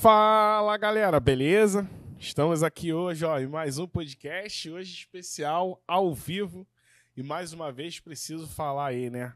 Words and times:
Fala 0.00 0.78
galera, 0.78 1.20
beleza? 1.20 1.86
Estamos 2.18 2.62
aqui 2.62 2.90
hoje 2.90 3.22
ó, 3.26 3.38
em 3.38 3.46
mais 3.46 3.76
um 3.76 3.86
podcast, 3.86 4.70
hoje 4.70 4.94
especial, 4.94 5.78
ao 5.86 6.14
vivo. 6.14 6.66
E 7.14 7.22
mais 7.22 7.52
uma 7.52 7.70
vez 7.70 8.00
preciso 8.00 8.48
falar 8.48 8.86
aí, 8.86 9.10
né? 9.10 9.34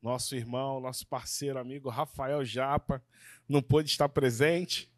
Nosso 0.00 0.36
irmão, 0.36 0.78
nosso 0.78 1.04
parceiro, 1.04 1.58
amigo 1.58 1.88
Rafael 1.88 2.44
Japa, 2.44 3.02
não 3.48 3.60
pôde 3.60 3.90
estar 3.90 4.08
presente. 4.08 4.88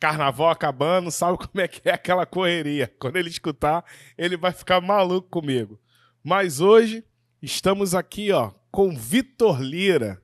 Carnaval 0.00 0.50
acabando, 0.50 1.08
sabe 1.08 1.38
como 1.38 1.60
é 1.60 1.68
que 1.68 1.88
é 1.88 1.92
aquela 1.92 2.26
correria. 2.26 2.92
Quando 2.98 3.14
ele 3.14 3.28
escutar, 3.28 3.84
ele 4.18 4.36
vai 4.36 4.50
ficar 4.50 4.80
maluco 4.80 5.28
comigo. 5.28 5.80
Mas 6.20 6.60
hoje 6.60 7.04
estamos 7.40 7.94
aqui, 7.94 8.32
ó, 8.32 8.50
com 8.72 8.90
Vitor 8.90 9.62
Lira. 9.62 10.20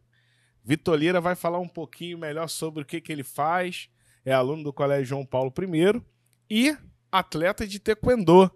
Vitor 0.64 0.96
Lira 0.96 1.20
vai 1.20 1.36
falar 1.36 1.60
um 1.60 1.68
pouquinho 1.68 2.18
melhor 2.18 2.48
sobre 2.48 2.82
o 2.82 2.84
que, 2.84 3.00
que 3.00 3.12
ele 3.12 3.22
faz. 3.22 3.88
É 4.24 4.32
aluno 4.32 4.62
do 4.62 4.72
Colégio 4.72 5.06
João 5.06 5.24
Paulo 5.24 5.52
I 5.58 6.02
e 6.50 6.76
atleta 7.10 7.66
de 7.66 7.78
taekwondo. 7.78 8.50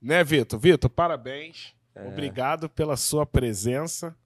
Né, 0.00 0.22
Vitor? 0.24 0.58
Vitor, 0.58 0.90
parabéns. 0.90 1.74
É. 1.94 2.06
Obrigado 2.08 2.68
pela 2.68 2.96
sua 2.96 3.24
presença. 3.24 4.16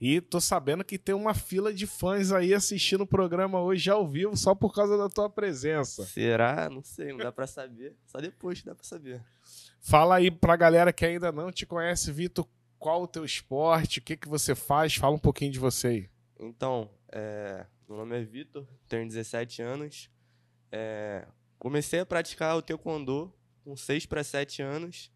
E 0.00 0.20
tô 0.20 0.40
sabendo 0.40 0.84
que 0.84 0.98
tem 0.98 1.14
uma 1.14 1.32
fila 1.32 1.72
de 1.72 1.86
fãs 1.86 2.30
aí 2.30 2.52
assistindo 2.52 3.02
o 3.02 3.06
programa 3.06 3.60
hoje 3.60 3.90
ao 3.90 4.06
vivo 4.06 4.36
só 4.36 4.54
por 4.54 4.74
causa 4.74 4.96
da 4.98 5.08
tua 5.08 5.30
presença. 5.30 6.04
Será? 6.04 6.68
Não 6.68 6.82
sei, 6.82 7.12
não 7.12 7.18
dá 7.18 7.32
para 7.32 7.46
saber. 7.46 7.94
Só 8.04 8.18
depois 8.18 8.62
dá 8.62 8.74
para 8.74 8.84
saber. 8.84 9.22
Fala 9.80 10.16
aí 10.16 10.30
pra 10.30 10.54
galera 10.56 10.92
que 10.92 11.06
ainda 11.06 11.32
não 11.32 11.50
te 11.50 11.64
conhece, 11.64 12.12
Vitor, 12.12 12.46
qual 12.78 13.02
o 13.02 13.08
teu 13.08 13.24
esporte, 13.24 14.00
o 14.00 14.02
que 14.02 14.16
que 14.16 14.28
você 14.28 14.54
faz? 14.54 14.94
Fala 14.94 15.14
um 15.14 15.18
pouquinho 15.18 15.52
de 15.52 15.58
você 15.58 15.86
aí. 15.86 16.10
Então, 16.38 16.90
é, 17.10 17.64
meu 17.88 17.98
nome 17.98 18.18
é 18.18 18.24
Vitor, 18.24 18.66
tenho 18.88 19.06
17 19.06 19.62
anos. 19.62 20.10
É, 20.72 21.26
comecei 21.58 22.00
a 22.00 22.06
praticar 22.06 22.56
o 22.56 22.62
taekwondo 22.62 23.32
com 23.64 23.76
6 23.76 24.06
para 24.06 24.24
7 24.24 24.60
anos. 24.60 25.12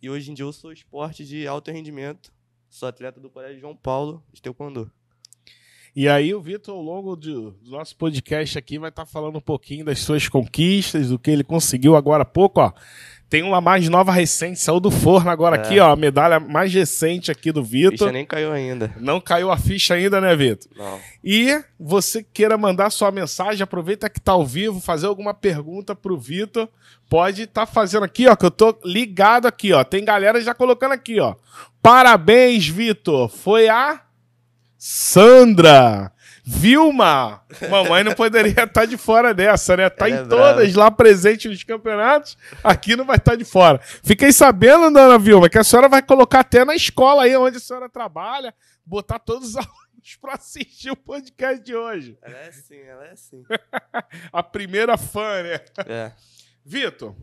E 0.00 0.08
hoje 0.08 0.30
em 0.30 0.34
dia 0.34 0.44
eu 0.44 0.52
sou 0.52 0.72
esporte 0.72 1.24
de 1.24 1.46
alto 1.46 1.70
rendimento. 1.70 2.32
Sou 2.68 2.88
atleta 2.88 3.20
do 3.20 3.28
Colégio 3.28 3.60
João 3.60 3.76
Paulo 3.76 4.24
de 4.32 4.40
taekwondo. 4.40 4.90
E 5.94 6.08
aí 6.08 6.34
o 6.34 6.40
Vitor, 6.40 6.74
ao 6.74 6.82
longo 6.82 7.14
do, 7.16 7.58
nosso 7.64 7.96
podcast 7.96 8.56
aqui, 8.58 8.78
vai 8.78 8.88
estar 8.88 9.04
tá 9.04 9.10
falando 9.10 9.36
um 9.36 9.40
pouquinho 9.40 9.84
das 9.84 9.98
suas 9.98 10.28
conquistas, 10.28 11.08
do 11.08 11.18
que 11.18 11.30
ele 11.30 11.44
conseguiu 11.44 11.96
agora 11.96 12.22
há 12.22 12.26
pouco, 12.26 12.60
ó. 12.60 12.72
Tem 13.28 13.42
uma 13.42 13.60
mais 13.60 13.86
nova 13.90 14.10
recente, 14.10 14.58
saiu 14.58 14.80
do 14.80 14.90
forno 14.90 15.30
agora 15.30 15.56
é. 15.56 15.60
aqui, 15.60 15.78
ó. 15.78 15.92
A 15.92 15.96
medalha 15.96 16.40
mais 16.40 16.72
recente 16.72 17.30
aqui 17.30 17.52
do 17.52 17.62
Vitor. 17.62 17.94
A 17.94 17.98
ficha 17.98 18.12
nem 18.12 18.24
caiu 18.24 18.50
ainda. 18.50 18.90
Não 18.98 19.20
caiu 19.20 19.50
a 19.50 19.58
ficha 19.58 19.94
ainda, 19.94 20.18
né, 20.18 20.34
Vitor? 20.34 20.70
Não. 20.74 20.98
E 21.22 21.62
você 21.78 22.22
queira 22.22 22.56
mandar 22.56 22.88
sua 22.88 23.10
mensagem, 23.10 23.62
aproveita 23.62 24.08
que 24.08 24.18
tá 24.18 24.32
ao 24.32 24.46
vivo, 24.46 24.80
fazer 24.80 25.06
alguma 25.06 25.34
pergunta 25.34 25.94
pro 25.94 26.18
Vitor. 26.18 26.68
Pode 27.10 27.42
estar 27.42 27.66
tá 27.66 27.72
fazendo 27.72 28.04
aqui, 28.04 28.26
ó, 28.26 28.34
que 28.34 28.46
eu 28.46 28.50
tô 28.50 28.74
ligado 28.82 29.46
aqui, 29.46 29.74
ó. 29.74 29.84
Tem 29.84 30.02
galera 30.02 30.40
já 30.40 30.54
colocando 30.54 30.92
aqui, 30.92 31.20
ó. 31.20 31.34
Parabéns, 31.82 32.66
Vitor. 32.66 33.28
Foi 33.28 33.68
a 33.68 34.00
Sandra. 34.78 36.12
Vilma! 36.50 37.42
Mamãe 37.68 38.02
não 38.02 38.14
poderia 38.14 38.64
estar 38.64 38.86
de 38.86 38.96
fora 38.96 39.34
dessa, 39.34 39.76
né? 39.76 39.90
Tá 39.90 40.08
Ela 40.08 40.16
em 40.16 40.22
é 40.22 40.26
todas 40.26 40.74
lá 40.74 40.90
presente 40.90 41.46
nos 41.46 41.62
campeonatos, 41.62 42.38
aqui 42.64 42.96
não 42.96 43.04
vai 43.04 43.16
estar 43.16 43.36
de 43.36 43.44
fora. 43.44 43.78
Fiquei 43.78 44.32
sabendo, 44.32 44.90
dona 44.90 45.18
Vilma, 45.18 45.50
que 45.50 45.58
a 45.58 45.62
senhora 45.62 45.90
vai 45.90 46.00
colocar 46.00 46.40
até 46.40 46.64
na 46.64 46.74
escola 46.74 47.24
aí 47.24 47.36
onde 47.36 47.58
a 47.58 47.60
senhora 47.60 47.86
trabalha, 47.86 48.54
botar 48.84 49.18
todos 49.18 49.50
os 49.50 49.56
alunos 49.60 50.16
para 50.18 50.36
assistir 50.36 50.90
o 50.90 50.96
podcast 50.96 51.62
de 51.62 51.76
hoje. 51.76 52.16
Ela 52.22 52.38
é 52.38 52.48
assim, 52.48 52.78
ela 52.78 53.04
é 53.04 53.12
assim. 53.12 53.44
a 54.32 54.42
primeira 54.42 54.96
fã, 54.96 55.42
né? 55.42 55.60
É. 55.86 56.12
Vitor, 56.64 57.14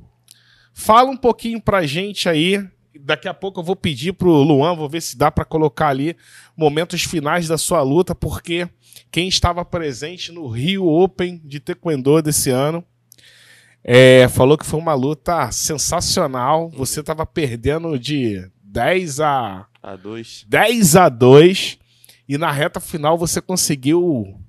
fala 0.71 1.09
um 1.09 1.17
pouquinho 1.17 1.59
pra 1.59 1.83
gente 1.83 2.29
aí 2.29 2.63
daqui 2.99 3.27
a 3.27 3.33
pouco 3.33 3.59
eu 3.59 3.63
vou 3.63 3.75
pedir 3.75 4.13
pro 4.13 4.29
Luan, 4.29 4.75
vou 4.75 4.89
ver 4.89 5.01
se 5.01 5.17
dá 5.17 5.31
para 5.31 5.45
colocar 5.45 5.87
ali 5.87 6.15
momentos 6.55 7.03
finais 7.03 7.47
da 7.47 7.57
sua 7.57 7.81
luta, 7.81 8.15
porque 8.15 8.67
quem 9.11 9.27
estava 9.27 9.63
presente 9.63 10.31
no 10.31 10.47
Rio 10.47 10.87
Open 10.87 11.41
de 11.43 11.59
Taekwondo 11.59 12.21
desse 12.21 12.49
ano. 12.49 12.83
É, 13.87 14.27
falou 14.29 14.57
que 14.57 14.65
foi 14.65 14.79
uma 14.79 14.93
luta 14.93 15.51
sensacional. 15.51 16.69
Você 16.69 17.01
estava 17.01 17.25
perdendo 17.25 17.99
de 17.99 18.49
10 18.63 19.19
a, 19.19 19.67
a 19.81 19.95
2. 19.95 20.45
10 20.47 20.95
a 20.95 21.07
2 21.07 21.77
e 22.27 22.37
na 22.37 22.51
reta 22.51 22.79
final 22.79 23.17
você 23.17 23.39
conseguiu 23.39 24.39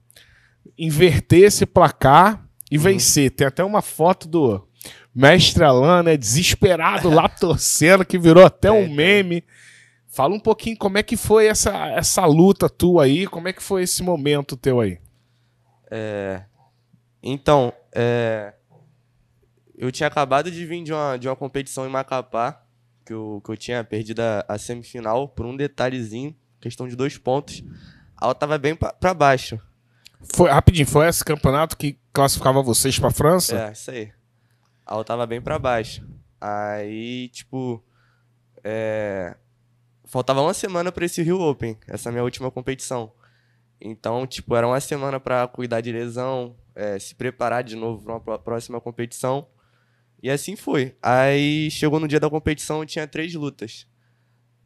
inverter 0.78 1.44
esse 1.44 1.66
placar 1.66 2.44
e 2.70 2.76
uhum. 2.76 2.84
vencer. 2.84 3.30
Tem 3.30 3.46
até 3.46 3.62
uma 3.62 3.82
foto 3.82 4.26
do 4.26 4.66
mestre 5.14 5.64
Alan, 5.64 6.02
né, 6.02 6.16
desesperado 6.16 7.08
lá 7.08 7.28
torcendo, 7.40 8.04
que 8.04 8.18
virou 8.18 8.44
até 8.44 8.70
um 8.70 8.92
meme. 8.92 9.44
Fala 10.16 10.34
um 10.34 10.40
pouquinho 10.40 10.78
como 10.78 10.96
é 10.96 11.02
que 11.02 11.14
foi 11.14 11.46
essa, 11.46 11.88
essa 11.88 12.24
luta 12.24 12.70
tua 12.70 13.04
aí, 13.04 13.26
como 13.26 13.48
é 13.48 13.52
que 13.52 13.62
foi 13.62 13.82
esse 13.82 14.02
momento 14.02 14.56
teu 14.56 14.80
aí? 14.80 14.98
É, 15.90 16.42
então, 17.22 17.70
é, 17.94 18.54
eu 19.76 19.92
tinha 19.92 20.06
acabado 20.06 20.50
de 20.50 20.64
vir 20.64 20.82
de 20.82 20.90
uma, 20.90 21.18
de 21.18 21.28
uma 21.28 21.36
competição 21.36 21.86
em 21.86 21.90
Macapá, 21.90 22.64
que 23.04 23.12
eu, 23.12 23.42
que 23.44 23.50
eu 23.50 23.58
tinha 23.58 23.84
perdido 23.84 24.20
a, 24.20 24.42
a 24.48 24.56
semifinal 24.56 25.28
por 25.28 25.44
um 25.44 25.54
detalhezinho, 25.54 26.34
questão 26.62 26.88
de 26.88 26.96
dois 26.96 27.18
pontos. 27.18 27.62
A 28.16 28.32
tava 28.32 28.56
bem 28.56 28.74
para 28.74 29.12
baixo. 29.12 29.60
Foi, 30.34 30.48
rapidinho, 30.48 30.86
foi 30.86 31.06
esse 31.08 31.22
campeonato 31.22 31.76
que 31.76 31.98
classificava 32.14 32.62
vocês 32.62 32.98
pra 32.98 33.10
França? 33.10 33.68
É, 33.68 33.72
isso 33.72 33.90
aí. 33.90 34.10
A 34.86 35.04
tava 35.04 35.26
bem 35.26 35.42
para 35.42 35.58
baixo. 35.58 36.08
Aí, 36.40 37.28
tipo, 37.28 37.84
é, 38.64 39.36
faltava 40.06 40.40
uma 40.40 40.54
semana 40.54 40.90
para 40.90 41.04
esse 41.04 41.22
Rio 41.22 41.40
Open, 41.40 41.76
essa 41.86 42.10
minha 42.10 42.22
última 42.24 42.50
competição. 42.50 43.12
Então, 43.80 44.26
tipo, 44.26 44.56
era 44.56 44.66
uma 44.66 44.80
semana 44.80 45.20
para 45.20 45.46
cuidar 45.48 45.80
de 45.80 45.92
lesão, 45.92 46.56
é, 46.74 46.98
se 46.98 47.14
preparar 47.14 47.62
de 47.62 47.76
novo 47.76 48.04
para 48.04 48.32
uma 48.32 48.38
próxima 48.38 48.80
competição. 48.80 49.46
E 50.22 50.30
assim 50.30 50.56
foi. 50.56 50.96
Aí 51.02 51.70
chegou 51.70 52.00
no 52.00 52.08
dia 52.08 52.18
da 52.18 52.30
competição, 52.30 52.80
eu 52.80 52.86
tinha 52.86 53.06
três 53.06 53.34
lutas. 53.34 53.86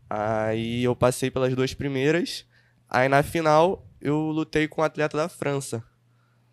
Aí 0.09 0.84
eu 0.84 0.95
passei 0.95 1.31
pelas 1.31 1.55
duas 1.55 1.75
primeiras. 1.75 2.47
Aí 2.89 3.09
na 3.09 3.22
final 3.22 3.87
eu 4.01 4.17
lutei 4.17 4.69
com 4.69 4.81
um 4.81 4.84
atleta 4.84 5.17
da 5.17 5.28
França. 5.28 5.84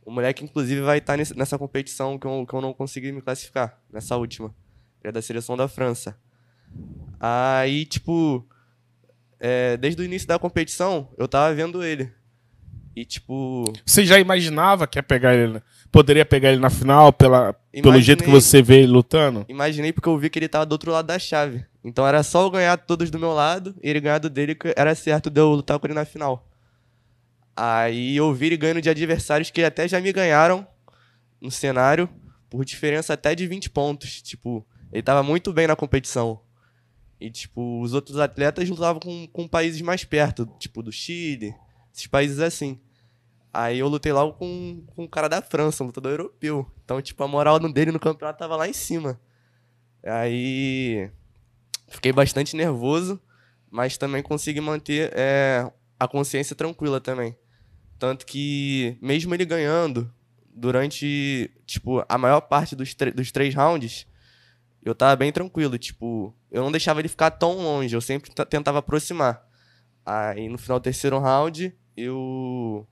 O 0.04 0.12
moleque, 0.12 0.44
inclusive, 0.44 0.80
vai 0.82 1.00
estar 1.00 1.18
nessa 1.18 1.58
competição 1.58 2.18
que 2.18 2.26
eu, 2.26 2.46
que 2.46 2.54
eu 2.54 2.62
não 2.62 2.74
consegui 2.74 3.12
me 3.12 3.22
classificar, 3.22 3.78
nessa 3.92 4.16
última. 4.16 4.56
Ele 5.02 5.10
é 5.10 5.12
da 5.12 5.22
seleção 5.22 5.58
da 5.58 5.68
França. 5.68 6.18
Aí, 7.20 7.86
tipo, 7.86 8.48
é, 9.40 9.78
desde 9.78 10.02
o 10.02 10.06
início 10.06 10.28
da 10.28 10.40
competição, 10.40 11.10
eu 11.18 11.28
tava 11.28 11.54
vendo 11.54 11.84
ele. 11.84 12.12
E, 12.96 13.06
tipo. 13.06 13.72
Você 13.86 14.04
já 14.04 14.20
imaginava 14.20 14.88
que 14.88 14.98
ia 14.98 15.04
pegar 15.04 15.36
ele. 15.36 15.62
Poderia 15.92 16.26
pegar 16.26 16.52
ele 16.52 16.60
na 16.60 16.70
final 16.72 17.14
pela, 17.14 17.56
Imaginei, 17.72 17.82
pelo 17.84 18.02
jeito 18.02 18.24
que 18.24 18.30
você 18.30 18.60
vê 18.62 18.80
ele 18.80 18.88
lutando? 18.88 19.46
Imaginei 19.48 19.94
porque 19.94 20.10
eu 20.10 20.18
vi 20.18 20.32
que 20.32 20.40
ele 20.40 20.48
tava 20.48 20.66
do 20.66 20.72
outro 20.72 20.92
lado 20.92 21.06
da 21.06 21.20
chave. 21.20 21.64
Então 21.84 22.08
era 22.08 22.24
só 22.24 22.42
eu 22.42 22.50
ganhar 22.50 22.76
todos 22.76 23.12
do 23.12 23.20
meu 23.20 23.34
lado 23.34 23.76
e 23.84 23.90
ele 23.90 24.00
ganhar 24.00 24.18
do 24.18 24.32
dele, 24.32 24.56
que 24.56 24.74
era 24.76 24.96
certo 24.96 25.30
de 25.30 25.40
eu 25.40 25.50
lutar 25.50 25.78
com 25.78 25.86
ele 25.86 25.94
na 25.94 26.06
final. 26.06 26.50
Aí 27.56 28.18
eu 28.18 28.34
vi 28.34 28.48
ele 28.48 28.58
ganhando 28.58 28.82
de 28.82 28.90
adversários 28.90 29.52
que 29.52 29.64
até 29.64 29.88
já 29.88 30.02
me 30.02 30.12
ganharam 30.12 30.66
no 31.40 31.52
cenário, 31.52 32.10
por 32.50 32.66
diferença 32.66 33.14
até 33.14 33.36
de 33.36 33.46
20 33.46 33.70
pontos. 33.70 34.24
Tipo, 34.24 34.66
ele 34.92 35.04
tava 35.04 35.22
muito 35.22 35.54
bem 35.54 35.68
na 35.68 35.76
competição. 35.76 36.42
E, 37.20 37.32
tipo, 37.32 37.82
os 37.82 37.94
outros 37.94 38.20
atletas 38.20 38.70
lutavam 38.70 39.00
com, 39.00 39.28
com 39.28 39.48
países 39.48 39.82
mais 39.82 40.04
perto, 40.04 40.46
tipo 40.60 40.84
do 40.84 40.92
Chile, 40.92 41.56
esses 41.94 42.08
países 42.08 42.40
assim. 42.40 42.80
Aí 43.52 43.80
eu 43.80 43.88
lutei 43.88 44.12
logo 44.12 44.34
com, 44.34 44.84
com 44.96 45.06
um 45.06 45.08
cara 45.08 45.28
da 45.28 45.42
França, 45.42 45.84
um 45.84 45.88
lutador 45.88 46.12
europeu. 46.12 46.72
Então, 46.84 47.02
tipo, 47.02 47.24
a 47.24 47.28
moral 47.28 47.60
dele 47.60 47.92
no 47.92 48.00
campeonato 48.00 48.38
tava 48.38 48.56
lá 48.56 48.68
em 48.68 48.74
cima. 48.74 49.20
Aí 50.04 51.10
fiquei 51.88 52.12
bastante 52.12 52.56
nervoso, 52.56 53.20
mas 53.72 53.98
também 53.98 54.22
consegui 54.22 54.62
manter 54.62 55.12
é, 55.16 55.72
a 56.00 56.08
consciência 56.08 56.56
tranquila 56.56 57.02
também. 57.02 57.36
Tanto 57.98 58.28
que, 58.28 58.96
mesmo 59.02 59.34
ele 59.34 59.44
ganhando, 59.44 60.14
durante, 60.48 61.50
tipo, 61.66 62.06
a 62.08 62.18
maior 62.18 62.42
parte 62.42 62.76
dos, 62.76 62.94
dos 63.16 63.32
três 63.32 63.56
rounds, 63.56 64.06
eu 64.84 64.94
tava 64.94 65.16
bem 65.16 65.32
tranquilo, 65.32 65.80
tipo, 65.80 66.36
eu 66.52 66.64
não 66.64 66.72
deixava 66.72 67.00
ele 67.00 67.08
ficar 67.08 67.32
tão 67.32 67.58
longe, 67.58 67.96
eu 67.96 68.02
sempre 68.02 68.32
tentava 68.50 68.80
aproximar. 68.80 69.46
Aí 70.06 70.48
no 70.48 70.58
final 70.58 70.80
do 70.80 70.84
terceiro 70.84 71.20
round, 71.20 71.74
eu 71.96 72.88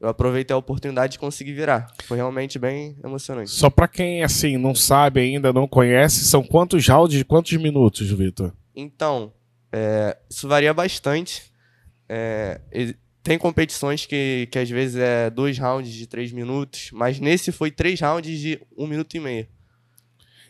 eu 0.00 0.08
aproveitei 0.08 0.54
a 0.54 0.58
oportunidade 0.58 1.12
de 1.12 1.18
conseguir 1.18 1.52
virar. 1.52 1.92
Foi 2.04 2.16
realmente 2.16 2.58
bem 2.58 2.96
emocionante. 3.02 3.50
Só 3.50 3.68
para 3.68 3.88
quem 3.88 4.22
assim 4.22 4.56
não 4.56 4.74
sabe 4.74 5.20
ainda, 5.20 5.52
não 5.52 5.66
conhece, 5.66 6.24
são 6.24 6.42
quantos 6.42 6.86
rounds 6.86 7.18
de 7.18 7.24
quantos 7.24 7.52
minutos, 7.54 8.08
Vitor? 8.10 8.52
Então, 8.76 9.32
é, 9.72 10.16
isso 10.30 10.46
varia 10.46 10.72
bastante. 10.72 11.52
É, 12.08 12.60
tem 13.22 13.36
competições 13.36 14.06
que, 14.06 14.48
que 14.50 14.58
às 14.58 14.70
vezes 14.70 14.96
é 14.96 15.28
dois 15.28 15.58
rounds 15.58 15.92
de 15.92 16.06
três 16.06 16.32
minutos, 16.32 16.90
mas 16.92 17.18
nesse 17.18 17.50
foi 17.50 17.70
três 17.70 18.00
rounds 18.00 18.38
de 18.38 18.60
um 18.76 18.86
minuto 18.86 19.16
e 19.16 19.20
meio. 19.20 19.48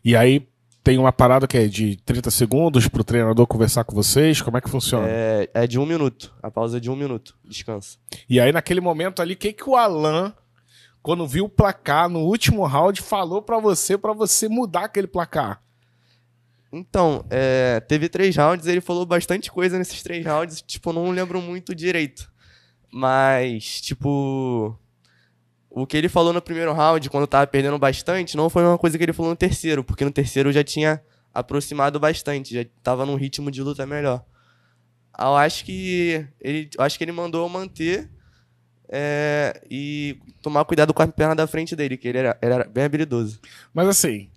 E 0.05 0.15
aí 0.15 0.47
tem 0.89 0.97
uma 0.97 1.13
parada 1.13 1.47
que 1.47 1.59
é 1.59 1.67
de 1.67 1.97
30 1.97 2.31
segundos 2.31 2.89
pro 2.89 3.05
treinador 3.05 3.47
conversar 3.47 3.85
com 3.85 3.95
vocês? 3.95 4.41
Como 4.41 4.57
é 4.57 4.61
que 4.63 4.71
funciona? 4.71 5.07
É, 5.07 5.51
é 5.53 5.67
de 5.67 5.79
um 5.79 5.85
minuto. 5.85 6.35
A 6.43 6.51
pausa 6.51 6.79
é 6.79 6.81
de 6.81 6.91
um 6.91 6.97
minuto. 6.97 7.37
Descansa. 7.45 7.99
E 8.27 8.41
aí, 8.41 8.53
naquele 8.53 8.81
momento 8.81 9.21
ali, 9.21 9.35
o 9.35 9.37
que, 9.37 9.53
que 9.53 9.69
o 9.69 9.77
Alan, 9.77 10.33
quando 11.03 11.27
viu 11.27 11.45
o 11.45 11.49
placar 11.49 12.09
no 12.09 12.21
último 12.21 12.65
round, 12.65 13.03
falou 13.03 13.43
para 13.43 13.59
você, 13.59 13.99
para 13.99 14.15
você 14.15 14.49
mudar 14.49 14.85
aquele 14.85 15.07
placar? 15.07 15.61
Então, 16.73 17.23
é, 17.29 17.81
teve 17.81 18.09
três 18.09 18.35
rounds, 18.35 18.67
ele 18.67 18.81
falou 18.81 19.05
bastante 19.05 19.53
coisa 19.53 19.77
nesses 19.77 20.03
três 20.03 20.25
rounds, 20.25 20.63
tipo, 20.63 20.91
não 20.91 21.11
lembro 21.11 21.43
muito 21.43 21.75
direito. 21.75 22.33
Mas, 22.91 23.83
tipo, 23.83 24.75
o 25.83 25.87
que 25.87 25.97
ele 25.97 26.09
falou 26.09 26.33
no 26.33 26.43
primeiro 26.43 26.73
round, 26.73 27.09
quando 27.09 27.27
tava 27.27 27.47
perdendo 27.47 27.79
bastante, 27.79 28.37
não 28.37 28.51
foi 28.51 28.65
uma 28.65 28.79
coisa 28.79 28.99
que 28.99 29.05
ele 29.05 29.13
falou 29.13 29.31
no 29.31 29.37
terceiro, 29.37 29.85
porque 29.85 30.05
no 30.05 30.11
terceiro 30.11 30.49
eu 30.49 30.53
já 30.53 30.65
tinha 30.65 31.01
aproximado 31.33 32.01
bastante, 32.01 32.55
já 32.55 32.65
tava 32.83 33.07
num 33.07 33.15
ritmo 33.15 33.51
de 33.51 33.63
luta 33.63 33.87
melhor. 33.87 34.25
Eu 35.19 35.37
acho 35.37 35.65
que 35.65 36.27
ele, 36.41 36.71
acho 36.79 36.99
que 36.99 37.05
ele 37.05 37.13
mandou 37.13 37.45
eu 37.45 37.49
manter 37.49 38.09
é, 38.89 39.61
e 39.71 40.19
tomar 40.43 40.65
cuidado 40.65 40.95
com 40.95 41.03
a 41.03 41.07
perna 41.07 41.35
da 41.35 41.47
frente 41.47 41.77
dele, 41.77 41.97
que 41.97 42.09
ele 42.09 42.19
era, 42.19 42.39
era 42.41 42.65
bem 42.65 42.85
habilidoso. 42.85 43.41
Mas 43.73 43.89
assim, 43.89 44.31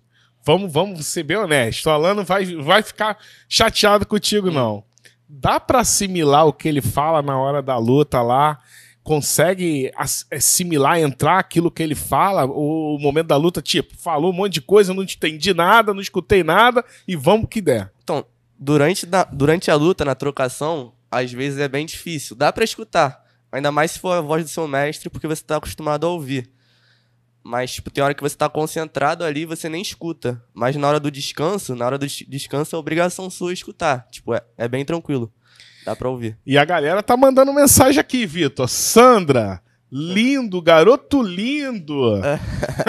vamos, 0.44 0.72
vamos 0.72 1.06
ser 1.06 1.22
bem 1.22 1.36
honestos. 1.36 1.86
O 1.86 1.90
Alan 1.90 2.14
não 2.14 2.24
vai, 2.24 2.44
vai 2.56 2.82
ficar 2.82 3.18
chateado 3.48 4.06
contigo, 4.06 4.48
hum. 4.48 4.52
não. 4.52 4.84
Dá 5.28 5.58
para 5.58 5.80
assimilar 5.80 6.46
o 6.46 6.52
que 6.52 6.68
ele 6.68 6.82
fala 6.82 7.22
na 7.22 7.38
hora 7.38 7.62
da 7.62 7.78
luta 7.78 8.20
lá 8.20 8.58
consegue 9.02 9.90
assimilar, 10.30 10.98
entrar 10.98 11.38
aquilo 11.38 11.70
que 11.70 11.82
ele 11.82 11.94
fala, 11.94 12.44
o 12.44 12.98
momento 13.00 13.26
da 13.28 13.36
luta, 13.36 13.60
tipo, 13.60 13.96
falou 13.96 14.30
um 14.30 14.34
monte 14.34 14.54
de 14.54 14.60
coisa, 14.60 14.94
não 14.94 15.02
entendi 15.02 15.52
nada, 15.52 15.92
não 15.92 16.00
escutei 16.00 16.44
nada 16.44 16.84
e 17.06 17.16
vamos 17.16 17.48
que 17.48 17.60
der. 17.60 17.92
Então, 18.02 18.24
durante, 18.58 19.06
durante 19.32 19.70
a 19.70 19.74
luta, 19.74 20.04
na 20.04 20.14
trocação, 20.14 20.92
às 21.10 21.32
vezes 21.32 21.58
é 21.58 21.68
bem 21.68 21.84
difícil. 21.84 22.36
Dá 22.36 22.52
para 22.52 22.64
escutar, 22.64 23.24
ainda 23.50 23.72
mais 23.72 23.92
se 23.92 23.98
for 23.98 24.12
a 24.12 24.20
voz 24.20 24.44
do 24.44 24.48
seu 24.48 24.68
mestre, 24.68 25.10
porque 25.10 25.26
você 25.26 25.42
tá 25.42 25.56
acostumado 25.56 26.06
a 26.06 26.10
ouvir. 26.10 26.48
Mas, 27.44 27.72
tipo, 27.72 27.90
tem 27.90 28.04
hora 28.04 28.14
que 28.14 28.22
você 28.22 28.36
tá 28.36 28.48
concentrado 28.48 29.24
ali 29.24 29.44
você 29.44 29.68
nem 29.68 29.82
escuta. 29.82 30.40
Mas 30.54 30.76
na 30.76 30.86
hora 30.86 31.00
do 31.00 31.10
descanso, 31.10 31.74
na 31.74 31.84
hora 31.84 31.98
do 31.98 32.06
descanso 32.06 32.76
é 32.76 32.78
obrigação 32.78 33.28
sua 33.28 33.52
escutar. 33.52 34.06
Tipo, 34.12 34.34
é, 34.34 34.42
é 34.56 34.68
bem 34.68 34.84
tranquilo. 34.84 35.32
Dá 35.84 35.96
pra 35.96 36.08
ouvir. 36.08 36.36
E 36.46 36.56
a 36.56 36.64
galera 36.64 37.02
tá 37.02 37.16
mandando 37.16 37.52
mensagem 37.52 38.00
aqui, 38.00 38.24
Vitor. 38.24 38.68
Sandra, 38.68 39.60
lindo, 39.90 40.62
garoto 40.62 41.22
lindo. 41.22 42.20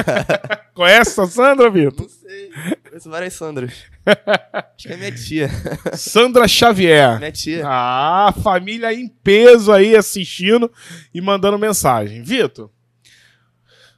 Conhece 0.73 1.19
a 1.19 1.27
Sandra, 1.27 1.69
Vitor? 1.69 2.01
Não 2.01 2.09
sei. 2.09 2.49
Conheço 2.87 3.09
várias 3.09 3.33
Sandras. 3.33 3.73
Acho 4.05 4.87
que 4.87 4.93
é 4.93 4.97
minha 4.97 5.11
tia. 5.11 5.49
Sandra 5.93 6.47
Xavier. 6.47 7.17
Minha 7.17 7.31
tia. 7.31 7.63
Ah, 7.65 8.33
família 8.43 8.93
em 8.93 9.07
peso 9.07 9.71
aí 9.71 9.95
assistindo 9.95 10.71
e 11.13 11.19
mandando 11.19 11.57
mensagem. 11.57 12.21
Vitor, 12.21 12.69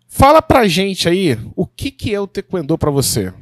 fala 0.07 0.41
pra 0.41 0.67
gente 0.67 1.09
aí 1.09 1.37
o 1.55 1.67
que, 1.67 1.91
que 1.91 2.13
é 2.13 2.19
o 2.19 2.27
Taekwondo 2.27 2.77
pra 2.77 2.91
você. 2.91 3.33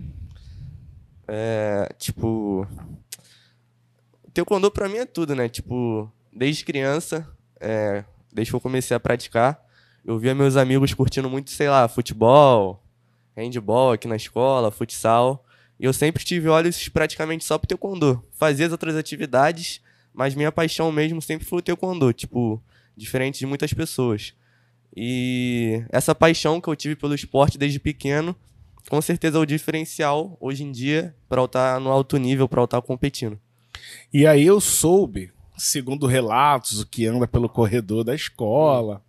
É, 1.27 1.89
tipo, 1.97 2.67
taekwondo 4.33 4.71
pra 4.71 4.89
mim 4.89 4.97
é 4.97 5.05
tudo, 5.05 5.35
né? 5.35 5.47
Tipo, 5.47 6.11
desde 6.31 6.65
criança, 6.65 7.27
é, 7.59 8.03
desde 8.31 8.51
que 8.51 8.55
eu 8.55 8.61
comecei 8.61 8.95
a 8.95 8.99
praticar, 8.99 9.63
eu 10.05 10.17
via 10.17 10.35
meus 10.35 10.55
amigos 10.57 10.93
curtindo 10.93 11.29
muito, 11.29 11.51
sei 11.51 11.69
lá, 11.69 11.87
futebol, 11.87 12.83
handball 13.35 13.91
aqui 13.93 14.07
na 14.07 14.15
escola, 14.15 14.71
futsal. 14.71 15.45
E 15.79 15.85
eu 15.85 15.93
sempre 15.93 16.23
tive 16.23 16.49
olhos 16.49 16.89
praticamente 16.89 17.43
só 17.43 17.57
pro 17.57 17.67
taekwondo. 17.67 18.23
Fazia 18.33 18.65
as 18.65 18.71
outras 18.71 18.95
atividades, 18.95 19.81
mas 20.13 20.35
minha 20.35 20.51
paixão 20.51 20.91
mesmo 20.91 21.21
sempre 21.21 21.45
foi 21.47 21.59
o 21.59 21.61
taekwondo, 21.61 22.11
tipo, 22.13 22.61
diferente 22.95 23.39
de 23.39 23.45
muitas 23.45 23.73
pessoas. 23.73 24.33
E 24.95 25.83
essa 25.89 26.13
paixão 26.13 26.61
que 26.61 26.67
eu 26.67 26.75
tive 26.75 26.95
pelo 26.95 27.15
esporte 27.15 27.57
desde 27.57 27.79
pequeno, 27.79 28.35
com 28.89 29.01
certeza 29.01 29.37
é 29.37 29.41
o 29.41 29.45
diferencial 29.45 30.37
hoje 30.39 30.63
em 30.63 30.71
dia 30.71 31.15
para 31.27 31.41
eu 31.41 31.45
estar 31.45 31.79
no 31.79 31.89
alto 31.89 32.17
nível, 32.17 32.47
para 32.47 32.61
eu 32.61 32.65
estar 32.65 32.81
competindo. 32.81 33.39
E 34.13 34.27
aí 34.27 34.45
eu 34.45 34.61
soube, 34.61 35.31
segundo 35.57 36.07
relatos, 36.07 36.81
o 36.81 36.87
que 36.87 37.05
anda 37.05 37.27
pelo 37.27 37.49
corredor 37.49 38.03
da 38.03 38.15
escola, 38.15 39.01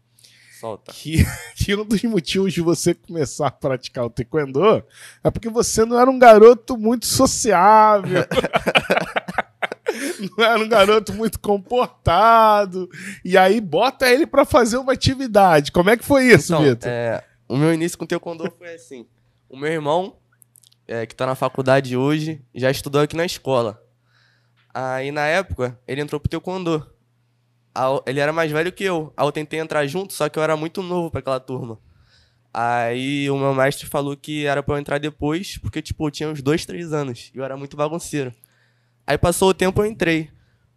Solta. 0.64 0.92
Que, 0.92 1.26
que 1.54 1.76
um 1.76 1.84
dos 1.84 2.02
motivos 2.04 2.54
de 2.54 2.62
você 2.62 2.94
começar 2.94 3.48
a 3.48 3.50
praticar 3.50 4.06
o 4.06 4.10
taekwondo 4.10 4.82
é 5.22 5.30
porque 5.30 5.50
você 5.50 5.84
não 5.84 6.00
era 6.00 6.10
um 6.10 6.18
garoto 6.18 6.78
muito 6.78 7.06
sociável. 7.06 8.24
não 10.38 10.44
era 10.44 10.58
um 10.58 10.68
garoto 10.68 11.12
muito 11.12 11.38
comportado. 11.38 12.88
E 13.22 13.36
aí 13.36 13.60
bota 13.60 14.08
ele 14.08 14.26
para 14.26 14.46
fazer 14.46 14.78
uma 14.78 14.94
atividade. 14.94 15.70
Como 15.70 15.90
é 15.90 15.98
que 15.98 16.04
foi 16.04 16.32
isso, 16.32 16.54
então, 16.54 16.64
Vitor? 16.64 16.88
É, 16.88 17.22
o 17.46 17.58
meu 17.58 17.74
início 17.74 17.98
com 17.98 18.06
o 18.06 18.08
taekwondo 18.08 18.50
foi 18.56 18.74
assim. 18.74 19.06
O 19.50 19.58
meu 19.58 19.70
irmão, 19.70 20.16
é, 20.88 21.04
que 21.04 21.14
tá 21.14 21.26
na 21.26 21.34
faculdade 21.34 21.94
hoje, 21.94 22.40
já 22.54 22.70
estudou 22.70 23.02
aqui 23.02 23.14
na 23.14 23.26
escola. 23.26 23.83
Aí 24.74 25.12
na 25.12 25.24
época, 25.26 25.78
ele 25.86 26.00
entrou 26.00 26.20
pro 26.20 26.28
taekwondo. 26.28 26.84
Ele 28.06 28.20
era 28.20 28.32
mais 28.32 28.50
velho 28.50 28.72
que 28.72 28.84
eu. 28.84 29.12
Aí 29.16 29.24
eu 29.24 29.32
tentei 29.32 29.60
entrar 29.60 29.86
junto, 29.86 30.12
só 30.12 30.28
que 30.28 30.38
eu 30.38 30.42
era 30.42 30.56
muito 30.56 30.82
novo 30.82 31.10
para 31.10 31.20
aquela 31.20 31.40
turma. 31.40 31.78
Aí 32.52 33.30
o 33.30 33.38
meu 33.38 33.54
mestre 33.54 33.86
falou 33.86 34.16
que 34.16 34.46
era 34.46 34.62
para 34.62 34.74
eu 34.74 34.78
entrar 34.78 34.98
depois, 34.98 35.58
porque, 35.58 35.82
tipo, 35.82 36.06
eu 36.06 36.10
tinha 36.10 36.28
uns 36.28 36.42
dois, 36.42 36.66
três 36.66 36.92
anos. 36.92 37.30
E 37.34 37.38
eu 37.38 37.44
era 37.44 37.56
muito 37.56 37.76
bagunceiro. 37.76 38.34
Aí 39.06 39.18
passou 39.18 39.50
o 39.50 39.54
tempo, 39.54 39.80
eu 39.82 39.86
entrei. 39.86 40.30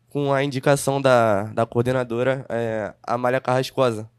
Com 0.09 0.33
a 0.33 0.43
indicação 0.43 1.01
da, 1.01 1.43
da 1.53 1.65
coordenadora, 1.65 2.45
é, 2.49 2.93
Amália 3.03 3.41
Carrascosa. 3.41 4.09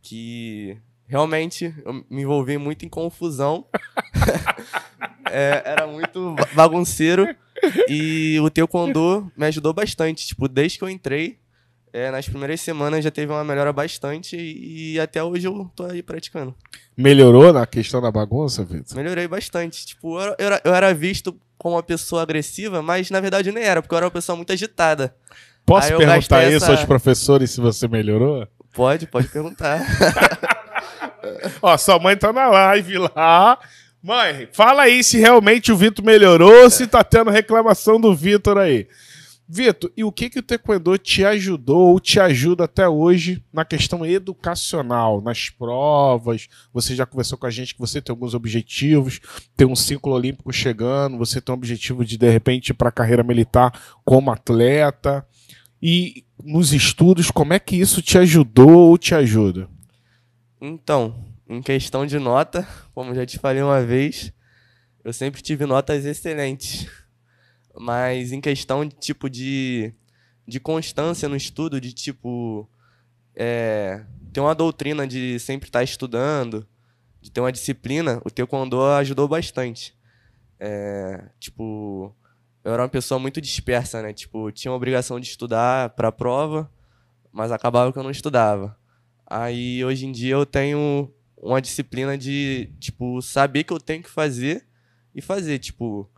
Que 0.00 0.80
realmente 1.06 1.74
eu 1.84 2.04
me 2.10 2.22
envolvi 2.22 2.58
muito 2.58 2.84
em 2.84 2.88
confusão. 2.88 3.66
é, 5.30 5.62
era 5.64 5.86
muito 5.86 6.34
bagunceiro. 6.54 7.26
E 7.88 8.38
o 8.40 8.50
Taekwondo 8.50 9.30
me 9.36 9.46
ajudou 9.46 9.72
bastante. 9.72 10.26
Tipo, 10.26 10.48
desde 10.48 10.78
que 10.78 10.84
eu 10.84 10.90
entrei, 10.90 11.38
é, 11.92 12.10
nas 12.10 12.28
primeiras 12.28 12.60
semanas 12.60 13.04
já 13.04 13.10
teve 13.10 13.32
uma 13.32 13.44
melhora 13.44 13.72
bastante 13.72 14.36
e, 14.36 14.94
e 14.94 15.00
até 15.00 15.22
hoje 15.22 15.46
eu 15.46 15.70
tô 15.76 15.84
aí 15.84 16.02
praticando. 16.02 16.54
Melhorou 16.96 17.52
na 17.52 17.66
questão 17.66 18.00
da 18.02 18.10
bagunça, 18.10 18.64
Vitor? 18.64 18.96
Melhorei 18.96 19.28
bastante. 19.28 19.86
Tipo, 19.86 20.20
eu, 20.20 20.34
eu, 20.38 20.60
eu, 20.64 20.74
era 20.74 20.92
visto 20.92 21.36
como 21.56 21.76
uma 21.76 21.82
pessoa 21.82 22.22
agressiva, 22.22 22.82
mas 22.82 23.10
na 23.10 23.20
verdade 23.20 23.52
nem 23.52 23.62
era, 23.62 23.80
porque 23.80 23.94
eu 23.94 23.98
era 23.98 24.06
uma 24.06 24.12
pessoa 24.12 24.34
muito 24.34 24.52
agitada. 24.52 25.14
Posso 25.64 25.96
perguntar 25.96 26.44
isso 26.48 26.64
essa... 26.64 26.72
aos 26.72 26.84
professores 26.84 27.52
se 27.52 27.60
você 27.60 27.86
melhorou? 27.88 28.46
Pode, 28.74 29.06
pode 29.06 29.28
perguntar. 29.28 29.80
Ó, 31.62 31.76
sua 31.76 31.98
mãe 31.98 32.16
tá 32.16 32.32
na 32.32 32.48
live 32.48 32.98
lá. 32.98 33.58
Mãe, 34.02 34.48
fala 34.52 34.82
aí 34.82 35.02
se 35.02 35.18
realmente 35.18 35.72
o 35.72 35.76
Vitor 35.76 36.04
melhorou, 36.04 36.68
se 36.68 36.86
tá 36.86 37.02
tendo 37.02 37.30
reclamação 37.30 38.00
do 38.00 38.14
Vitor 38.14 38.58
aí. 38.58 38.86
Vitor, 39.46 39.92
e 39.94 40.02
o 40.02 40.10
que 40.10 40.30
que 40.30 40.38
o 40.38 40.42
Taekwondo 40.42 40.96
te 40.96 41.22
ajudou 41.22 41.90
ou 41.90 42.00
te 42.00 42.18
ajuda 42.18 42.64
até 42.64 42.88
hoje 42.88 43.44
na 43.52 43.62
questão 43.62 44.04
educacional, 44.04 45.20
nas 45.20 45.50
provas? 45.50 46.48
Você 46.72 46.94
já 46.94 47.04
conversou 47.04 47.36
com 47.36 47.46
a 47.46 47.50
gente 47.50 47.74
que 47.74 47.80
você 47.80 48.00
tem 48.00 48.12
alguns 48.12 48.32
objetivos, 48.32 49.20
tem 49.54 49.66
um 49.66 49.76
ciclo 49.76 50.14
olímpico 50.14 50.50
chegando, 50.50 51.18
você 51.18 51.42
tem 51.42 51.54
um 51.54 51.58
objetivo 51.58 52.04
de 52.04 52.16
de 52.16 52.30
repente 52.30 52.70
ir 52.70 52.74
para 52.74 52.88
a 52.88 52.92
carreira 52.92 53.22
militar 53.22 53.72
como 54.02 54.30
atleta. 54.30 55.26
E 55.80 56.24
nos 56.42 56.72
estudos, 56.72 57.30
como 57.30 57.52
é 57.52 57.58
que 57.58 57.76
isso 57.76 58.00
te 58.00 58.16
ajudou 58.16 58.70
ou 58.70 58.96
te 58.96 59.14
ajuda? 59.14 59.68
Então, 60.66 61.14
em 61.46 61.60
questão 61.60 62.06
de 62.06 62.18
nota, 62.18 62.66
como 62.94 63.14
já 63.14 63.26
te 63.26 63.38
falei 63.38 63.62
uma 63.62 63.84
vez, 63.84 64.32
eu 65.04 65.12
sempre 65.12 65.42
tive 65.42 65.66
notas 65.66 66.06
excelentes. 66.06 66.86
Mas 67.76 68.32
em 68.32 68.40
questão 68.40 68.82
de 68.82 68.94
tipo 68.94 69.28
de, 69.28 69.92
de 70.48 70.58
constância 70.58 71.28
no 71.28 71.36
estudo, 71.36 71.78
de 71.78 71.92
tipo 71.92 72.66
é, 73.36 74.06
ter 74.32 74.40
uma 74.40 74.54
doutrina 74.54 75.06
de 75.06 75.38
sempre 75.38 75.68
estar 75.68 75.82
estudando, 75.82 76.66
de 77.20 77.30
ter 77.30 77.40
uma 77.40 77.52
disciplina, 77.52 78.22
o 78.24 78.30
taekwondo 78.30 78.80
ajudou 78.84 79.28
bastante. 79.28 79.94
É, 80.58 81.28
tipo, 81.38 82.16
eu 82.64 82.72
era 82.72 82.82
uma 82.84 82.88
pessoa 82.88 83.18
muito 83.18 83.38
dispersa, 83.38 84.00
né? 84.00 84.14
Tipo, 84.14 84.50
tinha 84.50 84.72
a 84.72 84.74
obrigação 84.74 85.20
de 85.20 85.26
estudar 85.26 85.90
para 85.90 86.08
a 86.08 86.12
prova, 86.12 86.72
mas 87.30 87.52
acabava 87.52 87.92
que 87.92 87.98
eu 87.98 88.02
não 88.02 88.10
estudava. 88.10 88.74
Aí 89.36 89.84
hoje 89.84 90.06
em 90.06 90.12
dia 90.12 90.34
eu 90.34 90.46
tenho 90.46 91.10
uma 91.36 91.60
disciplina 91.60 92.16
de, 92.16 92.70
tipo, 92.78 93.20
saber 93.20 93.64
que 93.64 93.72
eu 93.72 93.80
tenho 93.80 94.00
que 94.00 94.08
fazer 94.08 94.64
e 95.12 95.20
fazer. 95.20 95.58
Tipo, 95.58 96.08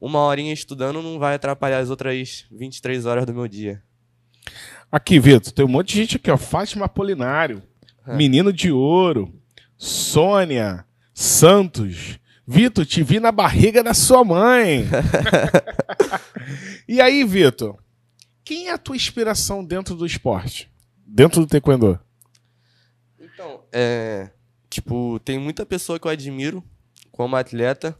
uma 0.00 0.20
horinha 0.20 0.54
estudando 0.54 1.02
não 1.02 1.18
vai 1.18 1.34
atrapalhar 1.34 1.80
as 1.80 1.90
outras 1.90 2.46
23 2.50 3.04
horas 3.04 3.26
do 3.26 3.34
meu 3.34 3.46
dia. 3.46 3.82
Aqui, 4.90 5.18
Vitor, 5.20 5.52
tem 5.52 5.66
um 5.66 5.68
monte 5.68 5.88
de 5.88 5.98
gente 6.00 6.16
aqui, 6.16 6.30
ó. 6.30 6.38
Fátima 6.38 6.86
Apolinário, 6.86 7.62
É. 8.06 8.16
Menino 8.16 8.50
de 8.50 8.72
Ouro, 8.72 9.38
Sônia, 9.76 10.86
Santos. 11.12 12.18
Vitor, 12.46 12.86
te 12.86 13.02
vi 13.02 13.20
na 13.20 13.30
barriga 13.30 13.82
da 13.82 13.92
sua 13.92 14.24
mãe. 14.24 14.86
e 16.88 17.02
aí, 17.02 17.22
Vitor, 17.22 17.78
quem 18.42 18.68
é 18.68 18.72
a 18.72 18.78
tua 18.78 18.96
inspiração 18.96 19.62
dentro 19.62 19.94
do 19.94 20.06
esporte? 20.06 20.72
Dentro 21.06 21.42
do 21.42 21.46
taekwondo? 21.46 22.00
Então, 23.42 23.64
é. 23.72 24.30
Tipo, 24.70 25.18
tem 25.24 25.38
muita 25.38 25.66
pessoa 25.66 25.98
que 25.98 26.06
eu 26.06 26.10
admiro 26.10 26.62
como 27.10 27.36
atleta, 27.36 27.98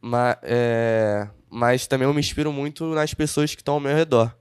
mas, 0.00 0.36
é, 0.42 1.28
mas 1.50 1.86
também 1.86 2.06
eu 2.06 2.14
me 2.14 2.20
inspiro 2.20 2.52
muito 2.52 2.86
nas 2.94 3.12
pessoas 3.12 3.54
que 3.54 3.60
estão 3.60 3.74
ao 3.74 3.80
meu 3.80 3.94
redor. 3.94 4.34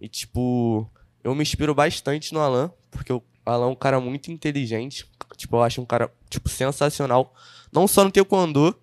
E, 0.00 0.08
tipo, 0.08 0.88
eu 1.22 1.34
me 1.34 1.42
inspiro 1.42 1.74
bastante 1.74 2.32
no 2.32 2.40
Alan, 2.40 2.72
porque 2.90 3.12
o 3.12 3.22
Alan 3.44 3.66
é 3.66 3.70
um 3.70 3.74
cara 3.74 4.00
muito 4.00 4.30
inteligente. 4.30 5.04
Tipo, 5.36 5.56
eu 5.56 5.62
acho 5.62 5.82
um 5.82 5.84
cara, 5.84 6.10
tipo, 6.30 6.48
sensacional. 6.48 7.34
Não 7.70 7.86
só 7.86 8.04
no 8.04 8.10
taekwondo, 8.10 8.74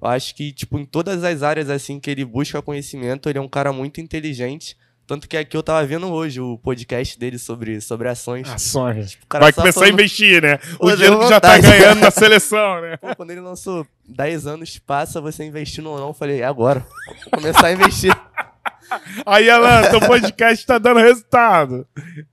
eu 0.00 0.08
acho 0.08 0.34
que, 0.34 0.52
tipo, 0.52 0.78
em 0.78 0.84
todas 0.86 1.22
as 1.22 1.42
áreas, 1.42 1.70
assim, 1.70 2.00
que 2.00 2.10
ele 2.10 2.24
busca 2.24 2.60
conhecimento, 2.62 3.28
ele 3.28 3.38
é 3.38 3.42
um 3.42 3.48
cara 3.48 3.72
muito 3.72 4.00
inteligente. 4.00 4.76
Tanto 5.06 5.28
que 5.28 5.36
aqui 5.36 5.54
eu 5.56 5.62
tava 5.62 5.84
vendo 5.86 6.10
hoje 6.10 6.40
o 6.40 6.56
podcast 6.58 7.18
dele 7.18 7.38
sobre, 7.38 7.78
sobre 7.80 8.08
ações. 8.08 8.48
Ações. 8.48 9.18
O 9.22 9.26
cara 9.26 9.44
Vai 9.44 9.52
começar 9.52 9.80
a 9.80 9.82
falando- 9.84 9.92
investir, 10.00 10.40
né? 10.42 10.58
O 10.76 10.78
Pô, 10.78 10.92
dinheiro 10.96 11.18
que 11.20 11.28
já 11.28 11.38
tá 11.40 11.58
ganhando 11.58 12.00
na 12.00 12.10
seleção, 12.10 12.80
né? 12.80 12.96
Pô, 12.96 13.14
quando 13.14 13.30
ele 13.30 13.40
lançou 13.40 13.86
10 14.08 14.46
anos 14.46 14.78
passa 14.78 15.20
você 15.20 15.44
investindo 15.44 15.90
ou 15.90 15.98
não, 15.98 16.08
eu 16.08 16.14
falei, 16.14 16.40
é 16.40 16.44
agora. 16.44 16.86
Vou 17.24 17.32
começar 17.32 17.66
a 17.66 17.72
investir. 17.72 18.10
Aí, 19.26 19.48
Alan, 19.50 19.90
teu 19.90 20.00
podcast 20.00 20.64
tá 20.64 20.78
dando 20.78 21.00
resultado. 21.00 21.86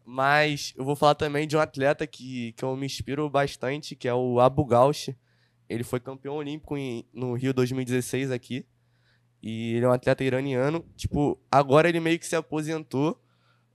Mas 0.05 0.73
eu 0.77 0.85
vou 0.85 0.95
falar 0.95 1.15
também 1.15 1.47
de 1.47 1.57
um 1.57 1.59
atleta 1.59 2.05
que, 2.07 2.53
que 2.53 2.63
eu 2.63 2.75
me 2.75 2.85
inspiro 2.85 3.29
bastante, 3.29 3.95
que 3.95 4.07
é 4.07 4.13
o 4.13 4.39
Abu 4.39 4.65
Gauch. 4.65 5.15
Ele 5.69 5.83
foi 5.83 5.99
campeão 5.99 6.35
olímpico 6.35 6.77
em- 6.77 7.05
no 7.13 7.33
Rio 7.33 7.53
2016 7.53 8.31
aqui. 8.31 8.65
E 9.41 9.75
ele 9.75 9.85
é 9.85 9.87
um 9.87 9.93
atleta 9.93 10.23
iraniano. 10.23 10.85
Tipo, 10.95 11.39
agora 11.51 11.89
ele 11.89 11.99
meio 11.99 12.19
que 12.19 12.27
se 12.27 12.35
aposentou. 12.35 13.19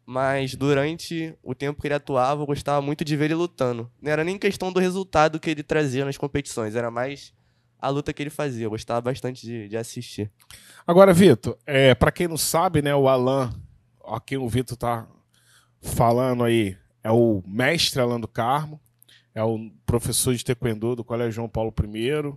Mas 0.08 0.54
durante 0.54 1.36
o 1.42 1.52
tempo 1.52 1.80
que 1.80 1.88
ele 1.88 1.94
atuava, 1.94 2.40
eu 2.40 2.46
gostava 2.46 2.80
muito 2.80 3.04
de 3.04 3.16
ver 3.16 3.24
ele 3.24 3.34
lutando. 3.34 3.90
Não 4.00 4.12
era 4.12 4.22
nem 4.22 4.38
questão 4.38 4.72
do 4.72 4.78
resultado 4.78 5.40
que 5.40 5.50
ele 5.50 5.64
trazia 5.64 6.04
nas 6.04 6.16
competições, 6.16 6.76
era 6.76 6.92
mais 6.92 7.34
a 7.76 7.88
luta 7.88 8.12
que 8.12 8.22
ele 8.22 8.30
fazia. 8.30 8.66
Eu 8.66 8.70
gostava 8.70 9.00
bastante 9.00 9.44
de, 9.44 9.68
de 9.68 9.76
assistir. 9.76 10.30
Agora, 10.86 11.12
Vitor, 11.12 11.58
é, 11.66 11.92
para 11.92 12.12
quem 12.12 12.28
não 12.28 12.36
sabe, 12.36 12.80
né, 12.82 12.94
o 12.94 13.08
Alan, 13.08 13.52
a 14.04 14.20
quem 14.20 14.38
o 14.38 14.48
Vitor 14.48 14.76
tá 14.76 15.08
falando 15.82 16.44
aí, 16.44 16.76
é 17.02 17.10
o 17.10 17.42
mestre 17.44 18.00
Alan 18.00 18.20
do 18.20 18.28
Carmo, 18.28 18.80
é 19.34 19.42
o 19.42 19.70
professor 19.84 20.34
de 20.34 20.44
taekwondo 20.44 20.94
do 20.94 21.04
Colégio 21.04 21.32
João 21.32 21.48
Paulo 21.48 21.74
I. 21.92 22.32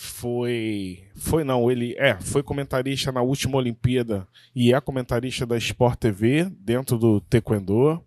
Foi, 0.00 1.02
foi 1.16 1.42
não, 1.42 1.68
ele 1.68 1.96
é, 1.98 2.16
foi 2.20 2.40
comentarista 2.40 3.10
na 3.10 3.20
última 3.20 3.56
Olimpíada 3.56 4.28
e 4.54 4.72
é 4.72 4.80
comentarista 4.80 5.44
da 5.44 5.56
Sport 5.56 5.98
TV 5.98 6.44
dentro 6.60 6.96
do 6.96 7.20
taekwondo. 7.20 8.00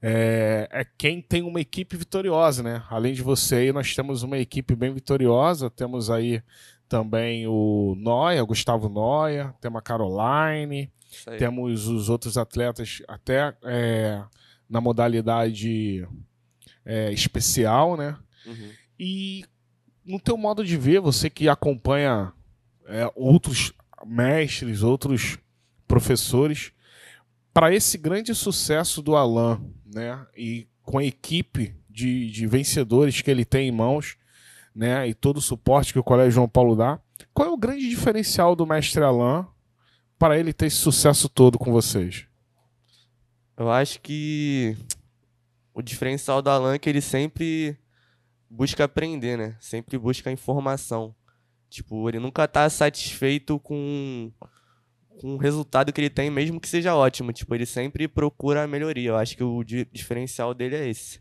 É, 0.00 0.68
é 0.70 0.86
quem 0.96 1.20
tem 1.20 1.42
uma 1.42 1.60
equipe 1.60 1.96
vitoriosa, 1.96 2.62
né? 2.62 2.84
Além 2.88 3.12
de 3.12 3.22
você 3.22 3.56
aí, 3.56 3.72
nós 3.72 3.92
temos 3.92 4.22
uma 4.22 4.38
equipe 4.38 4.76
bem 4.76 4.94
vitoriosa. 4.94 5.68
Temos 5.68 6.10
aí 6.10 6.40
também 6.88 7.44
o 7.48 7.96
Noia, 7.98 8.44
Gustavo 8.44 8.88
Noia, 8.88 9.52
temos 9.60 9.80
a 9.80 9.82
Caroline, 9.82 10.92
temos 11.40 11.88
os 11.88 12.08
outros 12.08 12.38
atletas 12.38 13.02
até 13.08 13.52
é, 13.64 14.22
na 14.70 14.80
modalidade 14.80 16.06
é, 16.84 17.12
especial, 17.12 17.96
né? 17.96 18.16
Uhum. 18.46 18.70
E 18.96 19.44
no 20.06 20.20
teu 20.20 20.36
modo 20.36 20.64
de 20.64 20.76
ver, 20.76 21.00
você 21.00 21.28
que 21.28 21.48
acompanha 21.48 22.32
é, 22.86 23.10
outros 23.14 23.72
mestres, 24.06 24.82
outros 24.82 25.38
professores, 25.88 26.72
para 27.52 27.74
esse 27.74 27.98
grande 27.98 28.34
sucesso 28.34 29.02
do 29.02 29.16
Alan, 29.16 29.60
né? 29.84 30.24
E 30.36 30.68
com 30.82 30.98
a 30.98 31.04
equipe 31.04 31.74
de, 31.88 32.30
de 32.30 32.46
vencedores 32.46 33.20
que 33.20 33.30
ele 33.30 33.44
tem 33.44 33.68
em 33.68 33.72
mãos, 33.72 34.16
né? 34.74 35.08
E 35.08 35.14
todo 35.14 35.38
o 35.38 35.42
suporte 35.42 35.92
que 35.92 35.98
o 35.98 36.04
Colégio 36.04 36.32
João 36.32 36.48
Paulo 36.48 36.76
dá, 36.76 37.00
qual 37.32 37.48
é 37.48 37.50
o 37.50 37.56
grande 37.56 37.88
diferencial 37.88 38.54
do 38.54 38.66
mestre 38.66 39.02
Alan 39.02 39.46
para 40.18 40.38
ele 40.38 40.52
ter 40.52 40.66
esse 40.66 40.76
sucesso 40.76 41.28
todo 41.28 41.58
com 41.58 41.72
vocês? 41.72 42.26
Eu 43.56 43.70
acho 43.70 44.00
que 44.00 44.76
o 45.72 45.80
diferencial 45.80 46.42
do 46.42 46.50
Alan 46.50 46.74
é 46.74 46.78
que 46.78 46.88
ele 46.88 47.00
sempre 47.00 47.76
busca 48.48 48.84
aprender, 48.84 49.36
né? 49.36 49.56
Sempre 49.60 49.98
busca 49.98 50.30
informação. 50.30 51.14
Tipo, 51.68 52.08
ele 52.08 52.18
nunca 52.20 52.46
tá 52.46 52.68
satisfeito 52.70 53.58
com, 53.58 54.30
com 55.20 55.34
o 55.34 55.36
resultado 55.36 55.92
que 55.92 56.00
ele 56.00 56.10
tem, 56.10 56.30
mesmo 56.30 56.60
que 56.60 56.68
seja 56.68 56.94
ótimo. 56.94 57.32
Tipo, 57.32 57.54
ele 57.54 57.66
sempre 57.66 58.06
procura 58.08 58.62
a 58.62 58.66
melhoria. 58.68 59.10
Eu 59.10 59.16
acho 59.16 59.36
que 59.36 59.42
o 59.44 59.62
di- 59.64 59.88
diferencial 59.92 60.54
dele 60.54 60.76
é 60.76 60.88
esse. 60.88 61.20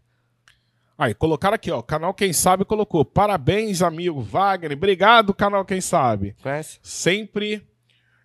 Aí, 0.97 1.13
colocaram 1.13 1.55
aqui, 1.55 1.69
ó. 1.71 1.81
Canal 1.81 2.13
Quem 2.13 2.31
Sabe 2.31 2.63
colocou. 2.63 3.03
Parabéns, 3.03 3.81
amigo 3.81 4.21
Wagner. 4.21 4.71
Obrigado, 4.77 5.33
canal 5.33 5.65
Quem 5.65 5.81
Sabe. 5.81 6.35
Conhece? 6.41 6.79
Sempre 6.81 7.67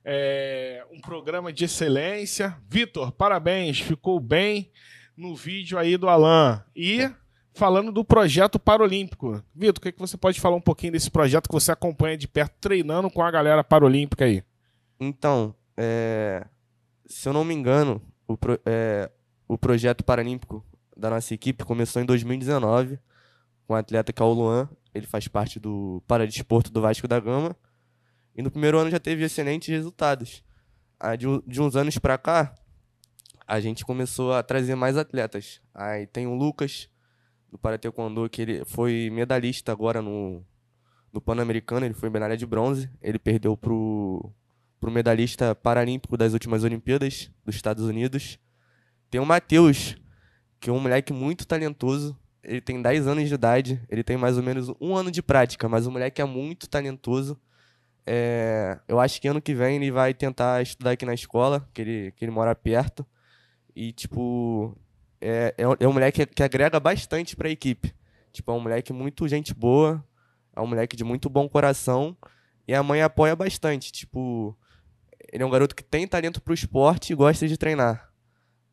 é, 0.05 0.85
um 0.93 1.01
programa 1.01 1.53
de 1.53 1.65
excelência. 1.65 2.57
Vitor, 2.69 3.11
parabéns. 3.11 3.81
Ficou 3.81 4.21
bem 4.21 4.71
no 5.17 5.35
vídeo 5.35 5.79
aí 5.79 5.97
do 5.97 6.09
Alan. 6.09 6.65
E 6.77 7.11
falando 7.55 7.93
do 7.93 8.05
projeto 8.05 8.59
Paralímpico. 8.59 9.43
Vitor, 9.55 9.79
o 9.79 9.81
que, 9.81 9.93
que 9.93 9.99
você 9.99 10.17
pode 10.17 10.41
falar 10.41 10.57
um 10.57 10.61
pouquinho 10.61 10.93
desse 10.93 11.11
projeto 11.11 11.49
que 11.49 11.53
você 11.55 11.73
acompanha 11.73 12.17
de 12.17 12.27
perto, 12.29 12.55
treinando 12.61 13.11
com 13.11 13.23
a 13.23 13.31
galera 13.31 13.63
paralímpica 13.65 14.25
aí? 14.25 14.43
Então, 14.99 15.55
é, 15.77 16.47
se 17.07 17.29
eu 17.29 17.33
não 17.33 17.45
me 17.45 17.55
engano, 17.55 18.03
o, 18.29 18.37
pro- 18.37 18.61
é, 18.67 19.11
o 19.49 19.57
projeto 19.57 20.05
paralímpico 20.05 20.65
da 20.97 21.09
nossa 21.11 21.33
equipe 21.33 21.65
começou 21.65 22.03
em 22.03 22.05
2019 22.05 22.99
com 23.67 23.73
um 23.75 23.77
atleta 23.77 24.13
que 24.13 24.21
é 24.21 24.25
o 24.25 24.33
Luan. 24.33 24.69
Ele 24.95 25.07
faz 25.07 25.27
parte 25.29 25.59
do 25.59 26.03
Paradesporto 26.07 26.71
do 26.71 26.81
Vasco 26.83 27.07
da 27.09 27.19
Gama. 27.19 27.57
E 28.37 28.43
no 28.43 28.51
primeiro 28.51 28.79
ano 28.79 28.91
já 28.91 28.99
teve 29.01 29.25
excelentes 29.25 29.69
resultados. 29.69 30.43
Aí 30.99 31.17
de, 31.17 31.27
uns 31.61 31.77
anos 31.77 31.97
pra 31.97 32.19
cá, 32.19 32.55
a 33.47 33.59
gente 33.61 33.85
começou 33.85 34.35
a 34.35 34.43
trazer 34.43 34.75
mais 34.75 34.97
atletas. 34.99 35.61
Aí 35.75 36.07
tem 36.07 36.27
o 36.27 36.35
Lucas, 36.35 36.90
do 37.51 37.59
Paratequando, 37.59 38.29
que 38.29 38.43
ele 38.43 38.65
foi 38.65 39.11
medalhista 39.11 39.73
agora 39.73 40.01
no, 40.01 40.45
no 41.13 41.21
Pan-Americano. 41.21 41.85
Ele 41.85 41.95
foi 41.95 42.09
medalha 42.11 42.37
de 42.37 42.47
bronze. 42.47 42.91
Ele 43.03 43.19
perdeu 43.19 43.57
pro, 43.57 44.33
pro 44.79 44.91
medalhista 44.91 45.55
paralímpico 45.55 46.17
das 46.17 46.33
últimas 46.33 46.65
Olimpíadas 46.65 47.31
dos 47.45 47.55
Estados 47.55 47.85
Unidos. 47.85 48.39
Tem 49.11 49.21
o 49.21 49.27
Matheus, 49.27 49.97
que 50.61 50.71
é 50.71 50.73
um 50.73 50.81
moleque 50.81 51.13
muito 51.13 51.47
talentoso. 51.47 52.17
Ele 52.43 52.61
tem 52.61 52.81
10 52.81 53.07
anos 53.07 53.29
de 53.29 53.35
idade, 53.35 53.83
ele 53.89 54.03
tem 54.03 54.17
mais 54.17 54.37
ou 54.37 54.43
menos 54.43 54.73
um 54.81 54.97
ano 54.97 55.11
de 55.11 55.23
prática, 55.23 55.69
mas 55.69 55.87
o 55.87 55.91
moleque 55.91 56.23
é 56.23 56.25
muito 56.25 56.69
talentoso. 56.69 57.39
É, 58.07 58.79
eu 58.89 58.99
acho 58.99 59.21
que 59.21 59.29
ano 59.29 59.43
que 59.43 59.55
vem 59.55 59.77
ele 59.77 59.91
vai 59.91 60.15
tentar 60.15 60.63
estudar 60.63 60.93
aqui 60.93 61.05
na 61.05 61.13
escola, 61.13 61.69
que 61.75 61.83
ele, 61.83 62.13
que 62.13 62.25
ele 62.25 62.33
mora 62.33 62.55
perto. 62.55 63.07
E, 63.77 63.93
tipo, 63.93 64.77
é, 65.21 65.55
é, 65.59 65.69
um- 65.69 65.77
é 65.81 65.89
um 65.89 65.93
moleque 65.93 66.25
que 66.27 66.43
agrega 66.43 66.79
bastante 66.81 67.37
pra 67.37 67.51
equipe. 67.51 67.95
Tipo, 68.33 68.53
é 68.53 68.55
um 68.55 68.61
moleque 68.61 68.93
muito 68.93 69.27
gente 69.29 69.53
boa, 69.55 70.05
é 70.55 70.61
um 70.61 70.67
moleque 70.67 70.97
de 70.97 71.05
muito 71.05 71.29
bom 71.29 71.49
coração. 71.49 72.17
E 72.67 72.75
a 72.75 72.83
mãe 72.83 73.03
apoia 73.03 73.35
bastante. 73.35 73.91
Tipo, 73.91 74.57
ele 75.33 75.43
é 75.43 75.47
um 75.47 75.51
garoto 75.51 75.75
que 75.75 75.83
tem 75.83 76.07
talento 76.07 76.41
pro 76.41 76.55
esporte 76.55 77.13
e 77.13 77.17
gosta 77.17 77.49
de 77.49 77.57
treinar. 77.57 78.09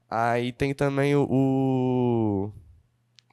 Aí 0.09 0.51
tem 0.51 0.73
também 0.73 1.15
o. 1.15 1.27
o- 1.29 2.51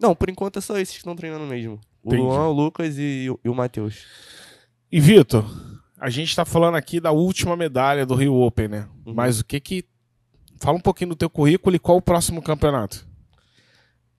Não, 0.01 0.15
por 0.15 0.29
enquanto 0.29 0.59
é 0.59 0.63
só 0.63 0.77
esses 0.79 0.95
que 0.95 0.99
estão 1.01 1.15
treinando 1.15 1.45
mesmo. 1.45 1.79
O 2.03 2.09
Entendi. 2.09 2.23
Luan, 2.23 2.49
o 2.49 2.53
Lucas 2.53 2.97
e, 2.99 3.29
o- 3.31 3.39
e 3.45 3.49
o 3.49 3.55
Matheus. 3.55 4.05
E 4.91 4.99
Vitor, 5.01 5.45
a 5.99 6.11
gente 6.11 6.35
tá 6.35 6.45
falando 6.45 6.75
aqui 6.77 7.01
da 7.01 7.13
última 7.13 7.57
medalha 7.57 8.05
do 8.07 8.15
Rio 8.15 8.35
Open, 8.35 8.69
né? 8.69 8.89
Uhum. 9.07 9.15
Mas 9.15 9.41
o 9.41 9.45
que 9.45 9.61
que. 9.61 9.85
Fala 10.57 10.77
um 10.77 10.81
pouquinho 10.81 11.11
do 11.11 11.17
teu 11.17 11.29
currículo 11.29 11.77
e 11.77 11.79
qual 11.79 11.99
o 11.99 12.03
próximo 12.03 12.43
campeonato? 12.43 13.07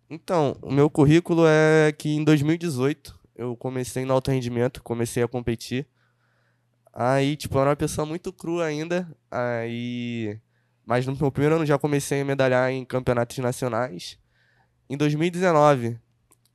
Então, 0.10 0.58
o 0.62 0.72
meu 0.72 0.90
currículo 0.90 1.44
é 1.48 1.92
que 1.92 2.10
em 2.10 2.24
2018 2.24 3.20
eu 3.36 3.56
comecei 3.56 4.06
no 4.06 4.14
alto 4.14 4.32
rendimento, 4.32 4.84
comecei 4.84 5.24
a 5.24 5.28
competir. 5.28 5.88
Aí, 6.94 7.36
tipo, 7.36 7.58
eu 7.58 7.62
era 7.62 7.70
uma 7.72 7.76
pessoa 7.76 8.06
muito 8.06 8.32
crua 8.32 8.66
ainda. 8.66 9.08
Aí. 9.30 10.40
Mas 10.86 11.06
no 11.06 11.16
meu 11.16 11.32
primeiro 11.32 11.56
ano 11.56 11.66
já 11.66 11.78
comecei 11.78 12.22
a 12.22 12.26
medalhar 12.26 12.72
em 12.72 12.86
campeonatos 12.86 13.38
nacionais. 13.40 14.18
Em 14.90 14.96
2019, 14.96 16.00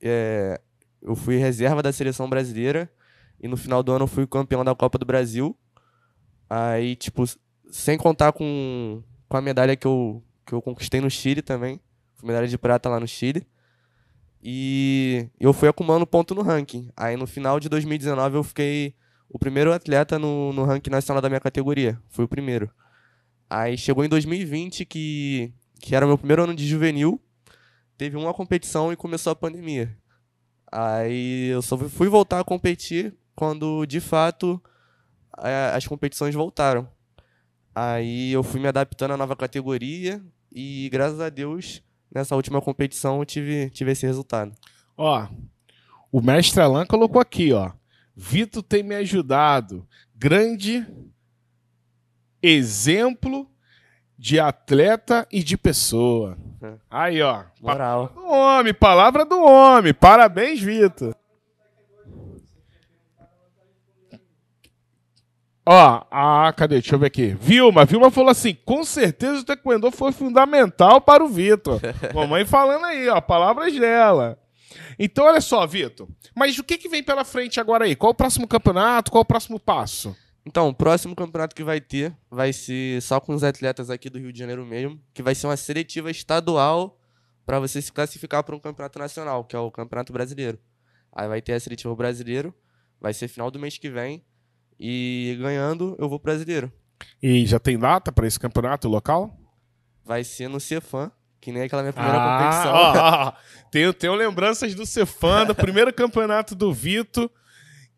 é, 0.00 0.60
eu 1.02 1.14
fui 1.16 1.37
reserva 1.37 1.82
da 1.82 1.92
seleção 1.92 2.30
brasileira. 2.30 2.90
E 3.38 3.49
no 3.49 3.56
final 3.56 3.82
do 3.82 3.92
ano 3.92 4.04
eu 4.04 4.08
fui 4.08 4.26
campeão 4.26 4.64
da 4.64 4.75
Copa 4.75 4.96
do 4.96 5.04
Brasil. 5.04 5.56
Aí, 6.49 6.96
tipo, 6.96 7.25
sem 7.70 7.99
contar 7.99 8.32
com, 8.32 9.02
com 9.30 9.37
a 9.37 9.40
medalha 9.40 9.76
que 9.76 9.87
eu, 9.87 10.20
que 10.44 10.52
eu 10.52 10.60
conquistei 10.60 11.00
no 11.00 11.08
Chile 11.08 11.40
também. 11.40 11.80
Medalha 12.20 12.49
de 12.49 12.58
prata 12.58 12.88
lá 12.88 12.99
no 12.99 13.06
Chile. 13.06 13.46
E 14.42 15.28
eu 15.38 15.52
fui 15.52 15.68
acumulando 15.68 16.04
ponto 16.04 16.34
no 16.34 16.42
ranking. 16.42 16.90
Aí 16.96 17.16
no 17.16 17.28
final 17.28 17.60
de 17.60 17.68
2019 17.68 18.37
eu 18.37 18.42
fiquei 18.42 18.92
o 19.28 19.38
primeiro 19.38 19.72
atleta 19.72 20.18
no, 20.18 20.52
no 20.52 20.64
ranking 20.64 20.90
nacional 20.90 21.22
da 21.22 21.28
minha 21.28 21.40
categoria. 21.40 21.96
Fui 22.08 22.25
o 22.25 22.28
primeiro. 22.28 22.68
Aí 23.49 23.78
chegou 23.78 24.04
em 24.04 24.08
2020, 24.08 24.84
que, 24.84 25.54
que 25.80 25.94
era 25.94 26.08
meu 26.08 26.18
primeiro 26.18 26.42
ano 26.42 26.54
de 26.54 26.66
juvenil. 26.66 27.22
Teve 27.96 28.16
uma 28.16 28.34
competição 28.34 28.92
e 28.92 28.96
começou 28.96 29.30
a 29.30 29.37
pandemia. 29.37 29.96
Aí 30.72 31.50
eu 31.50 31.62
só 31.62 31.78
fui 31.78 32.08
voltar 32.08 32.40
a 32.40 32.44
competir 32.44 33.14
quando, 33.37 33.87
de 33.87 34.00
fato, 34.00 34.60
as 35.72 35.87
competições 35.87 36.34
voltaram. 36.34 36.88
Aí 37.82 38.30
eu 38.32 38.42
fui 38.42 38.60
me 38.60 38.68
adaptando 38.68 39.12
à 39.12 39.16
nova 39.16 39.34
categoria 39.34 40.22
e, 40.52 40.90
graças 40.92 41.18
a 41.18 41.30
Deus, 41.30 41.82
nessa 42.14 42.37
última 42.37 42.60
competição 42.60 43.20
eu 43.20 43.25
tive, 43.25 43.70
tive 43.70 43.92
esse 43.92 44.04
resultado. 44.04 44.52
Ó, 44.99 45.26
o 46.12 46.20
mestre 46.20 46.60
Alan 46.60 46.84
colocou 46.84 47.22
aqui, 47.22 47.54
ó. 47.54 47.72
Vitor 48.14 48.62
tem 48.62 48.82
me 48.82 48.94
ajudado. 48.96 49.88
Grande 50.14 50.87
exemplo 52.42 53.50
de 54.18 54.38
atleta 54.38 55.26
e 55.32 55.42
de 55.42 55.56
pessoa. 55.56 56.37
É. 56.60 56.75
Aí, 56.90 57.22
ó. 57.22 57.44
Moral. 57.62 58.08
Palavra 58.08 58.14
do 58.14 58.30
homem, 58.30 58.75
palavra 58.75 59.25
do 59.25 59.42
homem. 59.42 59.94
Parabéns, 59.94 60.60
Vitor. 60.60 61.16
Ó, 65.73 66.05
ah, 66.11 66.53
cadê? 66.57 66.81
Deixa 66.81 66.97
eu 66.97 66.99
ver 66.99 67.07
aqui. 67.07 67.29
Vilma, 67.41 67.85
Vilma 67.85 68.11
falou 68.11 68.31
assim: 68.31 68.57
com 68.65 68.83
certeza 68.83 69.39
o 69.39 69.45
Taekwondo 69.45 69.89
foi 69.93 70.11
fundamental 70.11 71.00
para 71.00 71.23
o 71.23 71.29
Vitor. 71.29 71.81
Mamãe 72.12 72.45
falando 72.45 72.87
aí, 72.87 73.09
ó, 73.09 73.21
palavras 73.21 73.73
dela. 73.79 74.37
Então, 74.99 75.27
olha 75.27 75.41
só, 75.41 75.65
Vitor. 75.69 76.09
Mas 76.35 76.59
o 76.59 76.65
que, 76.65 76.77
que 76.77 76.89
vem 76.89 77.05
pela 77.05 77.25
frente 77.25 77.61
agora 77.61 77.85
aí? 77.85 77.95
Qual 77.95 78.11
o 78.11 78.15
próximo 78.15 78.49
campeonato? 78.49 79.12
Qual 79.12 79.23
o 79.23 79.25
próximo 79.25 79.61
passo? 79.61 80.17
Então, 80.45 80.69
o 80.69 80.75
próximo 80.75 81.15
campeonato 81.15 81.55
que 81.55 81.62
vai 81.62 81.81
ter 81.81 82.12
vai 82.29 82.53
ser 82.53 83.00
só 83.00 83.21
com 83.21 83.33
os 83.33 83.45
atletas 83.45 83.91
aqui 83.91 84.11
do 84.11 84.19
Rio 84.19 84.33
de 84.33 84.41
Janeiro 84.41 84.67
mesmo, 84.67 85.00
que 85.15 85.23
vai 85.23 85.37
ser 85.37 85.47
uma 85.47 85.57
seletiva 85.57 86.11
estadual 86.11 86.99
para 87.47 87.61
você 87.61 87.81
se 87.81 87.93
classificar 87.93 88.43
para 88.43 88.57
um 88.57 88.61
campeonato 88.61 88.99
nacional, 88.99 89.45
que 89.45 89.55
é 89.55 89.59
o 89.61 89.71
Campeonato 89.71 90.12
Brasileiro. 90.12 90.59
Aí 91.12 91.29
vai 91.29 91.41
ter 91.41 91.53
a 91.53 91.61
seletiva 91.61 91.95
brasileiro, 91.95 92.53
vai 93.00 93.15
ser 93.15 93.29
final 93.29 93.53
do 93.53 93.59
mês 93.61 93.79
que 93.79 93.89
vem. 93.89 94.25
E 94.82 95.37
ganhando, 95.38 95.94
eu 95.99 96.08
vou 96.08 96.18
pro 96.18 96.32
brasileiro. 96.32 96.72
E 97.22 97.44
já 97.44 97.58
tem 97.58 97.78
data 97.78 98.10
para 98.10 98.26
esse 98.26 98.40
campeonato 98.40 98.88
local? 98.88 99.37
Vai 100.02 100.25
ser 100.25 100.49
no 100.49 100.58
Cefan, 100.58 101.12
que 101.38 101.52
nem 101.52 101.64
aquela 101.64 101.82
minha 101.82 101.92
primeira 101.92 102.18
ah, 102.18 102.38
competição. 102.38 102.72
Ó, 102.72 103.28
ó, 103.28 103.32
tenho, 103.70 103.92
tenho 103.92 104.14
lembranças 104.14 104.75
do 104.75 104.87
Cefan, 104.87 105.44
do 105.44 105.54
primeiro 105.54 105.92
campeonato 105.92 106.54
do 106.54 106.72
Vitor. 106.72 107.30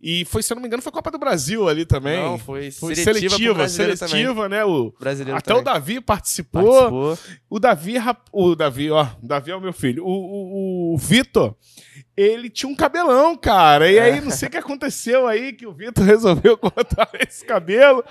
E 0.02 0.24
foi, 0.24 0.42
se 0.42 0.52
eu 0.52 0.56
não 0.56 0.60
me 0.62 0.66
engano, 0.66 0.82
foi 0.82 0.90
Copa 0.90 1.12
do 1.12 1.18
Brasil 1.18 1.68
ali 1.68 1.86
também. 1.86 2.20
Não, 2.20 2.36
foi, 2.36 2.72
foi 2.72 2.96
seletiva, 2.96 3.68
seletiva, 3.68 3.96
seletiva 3.96 4.48
né? 4.48 4.64
O 4.64 4.92
brasileiro 4.98 5.38
até 5.38 5.54
também. 5.54 5.62
o 5.62 5.64
Davi 5.64 6.00
participou. 6.00 7.14
participou. 7.14 7.18
O 7.48 7.60
Davi, 7.60 7.94
o 8.32 8.54
Davi, 8.56 8.90
ó, 8.90 9.06
o 9.22 9.26
Davi 9.26 9.52
é 9.52 9.56
o 9.56 9.60
meu 9.60 9.72
filho. 9.72 10.04
O, 10.04 10.10
o, 10.10 10.94
o 10.94 10.98
Vitor, 10.98 11.54
ele 12.16 12.50
tinha 12.50 12.68
um 12.68 12.74
cabelão, 12.74 13.36
cara. 13.36 13.88
E 13.88 13.96
aí, 14.00 14.20
não 14.20 14.32
sei 14.32 14.48
o 14.48 14.50
que 14.50 14.56
aconteceu 14.56 15.24
aí, 15.28 15.52
que 15.52 15.68
o 15.68 15.72
Vitor 15.72 16.02
resolveu 16.04 16.58
cortar 16.58 17.08
esse 17.24 17.44
cabelo. 17.44 18.04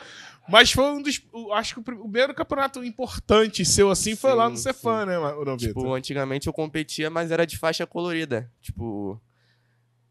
Mas 0.47 0.71
foi 0.71 0.85
um 0.85 1.01
dos. 1.01 1.21
Acho 1.53 1.73
que 1.73 1.79
o 1.81 1.83
primeiro 1.83 2.33
campeonato 2.33 2.81
importante 2.85 3.65
seu 3.65 3.91
assim 3.91 4.15
foi 4.15 4.33
lá 4.33 4.49
no 4.49 4.55
Cefan, 4.55 5.05
né, 5.05 5.17
Vitor? 5.17 5.57
Tipo, 5.57 5.93
antigamente 5.93 6.47
eu 6.47 6.53
competia, 6.53 7.09
mas 7.09 7.31
era 7.31 7.45
de 7.45 7.57
faixa 7.57 7.85
colorida. 7.85 8.49
Tipo, 8.61 9.21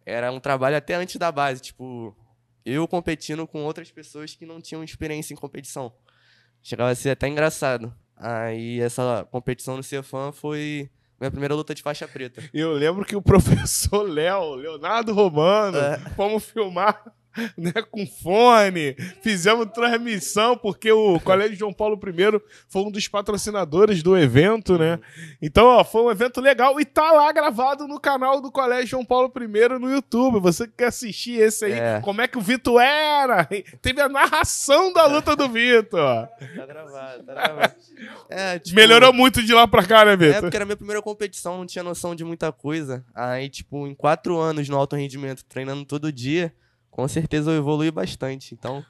era 0.04 0.32
um 0.32 0.40
trabalho 0.40 0.76
até 0.76 0.94
antes 0.94 1.16
da 1.16 1.30
base, 1.30 1.60
tipo, 1.60 2.16
eu 2.64 2.86
competindo 2.86 3.46
com 3.46 3.64
outras 3.64 3.90
pessoas 3.90 4.34
que 4.34 4.46
não 4.46 4.60
tinham 4.60 4.84
experiência 4.84 5.34
em 5.34 5.36
competição. 5.36 5.92
Chegava 6.62 6.90
a 6.90 6.94
ser 6.94 7.10
até 7.10 7.28
engraçado. 7.28 7.94
Aí 8.16 8.80
essa 8.80 9.26
competição 9.30 9.76
no 9.76 9.82
Cefam 9.82 10.30
foi 10.32 10.90
minha 11.18 11.30
primeira 11.30 11.54
luta 11.54 11.74
de 11.74 11.82
faixa 11.82 12.06
preta. 12.06 12.42
Eu 12.52 12.72
lembro 12.72 13.04
que 13.04 13.16
o 13.16 13.20
professor 13.22 14.02
Léo, 14.02 14.54
Leonardo 14.54 15.12
Romano, 15.12 15.78
é. 15.78 15.98
fomos 16.16 16.44
filmar 16.44 17.02
né, 17.56 17.72
com 17.90 18.06
fone, 18.06 18.96
fizemos 19.22 19.66
transmissão, 19.72 20.56
porque 20.56 20.90
o 20.90 21.20
Colégio 21.20 21.56
João 21.56 21.72
Paulo 21.72 21.98
I 22.04 22.40
foi 22.68 22.82
um 22.82 22.90
dos 22.90 23.06
patrocinadores 23.06 24.02
do 24.02 24.16
evento, 24.16 24.78
né? 24.78 24.98
Então, 25.40 25.66
ó, 25.66 25.84
foi 25.84 26.02
um 26.02 26.10
evento 26.10 26.40
legal 26.40 26.80
e 26.80 26.84
tá 26.84 27.12
lá 27.12 27.30
gravado 27.32 27.86
no 27.86 28.00
canal 28.00 28.40
do 28.40 28.50
Colégio 28.50 28.88
João 28.88 29.04
Paulo 29.04 29.32
I 29.36 29.78
no 29.78 29.90
YouTube. 29.90 30.40
Você 30.40 30.66
que 30.66 30.74
quer 30.78 30.86
assistir 30.86 31.40
esse 31.40 31.64
aí, 31.64 31.72
é. 31.72 32.00
como 32.00 32.20
é 32.20 32.28
que 32.28 32.38
o 32.38 32.40
Vitor 32.40 32.80
era? 32.80 33.48
Teve 33.80 34.00
a 34.00 34.08
narração 34.08 34.92
da 34.92 35.06
luta 35.06 35.36
do 35.36 35.48
Vitor. 35.48 36.28
Tá 36.60 36.66
gravado, 36.66 37.22
tá 37.22 37.34
gravado. 37.34 37.74
É, 38.28 38.58
tipo... 38.58 38.76
Melhorou 38.76 39.12
muito 39.12 39.42
de 39.42 39.52
lá 39.54 39.66
pra 39.66 39.84
cá, 39.84 40.04
né, 40.04 40.16
Vitor? 40.16 40.36
É, 40.36 40.40
porque 40.40 40.56
era 40.56 40.64
a 40.64 40.66
minha 40.66 40.76
primeira 40.76 41.00
competição, 41.00 41.58
não 41.58 41.66
tinha 41.66 41.82
noção 41.82 42.14
de 42.14 42.24
muita 42.24 42.52
coisa. 42.52 43.04
Aí, 43.14 43.48
tipo, 43.48 43.86
em 43.86 43.94
quatro 43.94 44.38
anos 44.38 44.68
no 44.68 44.76
alto 44.76 44.96
rendimento, 44.96 45.44
treinando 45.44 45.84
todo 45.84 46.12
dia 46.12 46.52
com 46.90 47.06
certeza 47.08 47.50
eu 47.50 47.58
evolui 47.58 47.90
bastante. 47.90 48.54
Então, 48.54 48.84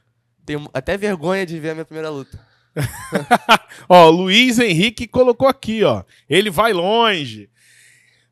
tenho 0.44 0.68
até 0.72 0.96
vergonha 0.96 1.46
de 1.46 1.58
ver 1.58 1.70
a 1.70 1.74
minha 1.74 1.84
primeira 1.84 2.10
luta. 2.10 2.40
ó, 3.88 4.08
Luiz 4.08 4.58
Henrique 4.58 5.06
colocou 5.06 5.48
aqui, 5.48 5.82
ó. 5.84 6.04
Ele 6.28 6.50
vai 6.50 6.72
longe. 6.72 7.50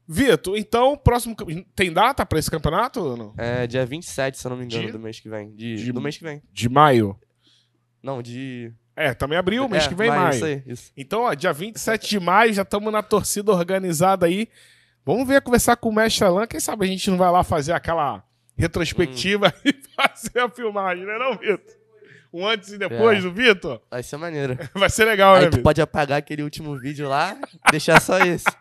Vitor, 0.06 0.56
então, 0.56 0.96
próximo. 0.96 1.36
Tem 1.76 1.92
data 1.92 2.24
para 2.24 2.38
esse 2.38 2.50
campeonato 2.50 3.00
ou 3.00 3.16
não? 3.16 3.34
É 3.36 3.66
dia 3.66 3.84
27, 3.84 4.38
se 4.38 4.46
eu 4.46 4.50
não 4.50 4.56
me 4.56 4.64
engano, 4.64 4.86
de... 4.86 4.92
do 4.92 4.98
mês 4.98 5.20
que 5.20 5.28
vem. 5.28 5.54
De... 5.54 5.76
de... 5.76 5.92
Do 5.92 6.00
mês 6.00 6.16
que 6.16 6.24
vem. 6.24 6.42
De 6.50 6.68
maio? 6.68 7.18
Não, 8.02 8.22
de. 8.22 8.72
É, 8.96 9.12
também 9.12 9.38
abriu, 9.38 9.68
mês 9.68 9.84
é, 9.84 9.88
que 9.88 9.94
vem 9.94 10.08
maio. 10.08 10.20
maio. 10.22 10.34
Isso 10.34 10.44
aí, 10.44 10.62
isso. 10.66 10.92
Então, 10.96 11.22
ó, 11.22 11.34
dia 11.34 11.52
27 11.52 12.08
de 12.08 12.18
maio, 12.18 12.52
já 12.52 12.62
estamos 12.62 12.92
na 12.92 13.02
torcida 13.02 13.52
organizada 13.52 14.26
aí. 14.26 14.48
Vamos 15.04 15.28
ver, 15.28 15.42
conversar 15.42 15.76
com 15.76 15.88
o 15.88 15.94
mestre 15.94 16.24
Alan. 16.24 16.46
Quem 16.46 16.58
sabe 16.58 16.86
a 16.86 16.88
gente 16.88 17.10
não 17.10 17.18
vai 17.18 17.30
lá 17.30 17.44
fazer 17.44 17.72
aquela 17.72 18.24
retrospectiva 18.58 19.48
hum. 19.48 19.60
e 19.64 19.74
fazer 19.94 20.40
a 20.40 20.48
filmagem, 20.48 21.06
né, 21.06 21.16
não, 21.18 21.36
Vitor? 21.36 21.78
Um 22.32 22.46
antes 22.46 22.72
e 22.72 22.78
depois 22.78 23.18
é. 23.18 23.22
do 23.22 23.32
Vitor? 23.32 23.80
Vai 23.90 24.02
ser 24.02 24.18
maneiro. 24.18 24.58
Vai 24.74 24.90
ser 24.90 25.06
legal, 25.06 25.36
Aí 25.36 25.44
né, 25.44 25.50
tu 25.50 25.62
pode 25.62 25.80
apagar 25.80 26.18
aquele 26.18 26.42
último 26.42 26.76
vídeo 26.76 27.08
lá, 27.08 27.38
deixar 27.70 28.00
só 28.02 28.18
esse. 28.18 28.44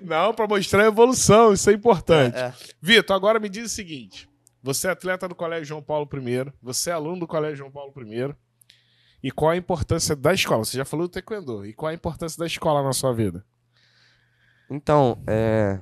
Não, 0.00 0.32
para 0.32 0.46
mostrar 0.46 0.84
a 0.84 0.86
evolução, 0.86 1.52
isso 1.52 1.68
é 1.68 1.74
importante. 1.74 2.38
É, 2.38 2.46
é. 2.46 2.54
Vitor, 2.80 3.14
agora 3.14 3.38
me 3.38 3.50
diz 3.50 3.66
o 3.66 3.74
seguinte: 3.74 4.26
você 4.62 4.88
é 4.88 4.90
atleta 4.90 5.28
do 5.28 5.34
Colégio 5.34 5.66
João 5.66 5.82
Paulo 5.82 6.08
I, 6.10 6.50
você 6.62 6.88
é 6.88 6.94
aluno 6.94 7.20
do 7.20 7.26
Colégio 7.26 7.56
João 7.58 7.70
Paulo 7.70 7.92
I. 7.98 8.34
E 9.22 9.30
qual 9.30 9.50
a 9.50 9.56
importância 9.56 10.16
da 10.16 10.32
escola? 10.32 10.64
Você 10.64 10.76
já 10.76 10.84
falou 10.84 11.06
do 11.06 11.10
taekwondo. 11.10 11.66
E 11.66 11.72
qual 11.72 11.90
a 11.90 11.94
importância 11.94 12.38
da 12.38 12.46
escola 12.46 12.82
na 12.82 12.92
sua 12.92 13.12
vida? 13.12 13.44
Então, 14.68 15.22
é, 15.26 15.78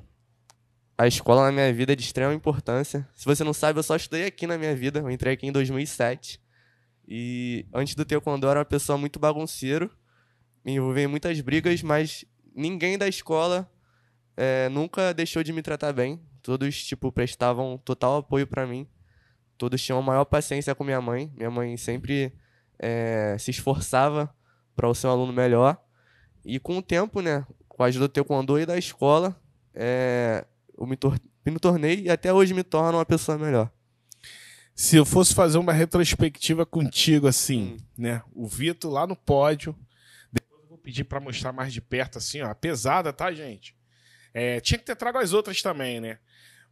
a 1.00 1.06
escola 1.06 1.46
na 1.46 1.50
minha 1.50 1.72
vida 1.72 1.94
é 1.94 1.96
de 1.96 2.02
extrema 2.02 2.34
importância. 2.34 3.08
Se 3.14 3.24
você 3.24 3.42
não 3.42 3.54
sabe, 3.54 3.78
eu 3.78 3.82
só 3.82 3.96
estudei 3.96 4.26
aqui 4.26 4.46
na 4.46 4.58
minha 4.58 4.76
vida. 4.76 4.98
Eu 5.00 5.10
entrei 5.10 5.32
aqui 5.32 5.46
em 5.46 5.52
2007. 5.52 6.38
E 7.08 7.64
antes 7.72 7.94
do 7.94 8.04
taekwondo 8.04 8.46
eu 8.46 8.50
era 8.50 8.58
uma 8.58 8.66
pessoa 8.66 8.98
muito 8.98 9.18
bagunceiro. 9.18 9.90
Me 10.62 10.72
envolvi 10.72 11.00
em 11.00 11.06
muitas 11.06 11.40
brigas, 11.40 11.82
mas 11.82 12.26
ninguém 12.54 12.98
da 12.98 13.08
escola 13.08 13.66
é, 14.36 14.68
nunca 14.68 15.14
deixou 15.14 15.42
de 15.42 15.54
me 15.54 15.62
tratar 15.62 15.94
bem. 15.94 16.20
Todos, 16.42 16.84
tipo, 16.84 17.10
prestavam 17.10 17.78
total 17.78 18.18
apoio 18.18 18.46
para 18.46 18.66
mim. 18.66 18.86
Todos 19.56 19.80
tinham 19.80 20.00
a 20.00 20.02
maior 20.02 20.26
paciência 20.26 20.74
com 20.74 20.84
minha 20.84 21.00
mãe. 21.00 21.32
Minha 21.34 21.50
mãe 21.50 21.78
sempre 21.78 22.30
é, 22.78 23.38
se 23.38 23.50
esforçava 23.50 24.28
para 24.76 24.86
o 24.86 24.94
seu 24.94 25.08
aluno 25.08 25.32
melhor. 25.32 25.82
E 26.44 26.60
com 26.60 26.76
o 26.76 26.82
tempo, 26.82 27.22
né, 27.22 27.46
com 27.66 27.82
a 27.82 27.86
ajuda 27.86 28.06
do 28.06 28.12
taekwondo 28.12 28.60
e 28.60 28.66
da 28.66 28.76
escola, 28.76 29.34
é, 29.74 30.44
eu 30.80 30.86
me, 30.86 30.96
tor 30.96 31.20
me 31.44 31.58
tornei 31.58 32.00
e 32.04 32.10
até 32.10 32.32
hoje 32.32 32.54
me 32.54 32.64
torno 32.64 32.98
uma 32.98 33.04
pessoa 33.04 33.36
melhor. 33.36 33.70
Se 34.74 34.96
eu 34.96 35.04
fosse 35.04 35.34
fazer 35.34 35.58
uma 35.58 35.74
retrospectiva 35.74 36.64
contigo, 36.64 37.26
assim, 37.26 37.76
hum. 37.76 37.76
né? 37.98 38.22
O 38.32 38.46
Vitor 38.46 38.90
lá 38.90 39.06
no 39.06 39.14
pódio. 39.14 39.76
Depois 40.32 40.62
eu 40.62 40.68
vou 40.68 40.78
pedir 40.78 41.04
para 41.04 41.20
mostrar 41.20 41.52
mais 41.52 41.70
de 41.70 41.82
perto, 41.82 42.16
assim, 42.16 42.40
ó. 42.40 42.54
Pesada, 42.54 43.12
tá, 43.12 43.30
gente? 43.30 43.76
É, 44.32 44.58
tinha 44.60 44.78
que 44.78 44.84
ter 44.86 44.96
trago 44.96 45.18
as 45.18 45.34
outras 45.34 45.60
também, 45.60 46.00
né? 46.00 46.18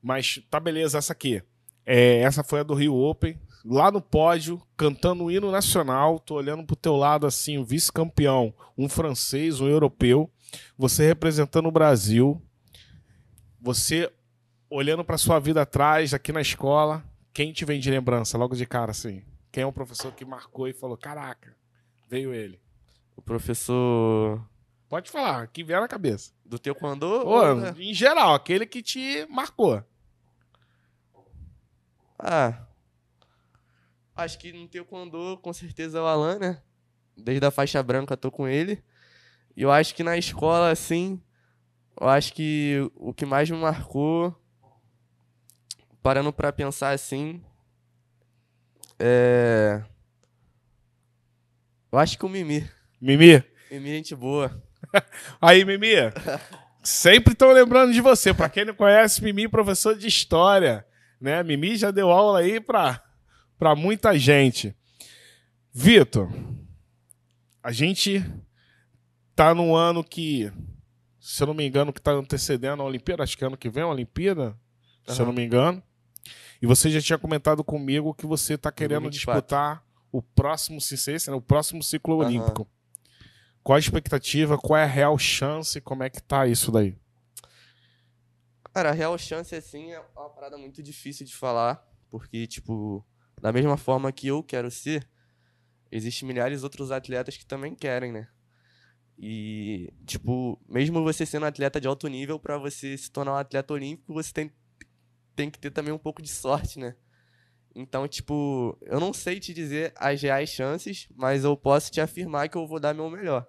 Mas 0.02 0.40
tá 0.48 0.58
beleza, 0.58 0.96
essa 0.96 1.12
aqui. 1.12 1.42
É, 1.84 2.20
essa 2.20 2.42
foi 2.42 2.60
a 2.60 2.62
do 2.62 2.74
Rio 2.74 2.94
Open. 2.94 3.38
Lá 3.62 3.90
no 3.90 4.00
pódio, 4.00 4.62
cantando 4.74 5.24
o 5.24 5.30
hino 5.30 5.50
nacional. 5.50 6.18
Tô 6.18 6.36
olhando 6.36 6.64
pro 6.64 6.76
teu 6.76 6.96
lado, 6.96 7.26
assim, 7.26 7.58
o 7.58 7.64
vice-campeão. 7.64 8.54
Um 8.76 8.88
francês, 8.88 9.60
um 9.60 9.68
europeu. 9.68 10.30
Você 10.78 11.06
representando 11.06 11.66
o 11.66 11.72
Brasil 11.72 12.40
você 13.60 14.12
olhando 14.70 15.04
para 15.04 15.18
sua 15.18 15.38
vida 15.38 15.62
atrás, 15.62 16.12
aqui 16.14 16.32
na 16.32 16.40
escola, 16.40 17.02
quem 17.32 17.52
te 17.52 17.64
vem 17.64 17.80
de 17.80 17.90
lembrança 17.90 18.36
logo 18.38 18.54
de 18.54 18.66
cara 18.66 18.90
assim? 18.90 19.22
Quem 19.50 19.62
é 19.62 19.66
um 19.66 19.72
professor 19.72 20.12
que 20.12 20.24
marcou 20.24 20.68
e 20.68 20.72
falou: 20.72 20.96
"Caraca, 20.96 21.56
veio 22.08 22.32
ele"? 22.34 22.60
O 23.16 23.22
professor 23.22 24.44
Pode 24.88 25.10
falar, 25.10 25.46
que 25.48 25.62
vier 25.62 25.80
na 25.80 25.88
cabeça. 25.88 26.32
do 26.44 26.58
Taekwondo? 26.58 27.06
Ô, 27.06 27.28
ou- 27.28 27.68
em 27.78 27.92
geral, 27.92 28.32
aquele 28.34 28.64
que 28.64 28.82
te 28.82 29.26
marcou. 29.28 29.82
Ah. 32.18 32.64
Acho 34.16 34.38
que 34.38 34.52
no 34.52 34.66
Taekwondo, 34.66 35.38
com 35.42 35.52
certeza, 35.52 35.98
é 35.98 36.00
o 36.00 36.06
Alan, 36.06 36.38
né? 36.38 36.62
Desde 37.16 37.44
a 37.46 37.50
faixa 37.50 37.82
branca 37.82 38.16
tô 38.16 38.30
com 38.30 38.48
ele. 38.48 38.82
E 39.56 39.62
eu 39.62 39.70
acho 39.70 39.94
que 39.94 40.02
na 40.02 40.16
escola, 40.16 40.70
assim, 40.70 41.20
eu 42.00 42.08
acho 42.08 42.32
que 42.32 42.90
o 42.94 43.12
que 43.12 43.26
mais 43.26 43.50
me 43.50 43.56
marcou, 43.56 44.34
parando 46.02 46.32
pra 46.32 46.52
pensar 46.52 46.90
assim, 46.90 47.42
é. 48.98 49.82
Eu 51.90 51.98
acho 51.98 52.18
que 52.18 52.26
o 52.26 52.28
Mimi. 52.28 52.68
Mimi. 53.00 53.42
Mimi, 53.70 53.88
gente 53.90 54.14
boa. 54.14 54.62
Aí, 55.40 55.64
Mimi. 55.64 55.94
Sempre 56.82 57.32
estão 57.32 57.52
lembrando 57.52 57.92
de 57.92 58.00
você. 58.00 58.34
Pra 58.34 58.48
quem 58.48 58.64
não 58.64 58.74
conhece, 58.74 59.22
Mimi, 59.22 59.48
professor 59.48 59.96
de 59.96 60.06
história. 60.06 60.84
Né? 61.20 61.42
Mimi 61.42 61.76
já 61.76 61.90
deu 61.90 62.10
aula 62.10 62.40
aí 62.40 62.60
pra 62.60 63.02
muita 63.76 64.18
gente. 64.18 64.74
Vitor, 65.72 66.30
a 67.62 67.72
gente 67.72 68.24
tá 69.34 69.54
num 69.54 69.74
ano 69.74 70.02
que, 70.02 70.50
se 71.20 71.42
eu 71.42 71.46
não 71.46 71.54
me 71.54 71.66
engano, 71.66 71.92
que 71.92 72.00
tá 72.00 72.12
antecedendo 72.12 72.82
a 72.82 72.86
Olimpíada, 72.86 73.22
acho 73.22 73.36
que 73.36 73.44
ano 73.44 73.56
que 73.56 73.68
vem 73.68 73.82
é 73.82 73.84
a 73.84 73.88
Olimpíada, 73.88 74.56
se 75.06 75.20
eu 75.20 75.26
não 75.26 75.32
me 75.32 75.44
engano. 75.44 75.82
E 76.60 76.66
você 76.66 76.90
já 76.90 77.00
tinha 77.00 77.18
comentado 77.18 77.62
comigo 77.62 78.14
que 78.14 78.26
você 78.26 78.58
tá 78.58 78.70
querendo 78.70 79.02
2024. 79.02 79.40
disputar 79.42 79.84
o 80.10 80.22
próximo, 80.22 80.78
né, 81.28 81.34
o 81.34 81.40
próximo 81.40 81.82
ciclo 81.82 82.20
Aham. 82.20 82.26
olímpico. 82.26 82.68
Qual 83.62 83.76
a 83.76 83.78
expectativa? 83.78 84.56
Qual 84.56 84.78
é 84.78 84.84
a 84.84 84.86
real 84.86 85.18
chance? 85.18 85.80
Como 85.80 86.02
é 86.02 86.10
que 86.10 86.22
tá 86.22 86.46
isso 86.46 86.72
daí? 86.72 86.96
Cara, 88.72 88.90
a 88.90 88.92
real 88.92 89.16
chance, 89.18 89.54
assim, 89.54 89.92
é 89.92 90.00
uma 90.16 90.30
parada 90.30 90.56
muito 90.56 90.82
difícil 90.82 91.26
de 91.26 91.34
falar, 91.34 91.84
porque, 92.08 92.46
tipo, 92.46 93.04
da 93.40 93.52
mesma 93.52 93.76
forma 93.76 94.12
que 94.12 94.28
eu 94.28 94.42
quero 94.42 94.70
ser, 94.70 95.08
existem 95.90 96.26
milhares 96.26 96.60
de 96.60 96.64
outros 96.64 96.90
atletas 96.90 97.36
que 97.36 97.44
também 97.44 97.74
querem, 97.74 98.12
né? 98.12 98.28
E, 99.18 99.92
tipo, 100.06 100.58
mesmo 100.68 101.02
você 101.02 101.26
sendo 101.26 101.46
atleta 101.46 101.80
de 101.80 101.88
alto 101.88 102.06
nível, 102.06 102.38
pra 102.38 102.56
você 102.56 102.96
se 102.96 103.10
tornar 103.10 103.32
um 103.32 103.36
atleta 103.36 103.74
olímpico, 103.74 104.14
você 104.14 104.32
tem, 104.32 104.52
tem 105.34 105.50
que 105.50 105.58
ter 105.58 105.72
também 105.72 105.92
um 105.92 105.98
pouco 105.98 106.22
de 106.22 106.28
sorte, 106.28 106.78
né? 106.78 106.94
Então, 107.74 108.06
tipo, 108.06 108.78
eu 108.82 109.00
não 109.00 109.12
sei 109.12 109.40
te 109.40 109.52
dizer 109.52 109.92
as 109.96 110.22
reais 110.22 110.48
chances, 110.50 111.08
mas 111.16 111.44
eu 111.44 111.56
posso 111.56 111.90
te 111.90 112.00
afirmar 112.00 112.48
que 112.48 112.56
eu 112.56 112.66
vou 112.66 112.78
dar 112.78 112.94
meu 112.94 113.10
melhor. 113.10 113.46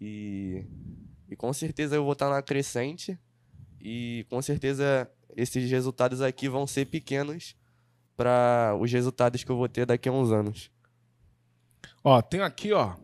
E, 0.00 0.64
e 1.28 1.36
com 1.36 1.52
certeza 1.52 1.96
eu 1.96 2.04
vou 2.04 2.14
estar 2.14 2.30
na 2.30 2.42
crescente. 2.42 3.18
E 3.80 4.26
com 4.28 4.40
certeza 4.40 5.10
esses 5.36 5.70
resultados 5.70 6.20
aqui 6.20 6.48
vão 6.48 6.66
ser 6.66 6.86
pequenos 6.86 7.56
para 8.16 8.76
os 8.78 8.90
resultados 8.90 9.44
que 9.44 9.50
eu 9.50 9.56
vou 9.56 9.68
ter 9.68 9.86
daqui 9.86 10.08
a 10.08 10.12
uns 10.12 10.32
anos. 10.32 10.70
Ó, 12.02 12.20
tem 12.20 12.40
aqui, 12.40 12.72
ó. 12.72 12.96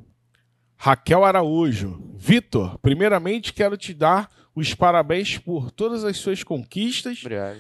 Raquel 0.77 1.25
Araújo. 1.25 2.01
Vitor, 2.17 2.79
primeiramente 2.79 3.53
quero 3.53 3.77
te 3.77 3.95
dar 3.95 4.31
os 4.55 4.75
parabéns 4.75 5.39
por 5.39 5.71
todas 5.71 6.05
as 6.05 6.17
suas 6.17 6.43
conquistas 6.43 7.21
Obrigado. 7.21 7.59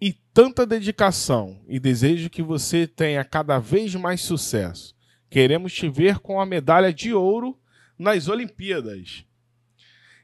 e 0.00 0.12
tanta 0.32 0.66
dedicação. 0.66 1.60
E 1.68 1.78
desejo 1.78 2.30
que 2.30 2.42
você 2.42 2.86
tenha 2.86 3.24
cada 3.24 3.58
vez 3.58 3.94
mais 3.94 4.20
sucesso. 4.20 4.94
Queremos 5.30 5.72
te 5.72 5.88
ver 5.88 6.18
com 6.18 6.40
a 6.40 6.46
medalha 6.46 6.92
de 6.92 7.12
ouro 7.12 7.58
nas 7.98 8.28
Olimpíadas. 8.28 9.24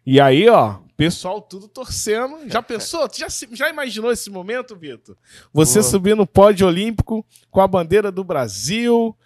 E 0.05 0.21
aí, 0.21 0.49
ó, 0.49 0.81
pessoal 0.97 1.41
tudo 1.41 1.69
torcendo. 1.69 2.49
Já 2.49 2.61
pensou? 2.63 3.09
Já, 3.13 3.27
já 3.53 3.71
imaginou 3.71 4.11
esse 4.13 4.31
momento, 4.31 4.77
Vitor? 4.77 5.17
Você 5.53 5.81
Boa. 5.81 5.91
subir 5.91 6.17
no 6.17 6.27
pódio 6.27 6.67
olímpico 6.67 7.25
com 7.51 7.61
a 7.61 7.69
bandeira 7.69 8.11
do 8.11 8.25
Brasil, 8.25 9.17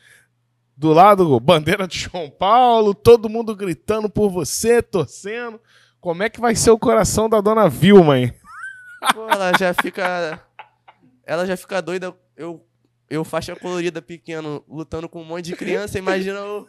do 0.76 0.92
lado, 0.92 1.40
bandeira 1.40 1.88
de 1.88 2.08
São 2.08 2.28
Paulo, 2.28 2.94
todo 2.94 3.28
mundo 3.28 3.56
gritando 3.56 4.10
por 4.10 4.28
você, 4.28 4.82
torcendo. 4.82 5.60
Como 6.00 6.22
é 6.22 6.28
que 6.28 6.40
vai 6.40 6.54
ser 6.54 6.70
o 6.70 6.78
coração 6.78 7.28
da 7.28 7.40
dona 7.40 7.68
Vilma, 7.68 8.18
hein? 8.18 8.32
Pô, 9.14 9.28
ela 9.28 9.52
já 9.58 9.72
fica. 9.72 10.40
Ela 11.24 11.46
já 11.46 11.56
fica 11.56 11.80
doida. 11.80 12.14
Eu, 12.36 12.64
eu 13.08 13.24
faixa 13.24 13.56
colorida 13.56 14.02
pequeno, 14.02 14.62
lutando 14.68 15.08
com 15.08 15.22
um 15.22 15.24
monte 15.24 15.46
de 15.46 15.56
criança, 15.56 15.98
imagina 15.98 16.38
eu 16.38 16.66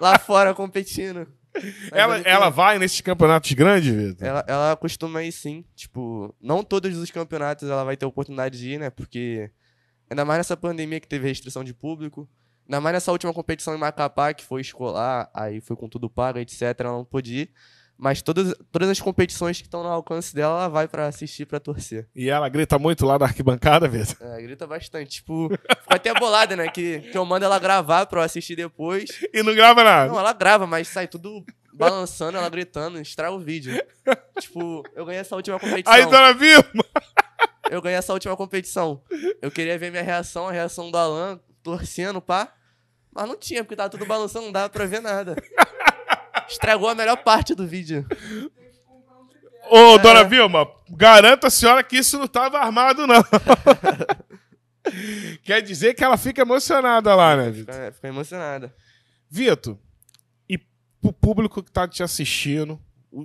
lá 0.00 0.18
fora 0.18 0.52
competindo. 0.52 1.26
Mas 1.54 1.92
Ela, 1.92 2.18
ele 2.18 2.28
ela 2.28 2.50
vai 2.50 2.78
nesses 2.78 3.00
campeonatos 3.00 3.52
grandes, 3.52 3.94
Vitor? 3.94 4.26
Ela, 4.26 4.44
ela 4.48 4.76
costuma 4.76 5.22
ir 5.22 5.30
sim. 5.30 5.64
Tipo, 5.76 6.34
não 6.40 6.64
todos 6.64 6.96
os 6.98 7.10
campeonatos 7.12 7.70
ela 7.70 7.84
vai 7.84 7.96
ter 7.96 8.04
oportunidade 8.04 8.58
de 8.58 8.72
ir, 8.72 8.78
né? 8.78 8.90
Porque 8.90 9.50
ainda 10.10 10.24
mais 10.24 10.38
nessa 10.38 10.56
pandemia 10.56 10.98
que 10.98 11.06
teve 11.06 11.28
restrição 11.28 11.62
de 11.62 11.72
público. 11.72 12.28
Ainda 12.66 12.80
mais 12.80 12.94
nessa 12.94 13.12
última 13.12 13.32
competição 13.32 13.74
em 13.74 13.78
Macapá, 13.78 14.32
que 14.32 14.44
foi 14.44 14.60
escolar, 14.60 15.30
aí 15.34 15.60
foi 15.60 15.76
com 15.76 15.88
tudo 15.88 16.08
pago, 16.08 16.38
etc. 16.38 16.62
Ela 16.78 16.92
não 16.92 17.04
pôde 17.04 17.34
ir. 17.34 17.50
Mas 17.96 18.22
todas, 18.22 18.54
todas 18.72 18.88
as 18.88 19.00
competições 19.00 19.58
que 19.58 19.66
estão 19.66 19.82
no 19.82 19.88
alcance 19.88 20.34
dela, 20.34 20.60
ela 20.60 20.68
vai 20.68 20.88
pra 20.88 21.06
assistir, 21.06 21.46
pra 21.46 21.60
torcer. 21.60 22.08
E 22.14 22.28
ela 22.28 22.48
grita 22.48 22.78
muito 22.78 23.06
lá 23.06 23.16
da 23.16 23.26
arquibancada, 23.26 23.86
Vitor? 23.88 24.16
É, 24.20 24.42
grita 24.42 24.66
bastante. 24.66 25.10
Tipo, 25.16 25.48
ficou 25.50 25.78
até 25.88 26.12
bolada, 26.12 26.56
né? 26.56 26.68
Que, 26.68 27.00
que 27.00 27.16
eu 27.16 27.24
mando 27.24 27.44
ela 27.44 27.58
gravar 27.58 28.06
pra 28.06 28.20
eu 28.20 28.24
assistir 28.24 28.56
depois. 28.56 29.08
E 29.32 29.42
não 29.42 29.54
grava 29.54 29.84
nada. 29.84 30.10
Não, 30.10 30.18
ela 30.18 30.32
grava, 30.32 30.66
mas 30.66 30.88
sai 30.88 31.06
tudo 31.06 31.44
balançando, 31.72 32.36
ela 32.36 32.48
gritando, 32.48 33.00
estraga 33.00 33.32
o 33.32 33.38
vídeo. 33.38 33.80
Tipo, 34.40 34.82
eu 34.94 35.04
ganhei 35.04 35.20
essa 35.20 35.36
última 35.36 35.58
competição. 35.60 35.92
Aí, 35.92 36.04
dona 36.04 36.32
Vilma! 36.32 36.84
Eu 37.70 37.80
ganhei 37.80 37.98
essa 37.98 38.12
última 38.12 38.36
competição. 38.36 39.02
Eu 39.40 39.50
queria 39.50 39.78
ver 39.78 39.90
minha 39.90 40.02
reação, 40.02 40.48
a 40.48 40.52
reação 40.52 40.90
do 40.90 40.98
Alan, 40.98 41.40
torcendo, 41.64 42.20
pá. 42.20 42.52
Mas 43.10 43.26
não 43.26 43.36
tinha, 43.36 43.64
porque 43.64 43.74
tava 43.74 43.88
tudo 43.88 44.06
balançando, 44.06 44.46
não 44.46 44.52
dava 44.52 44.68
pra 44.68 44.84
ver 44.84 45.00
nada. 45.00 45.34
Estragou 46.48 46.88
a 46.88 46.94
melhor 46.94 47.16
parte 47.16 47.54
do 47.54 47.66
vídeo. 47.66 48.06
Ô, 49.70 49.96
dona 49.98 50.24
Vilma, 50.24 50.68
garanto 50.90 51.46
a 51.46 51.50
senhora 51.50 51.82
que 51.82 51.96
isso 51.96 52.18
não 52.18 52.26
estava 52.26 52.58
armado, 52.58 53.06
não. 53.06 53.22
Quer 55.42 55.62
dizer 55.62 55.94
que 55.94 56.04
ela 56.04 56.18
fica 56.18 56.42
emocionada 56.42 57.14
lá, 57.14 57.36
né, 57.36 57.50
Vitor? 57.50 57.74
Fiquei, 57.74 57.92
fiquei 57.92 58.10
emocionada. 58.10 58.74
Vitor, 59.30 59.78
e 60.46 60.58
pro 61.00 61.12
público 61.12 61.62
que 61.62 61.72
tá 61.72 61.88
te 61.88 62.02
assistindo, 62.02 62.78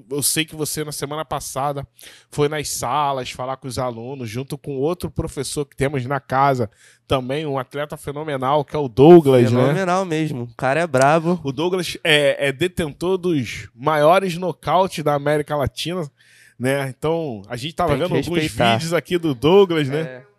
eu 0.10 0.22
sei 0.22 0.46
que 0.46 0.56
você 0.56 0.84
na 0.84 0.92
semana 0.92 1.26
passada 1.26 1.88
foi 2.30 2.48
nas 2.48 2.70
salas 2.70 3.32
falar 3.32 3.58
com 3.58 3.68
os 3.68 3.80
alunos, 3.80 4.30
junto 4.30 4.58
com 4.58 4.78
outro 4.78 5.10
professor 5.10 5.66
que 5.66 5.76
temos 5.76 6.06
na 6.06 6.20
casa, 6.20 6.70
também 7.08 7.46
um 7.46 7.58
atleta 7.58 7.98
fenomenal, 7.98 8.64
que 8.64 8.76
é 8.76 8.80
o 8.80 8.88
Douglas, 8.88 9.52
né? 9.52 9.62
Fenomenal 9.62 10.06
mesmo. 10.06 10.44
O 10.44 10.56
cara 10.56 10.82
é 10.82 10.88
brabo. 10.88 11.40
O 11.44 11.52
Douglas 11.52 11.98
é, 12.04 12.48
é 12.48 12.52
detentor 12.52 13.18
dos 13.18 13.70
maiores 13.76 14.38
nocautes 14.38 15.04
da 15.04 15.16
América 15.16 15.56
Latina, 15.56 16.10
né? 16.58 16.94
Então, 16.98 17.42
a 17.48 17.56
gente 17.56 17.74
tava 17.74 17.94
vendo 17.94 18.04
alguns 18.04 18.28
respeitar. 18.28 18.74
vídeos 18.74 18.94
aqui 18.94 19.18
do 19.18 19.34
Douglas, 19.34 19.88
né? 19.88 20.02
É. 20.02 20.30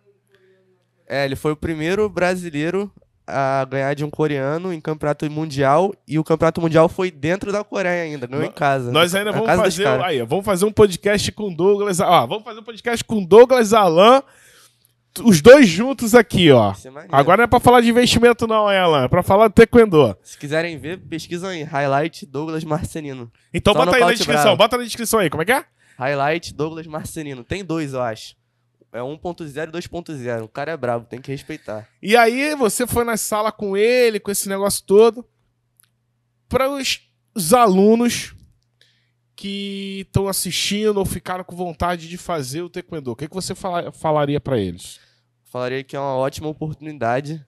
É, 1.13 1.25
ele 1.25 1.35
foi 1.35 1.51
o 1.51 1.57
primeiro 1.57 2.07
brasileiro 2.09 2.89
a 3.31 3.65
ganhar 3.65 3.93
de 3.95 4.03
um 4.03 4.09
coreano 4.09 4.73
em 4.73 4.81
campeonato 4.81 5.29
mundial. 5.31 5.93
E 6.07 6.19
o 6.19 6.23
campeonato 6.23 6.61
mundial 6.61 6.89
foi 6.89 7.09
dentro 7.09 7.51
da 7.51 7.63
Coreia 7.63 8.03
ainda, 8.03 8.27
ganhou 8.27 8.45
em 8.45 8.51
casa. 8.51 8.91
Nós 8.91 9.15
ainda 9.15 9.31
vamos 9.31 9.47
fazer, 9.47 9.87
aí, 9.87 10.21
vamos 10.23 10.45
fazer 10.45 10.65
um 10.65 10.71
podcast 10.71 11.31
com 11.31 11.53
Douglas, 11.53 11.99
ó, 11.99 12.27
vamos 12.27 12.43
fazer 12.43 12.59
um 12.59 12.63
podcast 12.63 13.03
com 13.03 13.23
Douglas 13.23 13.73
Alan, 13.73 14.21
os 15.23 15.41
dois 15.41 15.67
juntos 15.67 16.15
aqui, 16.15 16.51
ó. 16.51 16.73
Maneiro. 16.85 17.07
Agora 17.11 17.37
não 17.37 17.43
é 17.43 17.47
pra 17.47 17.59
falar 17.59 17.81
de 17.81 17.89
investimento 17.89 18.47
não, 18.47 18.67
Alan, 18.67 19.05
é 19.05 19.07
pra 19.07 19.23
falar 19.23 19.47
de 19.47 19.53
taekwondo. 19.53 20.15
Se 20.23 20.37
quiserem 20.37 20.77
ver, 20.77 20.99
pesquisam 20.99 21.49
aí. 21.49 21.63
Highlight 21.63 22.25
Douglas 22.25 22.63
Marcelino. 22.63 23.31
Então 23.53 23.73
Só 23.73 23.85
bota 23.85 23.97
aí 23.97 24.03
na 24.03 24.11
descrição, 24.11 24.43
bravo. 24.43 24.57
bota 24.57 24.77
na 24.77 24.83
descrição 24.83 25.19
aí, 25.19 25.29
como 25.29 25.43
é 25.43 25.45
que 25.45 25.51
é? 25.51 25.65
Highlight 25.97 26.53
Douglas 26.53 26.87
Marcelino. 26.87 27.43
Tem 27.43 27.63
dois, 27.63 27.93
eu 27.93 28.01
acho. 28.01 28.35
É 28.93 28.99
1.0 28.99 29.69
e 29.69 29.71
2.0. 29.71 30.43
O 30.43 30.47
cara 30.49 30.71
é 30.71 30.77
brabo, 30.77 31.05
tem 31.05 31.21
que 31.21 31.31
respeitar. 31.31 31.87
E 32.01 32.15
aí 32.17 32.55
você 32.55 32.85
foi 32.85 33.03
na 33.05 33.15
sala 33.15 33.51
com 33.51 33.77
ele, 33.77 34.19
com 34.19 34.29
esse 34.31 34.49
negócio 34.49 34.83
todo, 34.85 35.25
para 36.49 36.69
os, 36.69 37.09
os 37.33 37.53
alunos 37.53 38.35
que 39.35 40.01
estão 40.05 40.27
assistindo 40.27 40.97
ou 40.97 41.05
ficaram 41.05 41.43
com 41.43 41.55
vontade 41.55 42.07
de 42.07 42.17
fazer 42.17 42.61
o 42.61 42.69
taekwondo, 42.69 43.11
o 43.11 43.15
que, 43.15 43.27
que 43.27 43.33
você 43.33 43.55
fala- 43.55 43.91
falaria 43.91 44.39
para 44.39 44.59
eles? 44.59 44.99
Falaria 45.45 45.83
que 45.83 45.95
é 45.95 45.99
uma 45.99 46.15
ótima 46.15 46.47
oportunidade. 46.47 47.45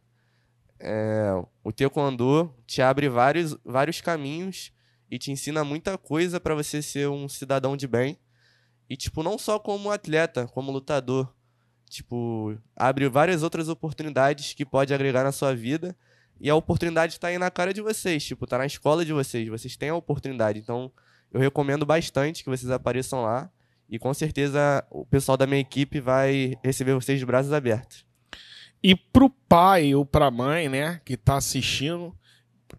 É, 0.79 1.31
o 1.63 1.71
Taekwondo 1.71 2.53
te 2.67 2.81
abre 2.81 3.07
vários, 3.07 3.55
vários 3.63 4.01
caminhos 4.01 4.71
e 5.09 5.17
te 5.17 5.31
ensina 5.31 5.63
muita 5.63 5.97
coisa 5.97 6.39
pra 6.39 6.53
você 6.55 6.81
ser 6.81 7.07
um 7.07 7.29
cidadão 7.29 7.77
de 7.77 7.87
bem. 7.87 8.17
E, 8.89 8.97
tipo, 8.97 9.23
não 9.23 9.37
só 9.37 9.59
como 9.59 9.91
atleta, 9.91 10.47
como 10.47 10.71
lutador. 10.71 11.33
Tipo, 11.89 12.57
abre 12.75 13.07
várias 13.07 13.43
outras 13.43 13.69
oportunidades 13.69 14.53
que 14.53 14.65
pode 14.65 14.93
agregar 14.93 15.23
na 15.23 15.31
sua 15.31 15.55
vida. 15.55 15.95
E 16.39 16.49
a 16.49 16.55
oportunidade 16.55 17.19
tá 17.19 17.27
aí 17.27 17.37
na 17.37 17.49
cara 17.49 17.73
de 17.73 17.81
vocês, 17.81 18.23
tipo, 18.23 18.45
tá 18.45 18.57
na 18.57 18.65
escola 18.65 19.05
de 19.05 19.13
vocês. 19.13 19.47
Vocês 19.47 19.77
têm 19.77 19.89
a 19.89 19.95
oportunidade. 19.95 20.59
Então, 20.59 20.91
eu 21.31 21.39
recomendo 21.39 21.85
bastante 21.85 22.43
que 22.43 22.49
vocês 22.49 22.71
apareçam 22.71 23.21
lá. 23.23 23.49
E 23.89 23.99
com 23.99 24.13
certeza 24.13 24.85
o 24.89 25.05
pessoal 25.05 25.37
da 25.37 25.45
minha 25.45 25.61
equipe 25.61 25.99
vai 25.99 26.57
receber 26.63 26.93
vocês 26.93 27.19
de 27.19 27.25
braços 27.25 27.53
abertos. 27.53 28.05
E 28.81 28.95
pro 28.95 29.29
pai 29.29 29.95
ou 29.95 30.05
pra 30.05 30.31
mãe, 30.31 30.67
né, 30.67 30.99
que 31.05 31.15
tá 31.15 31.37
assistindo, 31.37 32.15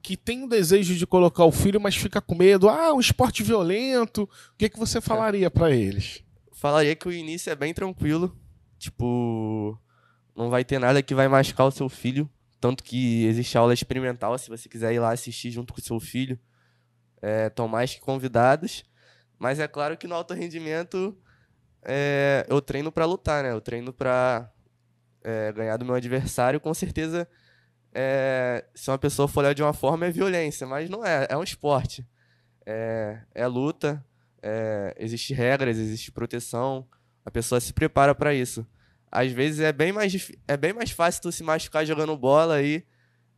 que 0.03 0.17
tem 0.17 0.45
o 0.45 0.49
desejo 0.49 0.95
de 0.95 1.07
colocar 1.07 1.45
o 1.45 1.53
filho, 1.53 1.81
mas 1.81 1.97
fica 1.97 2.21
com 2.21 2.35
medo, 2.35 2.69
ah, 2.69 2.93
um 2.93 3.01
esporte 3.01 3.43
violento, 3.43 4.25
o 4.25 4.57
que, 4.57 4.69
que 4.69 4.79
você 4.79 5.01
falaria 5.01 5.51
para 5.51 5.71
eles? 5.71 6.23
Falaria 6.53 6.95
que 6.95 7.09
o 7.09 7.13
início 7.13 7.51
é 7.51 7.55
bem 7.55 7.75
tranquilo. 7.75 8.37
Tipo, 8.79 9.79
não 10.37 10.51
vai 10.51 10.65
ter 10.65 10.79
nada 10.79 11.03
que 11.03 11.15
vai 11.15 11.29
machucar 11.29 11.67
o 11.67 11.71
seu 11.71 11.89
filho. 11.89 12.29
Tanto 12.61 12.83
que 12.83 13.25
existe 13.27 13.59
aula 13.59 13.75
experimental, 13.75 14.39
se 14.39 14.49
você 14.49 14.69
quiser 14.69 14.93
ir 14.93 14.99
lá 14.99 15.13
assistir 15.13 15.51
junto 15.51 15.73
com 15.73 15.81
o 15.81 15.85
seu 15.85 16.01
filho. 16.01 16.39
Estão 17.47 17.67
é, 17.67 17.69
mais 17.69 17.95
que 17.95 18.01
convidados. 18.01 18.85
Mas 19.39 19.59
é 19.59 19.69
claro 19.69 19.97
que 19.97 20.07
no 20.07 20.15
alto 20.15 20.33
rendimento 20.33 21.17
é, 21.83 22.47
eu 22.49 22.61
treino 22.61 22.91
para 22.91 23.05
lutar, 23.05 23.43
né? 23.43 23.51
Eu 23.51 23.61
treino 23.61 23.93
para 23.93 24.51
é, 25.23 25.53
ganhar 25.53 25.77
do 25.77 25.85
meu 25.85 25.95
adversário. 25.95 26.61
Com 26.61 26.73
certeza, 26.73 27.29
é, 27.95 28.65
se 28.75 28.91
uma 28.91 28.99
pessoa 28.99 29.29
for 29.29 29.41
olhar 29.41 29.55
de 29.55 29.63
uma 29.63 29.73
forma, 29.73 30.07
é 30.07 30.11
violência. 30.11 30.67
Mas 30.67 30.91
não 30.91 31.05
é, 31.05 31.27
é 31.31 31.37
um 31.37 31.43
esporte. 31.43 32.05
É, 32.67 33.21
é 33.35 33.47
luta, 33.47 34.05
é, 34.43 34.95
existe 34.99 35.33
regras, 35.33 35.79
existe 35.79 36.11
proteção. 36.11 36.87
A 37.25 37.31
pessoa 37.31 37.61
se 37.61 37.73
prepara 37.73 38.15
para 38.15 38.35
isso. 38.35 38.67
Às 39.11 39.31
vezes 39.31 39.61
é 39.61 39.73
bem 39.73 39.93
mais, 39.93 40.33
é 40.49 40.57
bem 40.57 40.73
mais 40.73 40.91
fácil 40.91 41.23
tu 41.23 41.33
se 41.33 41.45
machucar 41.45 41.87
jogando 41.87 42.17
bola 42.17 42.57
aí 42.57 42.85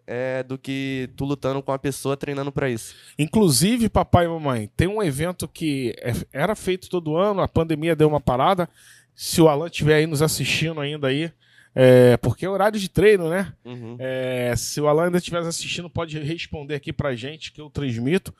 é, 0.06 0.42
do 0.42 0.56
que 0.56 1.10
tu 1.16 1.24
lutando 1.24 1.62
com 1.62 1.72
a 1.72 1.78
pessoa 1.78 2.16
treinando 2.16 2.52
para 2.52 2.70
isso. 2.70 2.94
Inclusive, 3.18 3.88
papai 3.88 4.24
e 4.24 4.28
mamãe, 4.28 4.70
tem 4.76 4.86
um 4.86 5.02
evento 5.02 5.48
que 5.48 5.94
é, 5.98 6.12
era 6.32 6.54
feito 6.54 6.88
todo 6.88 7.16
ano, 7.16 7.42
a 7.42 7.48
pandemia 7.48 7.96
deu 7.96 8.08
uma 8.08 8.20
parada. 8.20 8.68
Se 9.14 9.40
o 9.40 9.48
Alan 9.48 9.66
estiver 9.66 9.96
aí 9.96 10.06
nos 10.06 10.22
assistindo 10.22 10.80
ainda 10.80 11.08
aí, 11.08 11.32
é, 11.76 12.16
porque 12.16 12.46
é 12.46 12.48
horário 12.48 12.80
de 12.80 12.88
treino, 12.88 13.28
né? 13.28 13.52
Uhum. 13.62 13.96
É, 13.98 14.54
se 14.56 14.80
o 14.80 14.88
Alan 14.88 15.04
ainda 15.04 15.18
estiver 15.18 15.40
assistindo, 15.40 15.90
pode 15.90 16.18
responder 16.18 16.74
aqui 16.74 16.90
pra 16.90 17.14
gente 17.14 17.52
que 17.52 17.60
eu 17.60 17.68
transmito 17.68 18.34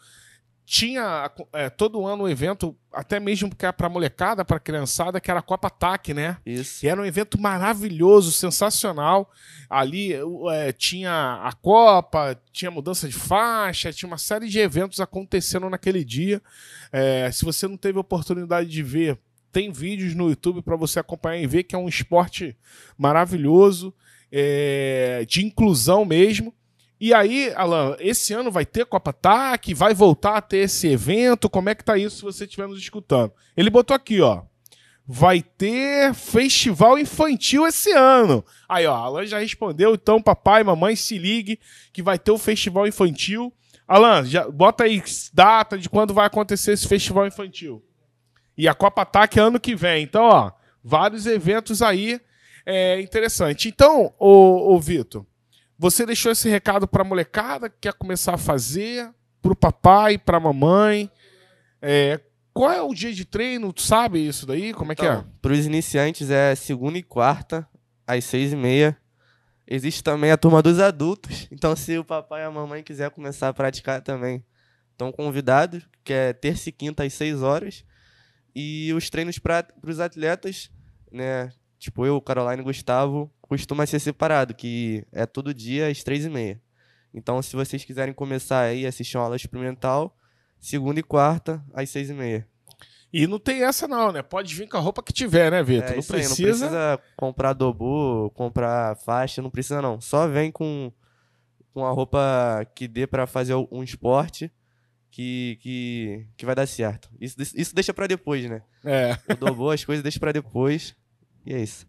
tinha 0.67 1.31
é, 1.53 1.71
todo 1.71 2.05
ano 2.05 2.25
um 2.25 2.29
evento, 2.29 2.77
até 2.93 3.21
mesmo 3.21 3.55
que 3.55 3.65
era 3.65 3.73
pra 3.73 3.89
molecada, 3.89 4.45
pra 4.45 4.59
criançada, 4.59 5.21
que 5.21 5.31
era 5.31 5.39
a 5.39 5.43
Copa 5.43 5.69
Ataque, 5.69 6.13
né? 6.13 6.39
Isso. 6.45 6.85
E 6.85 6.89
era 6.89 7.01
um 7.01 7.05
evento 7.05 7.41
maravilhoso, 7.41 8.33
sensacional. 8.33 9.31
Ali 9.71 10.13
é, 10.51 10.73
tinha 10.73 11.41
a 11.45 11.53
Copa, 11.53 12.37
tinha 12.53 12.71
mudança 12.71 13.09
de 13.09 13.15
faixa, 13.15 13.93
tinha 13.93 14.09
uma 14.09 14.19
série 14.19 14.49
de 14.49 14.59
eventos 14.59 14.99
acontecendo 14.99 15.71
naquele 15.71 16.05
dia. 16.05 16.43
É, 16.91 17.31
se 17.31 17.45
você 17.45 17.69
não 17.69 17.77
teve 17.77 18.01
oportunidade 18.01 18.69
de 18.69 18.83
ver, 18.83 19.21
tem 19.57 19.73
vídeos 19.73 20.15
no 20.15 20.29
YouTube 20.29 20.61
para 20.61 20.77
você 20.77 21.01
acompanhar 21.01 21.41
e 21.41 21.47
ver 21.47 21.63
que 21.63 21.75
é 21.75 21.79
um 21.79 21.89
esporte 21.89 22.55
maravilhoso, 22.99 23.95
é, 24.31 25.25
de 25.27 25.47
inclusão 25.47 26.05
mesmo. 26.05 26.53
E 27.01 27.15
aí, 27.15 27.51
Alan, 27.57 27.97
esse 27.99 28.35
ano 28.35 28.51
vai 28.51 28.67
ter 28.67 28.85
Copa 28.85 29.15
TAC, 29.15 29.73
vai 29.73 29.95
voltar 29.95 30.37
a 30.37 30.43
ter 30.43 30.59
esse 30.59 30.89
evento, 30.89 31.49
como 31.49 31.71
é 31.71 31.75
que 31.75 31.83
tá 31.83 31.97
isso 31.97 32.17
se 32.17 32.23
você 32.23 32.45
estiver 32.45 32.69
nos 32.69 32.79
escutando? 32.79 33.33
Ele 33.57 33.71
botou 33.71 33.95
aqui, 33.95 34.21
ó. 34.21 34.43
Vai 35.07 35.41
ter 35.41 36.13
festival 36.13 36.99
infantil 36.99 37.67
esse 37.67 37.93
ano. 37.93 38.45
Aí, 38.69 38.85
ó, 38.85 38.95
Alan 38.95 39.25
já 39.25 39.39
respondeu, 39.39 39.95
então 39.95 40.21
papai, 40.21 40.63
mamãe, 40.65 40.95
se 40.95 41.17
ligue 41.17 41.59
que 41.95 42.03
vai 42.03 42.19
ter 42.19 42.31
o 42.31 42.37
festival 42.37 42.87
infantil. 42.87 43.51
Alan, 43.89 44.23
já 44.27 44.51
bota 44.51 44.85
aí 44.85 45.03
data 45.33 45.79
de 45.79 45.89
quando 45.89 46.13
vai 46.13 46.27
acontecer 46.27 46.73
esse 46.73 46.87
festival 46.87 47.27
infantil. 47.27 47.83
E 48.57 48.69
a 48.69 48.75
Copa 48.75 49.05
TAC 49.05 49.39
ano 49.39 49.61
que 49.61 49.75
vem. 49.75 50.03
Então, 50.03 50.25
ó, 50.25 50.53
vários 50.83 51.27
eventos 51.27 51.83
aí 51.83 52.21
é 52.65 53.01
interessante. 53.01 53.69
Então, 53.69 54.15
ô 54.19 54.79
Vitor, 54.81 55.25
você 55.79 56.07
deixou 56.07 56.33
esse 56.33 56.49
recado 56.49 56.89
para 56.89 57.03
a 57.03 57.05
molecada 57.05 57.69
que 57.69 57.77
quer 57.83 57.93
começar 57.93 58.35
a 58.35 58.39
fazer, 58.39 59.11
para 59.43 59.53
o 59.53 59.57
papai, 59.57 60.19
para 60.19 60.39
a 60.39 60.41
mamãe. 60.41 61.11
É, 61.81 62.21
qual 62.53 62.73
é 62.73 62.83
o 62.83 62.95
dia 62.95 63.13
de 63.13 63.25
treino? 63.25 63.73
Tu 63.73 63.83
sabe 63.83 64.27
isso 64.27 64.47
daí? 64.47 64.73
Como 64.73 64.91
é 64.91 64.95
então, 64.95 65.05
que 65.05 65.11
é? 65.11 65.15
Então, 65.19 65.33
para 65.43 65.53
os 65.53 65.67
iniciantes 65.67 66.31
é 66.31 66.55
segunda 66.55 66.97
e 66.97 67.03
quarta, 67.03 67.69
às 68.07 68.25
seis 68.25 68.53
e 68.53 68.57
meia. 68.57 68.97
Existe 69.69 70.03
também 70.03 70.31
a 70.31 70.37
turma 70.37 70.63
dos 70.63 70.81
adultos. 70.81 71.47
Então, 71.51 71.77
se 71.77 71.99
o 71.99 72.05
papai 72.05 72.43
e 72.43 72.45
a 72.45 72.51
mamãe 72.51 72.83
quiser 72.83 73.11
começar 73.11 73.49
a 73.49 73.53
praticar 73.53 74.01
também, 74.01 74.43
estão 74.93 75.13
convidados, 75.13 75.83
que 76.03 76.13
é 76.13 76.33
terça 76.33 76.69
e 76.71 76.73
quinta 76.73 77.05
às 77.05 77.13
seis 77.13 77.43
horas. 77.43 77.85
E 78.59 78.91
os 78.95 79.11
treinos 79.11 79.39
para 79.39 79.67
os 79.87 80.01
atletas, 80.01 80.71
né? 81.13 81.53
Tipo 81.79 82.07
eu, 82.07 82.19
Caroline 82.23 82.63
e 82.63 82.65
Gustavo, 82.65 83.31
costuma 83.43 83.85
ser 83.85 84.01
separado, 84.01 84.55
que 84.55 85.07
é 85.13 85.27
todo 85.27 85.53
dia 85.53 85.89
às 85.89 86.03
três 86.03 86.25
e 86.25 86.31
meia. 86.31 86.59
Então, 87.13 87.43
se 87.43 87.55
vocês 87.55 87.85
quiserem 87.85 88.15
começar 88.15 88.61
aí 88.61 88.87
assistir 88.87 89.19
uma 89.19 89.25
aula 89.25 89.37
experimental, 89.37 90.17
segunda 90.59 90.99
e 90.99 91.03
quarta, 91.03 91.63
às 91.75 91.91
seis 91.91 92.09
e 92.09 92.15
meia. 92.15 92.49
E 93.13 93.27
não 93.27 93.39
tem 93.39 93.63
essa 93.63 93.87
não, 93.87 94.11
né? 94.11 94.23
Pode 94.23 94.55
vir 94.55 94.67
com 94.67 94.79
a 94.79 94.81
roupa 94.81 95.03
que 95.03 95.13
tiver, 95.13 95.51
né, 95.51 95.63
Vitor? 95.63 95.93
É, 95.93 95.97
não, 95.97 96.03
precisa... 96.03 96.29
não 96.29 96.37
precisa 96.37 97.01
comprar 97.15 97.53
dobu, 97.53 98.31
comprar 98.31 98.97
faixa, 98.97 99.43
não 99.43 99.51
precisa 99.51 99.83
não. 99.83 100.01
Só 100.01 100.27
vem 100.27 100.51
com, 100.51 100.91
com 101.75 101.85
a 101.85 101.91
roupa 101.91 102.67
que 102.75 102.89
dê 102.89 103.07
para 103.07 103.27
fazer 103.27 103.55
um 103.71 103.83
esporte 103.83 104.51
que, 105.17 105.59
que, 105.63 106.27
que 106.37 106.45
vai 106.45 106.55
dar 106.55 106.67
certo. 106.67 107.09
Isso, 107.19 107.41
isso 107.41 107.75
deixa 107.75 107.95
para 107.95 108.07
depois, 108.07 108.45
né? 108.45 108.61
É. 108.85 109.17
O 109.33 109.35
dobu, 109.35 109.71
as 109.71 109.83
coisas 109.83 110.03
deixa 110.03 110.21
para 110.21 110.31
depois. 110.31 110.95
E 111.47 111.55
é 111.55 111.63
isso. 111.63 111.87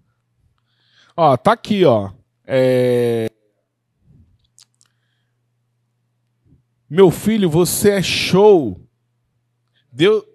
Ó, 1.14 1.36
tá 1.36 1.52
aqui, 1.52 1.84
ó. 1.84 2.14
É... 2.46 3.30
Meu 6.90 7.12
filho, 7.12 7.50
você 7.50 7.96
é 7.96 8.02
show. 8.02 8.82
Deu 9.92 10.26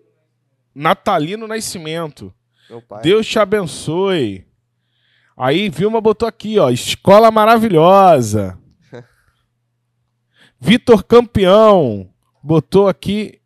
Natalino 0.75 1.49
Nascimento. 1.49 2.31
Deus 3.03 3.27
te 3.27 3.39
abençoe. 3.39 4.47
Aí 5.35 5.71
Vilma 5.71 5.99
botou 5.99 6.29
aqui, 6.29 6.59
ó, 6.59 6.69
escola 6.69 7.31
maravilhosa. 7.31 8.59
Vitor 10.61 11.03
Campeão 11.05 12.12
botou 12.43 12.89
aqui. 12.89 13.41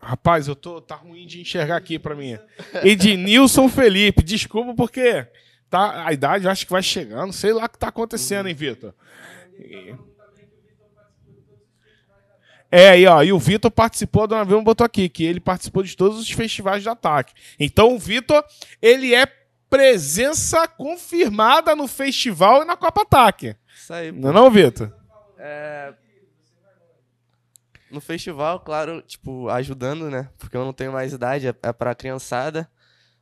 Rapaz, 0.00 0.48
eu 0.48 0.56
tô 0.56 0.80
tá 0.80 0.94
ruim 0.94 1.26
de 1.26 1.40
enxergar 1.40 1.76
aqui 1.76 1.98
para 1.98 2.14
mim. 2.14 2.38
Ednilson 2.82 3.68
Felipe, 3.68 4.22
desculpa 4.22 4.74
porque 4.74 5.26
tá, 5.68 6.06
a 6.06 6.12
idade 6.12 6.44
eu 6.44 6.50
acho 6.50 6.64
que 6.64 6.72
vai 6.72 6.82
chegando, 6.82 7.32
sei 7.32 7.52
lá 7.52 7.64
o 7.64 7.68
que 7.68 7.78
tá 7.78 7.88
acontecendo, 7.88 8.48
hein, 8.48 8.54
Vitor? 8.54 8.94
É, 12.70 12.90
aí, 12.90 13.06
ó, 13.06 13.22
e 13.22 13.32
o 13.32 13.38
Vitor 13.38 13.70
participou, 13.70 14.24
a 14.24 14.26
dona 14.26 14.44
Vilma 14.44 14.62
botou 14.62 14.84
aqui, 14.84 15.08
que 15.08 15.24
ele 15.24 15.40
participou 15.40 15.82
de 15.82 15.96
todos 15.96 16.18
os 16.18 16.30
festivais 16.30 16.82
de 16.82 16.88
ataque. 16.88 17.32
Então 17.58 17.94
o 17.94 17.98
Vitor, 17.98 18.44
ele 18.80 19.14
é 19.14 19.26
presença 19.68 20.66
confirmada 20.68 21.74
no 21.74 21.86
festival 21.86 22.62
e 22.62 22.64
na 22.64 22.76
Copa 22.76 23.02
Ataque. 23.02 23.56
Isso 23.74 23.92
aí. 23.92 24.12
Não 24.12 24.30
é 24.30 24.32
não, 24.32 24.50
Vitor? 24.50 24.92
É... 25.38 25.94
No 27.90 28.00
festival, 28.00 28.60
claro, 28.60 29.02
tipo, 29.02 29.48
ajudando, 29.48 30.10
né? 30.10 30.28
Porque 30.38 30.56
eu 30.56 30.64
não 30.64 30.72
tenho 30.72 30.92
mais 30.92 31.12
idade, 31.12 31.48
é, 31.48 31.54
é 31.62 31.72
pra 31.72 31.94
criançada. 31.94 32.70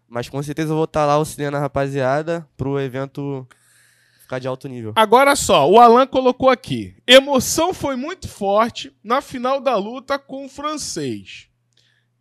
Mas 0.09 0.29
com 0.29 0.43
certeza 0.43 0.73
eu 0.73 0.77
vou 0.77 0.85
estar 0.85 1.01
tá 1.01 1.07
lá 1.07 1.13
auxiliando 1.15 1.57
a 1.57 1.61
rapaziada 1.61 2.49
pro 2.57 2.81
evento 2.81 3.47
ficar 4.27 4.39
de 4.41 4.49
alto 4.49 4.69
nível. 4.69 4.93
Agora 4.97 5.37
só, 5.37 5.69
o 5.71 5.79
Alan 5.79 6.07
colocou 6.07 6.51
aqui. 6.51 6.97
Emoção 7.07 7.73
foi 7.73 7.97
muito 7.97 8.29
forte 8.29 8.95
na 9.03 9.21
final 9.21 9.61
da 9.61 9.77
luta 9.77 10.19
com 10.19 10.47
o 10.47 10.49
francês. 10.49 11.49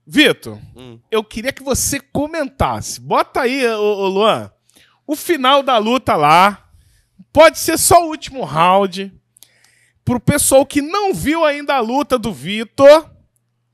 Vitor, 0.05 0.59
hum. 0.75 0.99
eu 1.09 1.23
queria 1.23 1.51
que 1.51 1.63
você 1.63 1.99
comentasse. 1.99 3.01
Bota 3.01 3.41
aí, 3.41 3.67
ô, 3.67 3.81
ô 3.81 4.07
Luan, 4.07 4.51
o 5.07 5.15
final 5.15 5.63
da 5.63 5.77
luta 5.77 6.15
lá. 6.15 6.61
Pode 7.33 7.59
ser 7.59 7.77
só 7.77 8.05
o 8.05 8.09
último 8.09 8.45
round. 8.45 9.11
Pro 10.05 10.19
pessoal 10.19 10.63
que 10.65 10.83
não 10.83 11.15
viu 11.15 11.43
ainda 11.43 11.73
a 11.73 11.79
luta 11.79 12.19
do 12.19 12.31
Vitor, 12.31 13.09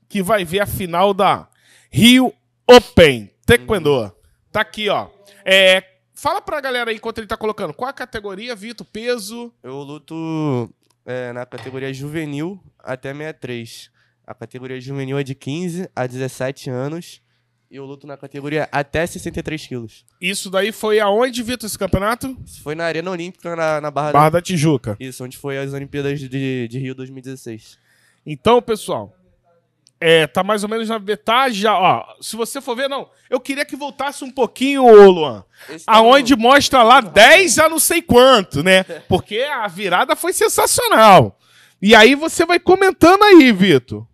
que 0.08 0.22
vai 0.22 0.46
ver 0.46 0.60
a 0.60 0.66
final 0.66 1.12
da 1.12 1.46
Rio 1.90 2.32
Open. 2.66 3.30
Taekwondo. 3.44 4.10
Tá 4.50 4.62
aqui, 4.62 4.88
ó. 4.88 5.10
É, 5.44 5.84
fala 6.14 6.40
pra 6.40 6.58
galera 6.58 6.90
aí, 6.90 6.96
enquanto 6.96 7.18
ele 7.18 7.26
tá 7.26 7.36
colocando, 7.36 7.74
qual 7.74 7.90
a 7.90 7.92
categoria, 7.92 8.56
Vitor? 8.56 8.86
Peso? 8.86 9.52
Eu 9.62 9.82
luto 9.82 10.72
é, 11.04 11.34
na 11.34 11.44
categoria 11.44 11.92
juvenil 11.92 12.58
até 12.78 13.12
63. 13.12 13.90
A 14.26 14.34
categoria 14.34 14.80
juvenil 14.80 15.18
é 15.18 15.22
de 15.22 15.34
15 15.34 15.90
a 15.94 16.06
17 16.06 16.70
anos. 16.70 17.20
E 17.72 17.76
eu 17.76 17.86
luto 17.86 18.06
na 18.06 18.18
categoria 18.18 18.68
até 18.70 19.06
63 19.06 19.66
quilos. 19.66 20.04
Isso 20.20 20.50
daí 20.50 20.70
foi 20.70 21.00
aonde, 21.00 21.42
Vitor, 21.42 21.66
esse 21.66 21.78
campeonato? 21.78 22.36
Isso 22.44 22.60
foi 22.60 22.74
na 22.74 22.84
Arena 22.84 23.10
Olímpica, 23.10 23.56
na, 23.56 23.80
na 23.80 23.90
Barra, 23.90 24.12
Barra 24.12 24.28
da... 24.28 24.38
da 24.38 24.42
Tijuca. 24.42 24.94
Isso, 25.00 25.24
onde 25.24 25.38
foi 25.38 25.56
as 25.56 25.72
Olimpíadas 25.72 26.20
de, 26.20 26.68
de 26.68 26.78
Rio 26.78 26.94
2016. 26.94 27.78
Então, 28.26 28.60
pessoal, 28.60 29.16
é, 29.98 30.26
tá 30.26 30.44
mais 30.44 30.62
ou 30.62 30.68
menos 30.68 30.90
na 30.90 30.98
metade 30.98 31.54
já. 31.60 31.74
Ó, 31.78 32.04
se 32.20 32.36
você 32.36 32.60
for 32.60 32.76
ver, 32.76 32.90
não. 32.90 33.08
Eu 33.30 33.40
queria 33.40 33.64
que 33.64 33.74
voltasse 33.74 34.22
um 34.22 34.30
pouquinho, 34.30 34.84
ô 34.84 35.10
Luan. 35.10 35.42
Esse 35.70 35.86
tá 35.86 35.94
Aonde 35.94 36.36
mostra 36.36 36.82
lá 36.82 37.00
10 37.00 37.58
a 37.58 37.70
não 37.70 37.78
sei 37.78 38.02
quanto, 38.02 38.62
né? 38.62 38.84
Porque 39.08 39.38
a 39.38 39.66
virada 39.66 40.14
foi 40.14 40.34
sensacional. 40.34 41.38
E 41.80 41.94
aí 41.94 42.14
você 42.14 42.44
vai 42.44 42.60
comentando 42.60 43.22
aí, 43.22 43.50
Vitor. 43.50 44.06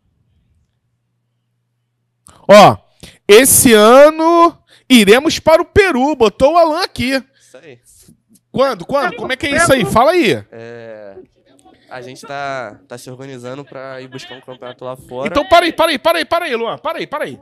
Ó, 2.47 2.88
esse 3.29 3.75
ano 3.75 4.57
iremos 4.89 5.39
para 5.39 5.61
o 5.61 5.67
Peru. 5.67 6.17
Botou 6.17 6.55
o 6.55 6.57
Alan 6.57 6.83
aqui. 6.83 7.23
Isso 7.39 7.57
aí. 7.59 7.79
Quando? 8.51 8.87
Quando? 8.87 9.17
Como 9.17 9.33
é 9.33 9.37
que 9.37 9.47
é 9.47 9.57
isso 9.57 9.73
aí? 9.73 9.85
Fala 9.85 10.13
aí. 10.13 10.45
É, 10.51 11.17
a 11.91 12.01
gente 12.01 12.23
tá, 12.27 12.81
tá 12.89 12.97
se 12.97 13.11
organizando 13.11 13.65
pra 13.65 14.01
ir 14.01 14.09
buscar 14.09 14.37
um 14.37 14.41
campeonato 14.41 14.85
lá 14.85 14.97
fora. 14.97 15.29
Então 15.29 15.47
para 15.47 15.67
aí, 15.67 15.73
para 15.73 15.91
aí, 15.91 15.99
para 15.99 16.19
aí, 16.19 16.25
para 16.25 16.45
aí, 16.47 16.57
Luan. 16.57 16.79
Para 16.79 16.99
aí, 16.99 17.07
para 17.07 17.25
aí. 17.25 17.39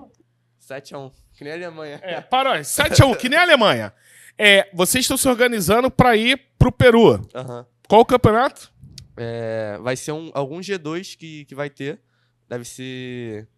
7x1, 0.61 1.13
que 1.33 1.45
nem 1.45 1.53
a 1.53 1.57
Alemanha. 1.57 2.01
É, 2.03 2.21
para 2.21 2.53
aí. 2.55 2.63
7x1, 2.63 3.17
que 3.17 3.29
nem 3.29 3.39
a 3.39 3.43
Alemanha. 3.43 3.93
É, 4.37 4.69
vocês 4.75 5.05
estão 5.05 5.17
se 5.17 5.29
organizando 5.29 5.91
para 5.91 6.17
ir 6.17 6.39
pro 6.59 6.73
Peru. 6.73 7.27
Aham. 7.35 7.67
Qual 7.89 8.01
o 8.01 8.05
campeonato? 8.05 8.73
É, 9.17 9.79
vai 9.81 9.97
ser 9.97 10.13
um, 10.13 10.31
algum 10.35 10.59
G2 10.59 11.17
que, 11.17 11.45
que 11.47 11.55
vai 11.55 11.71
ter. 11.71 12.01
Deve 12.49 12.65
ser 12.65 13.49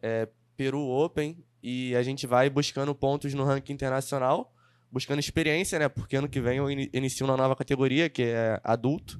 é, 0.00 0.28
Peru 0.56 0.80
Open. 0.80 1.36
E 1.66 1.96
a 1.96 2.02
gente 2.02 2.26
vai 2.26 2.50
buscando 2.50 2.94
pontos 2.94 3.32
no 3.32 3.42
ranking 3.42 3.72
internacional. 3.72 4.54
Buscando 4.92 5.18
experiência, 5.18 5.78
né? 5.78 5.88
Porque 5.88 6.14
ano 6.14 6.28
que 6.28 6.38
vem 6.38 6.58
eu 6.58 6.70
ini- 6.70 6.90
inicio 6.92 7.24
uma 7.24 7.38
nova 7.38 7.56
categoria, 7.56 8.10
que 8.10 8.22
é 8.22 8.60
adulto. 8.62 9.18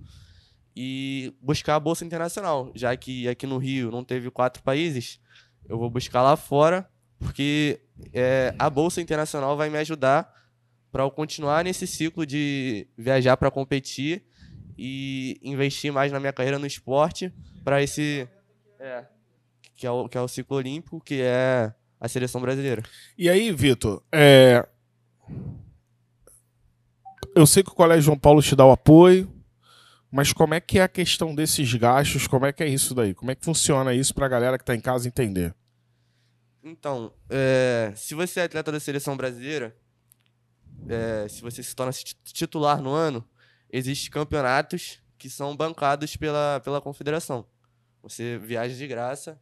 E 0.76 1.32
buscar 1.40 1.76
a 1.76 1.80
Bolsa 1.80 2.04
Internacional. 2.04 2.70
Já 2.74 2.94
que 2.98 3.26
aqui 3.26 3.46
no 3.46 3.56
Rio 3.56 3.90
não 3.90 4.04
teve 4.04 4.30
quatro 4.30 4.62
países, 4.62 5.18
eu 5.66 5.78
vou 5.78 5.88
buscar 5.88 6.22
lá 6.22 6.36
fora. 6.36 6.86
Porque 7.18 7.80
é, 8.12 8.54
a 8.58 8.68
Bolsa 8.68 9.00
Internacional 9.00 9.56
vai 9.56 9.70
me 9.70 9.78
ajudar 9.78 10.30
para 10.92 11.02
eu 11.02 11.10
continuar 11.10 11.64
nesse 11.64 11.86
ciclo 11.86 12.26
de 12.26 12.86
viajar 12.94 13.38
para 13.38 13.50
competir 13.50 14.22
e 14.76 15.40
investir 15.42 15.90
mais 15.90 16.12
na 16.12 16.20
minha 16.20 16.32
carreira 16.32 16.58
no 16.58 16.66
esporte 16.66 17.32
para 17.64 17.82
esse 17.82 18.28
é, 18.78 19.04
que 19.74 19.86
é 19.86 19.90
o 19.90 20.08
que 20.08 20.18
é 20.18 20.20
o 20.20 20.28
ciclo 20.28 20.56
olímpico 20.56 21.00
que 21.00 21.20
é 21.22 21.72
a 22.04 22.08
seleção 22.08 22.40
brasileira 22.40 22.82
E 23.16 23.28
aí, 23.30 23.50
Vitor, 23.52 24.02
é... 24.12 24.66
eu 27.34 27.46
sei 27.46 27.62
que 27.62 27.70
o 27.70 27.74
Colégio 27.74 28.02
João 28.04 28.18
Paulo 28.18 28.42
te 28.42 28.54
dá 28.54 28.64
o 28.64 28.70
apoio, 28.72 29.30
mas 30.10 30.32
como 30.32 30.54
é 30.54 30.60
que 30.60 30.78
é 30.78 30.82
a 30.82 30.88
questão 30.88 31.34
desses 31.34 31.72
gastos? 31.74 32.26
Como 32.26 32.46
é 32.46 32.52
que 32.52 32.62
é 32.62 32.68
isso 32.68 32.94
daí? 32.94 33.14
Como 33.14 33.30
é 33.30 33.34
que 33.34 33.44
funciona 33.44 33.92
isso 33.94 34.14
pra 34.14 34.28
galera 34.28 34.58
que 34.58 34.64
tá 34.64 34.74
em 34.74 34.80
casa 34.80 35.08
entender? 35.08 35.54
então 36.66 37.12
é, 37.28 37.92
se 37.94 38.14
você 38.14 38.40
é 38.40 38.44
atleta 38.44 38.72
da 38.72 38.80
seleção 38.80 39.16
brasileira 39.18 39.76
é, 40.88 41.28
se 41.28 41.42
você 41.42 41.62
se 41.62 41.76
torna 41.76 41.92
tit- 41.92 42.16
titular 42.24 42.80
no 42.80 42.90
ano 42.90 43.22
existem 43.70 44.10
campeonatos 44.10 44.98
que 45.18 45.28
são 45.28 45.54
bancados 45.54 46.16
pela 46.16 46.60
pela 46.64 46.80
confederação 46.80 47.44
você 48.02 48.38
viaja 48.38 48.74
de 48.74 48.86
graça 48.86 49.38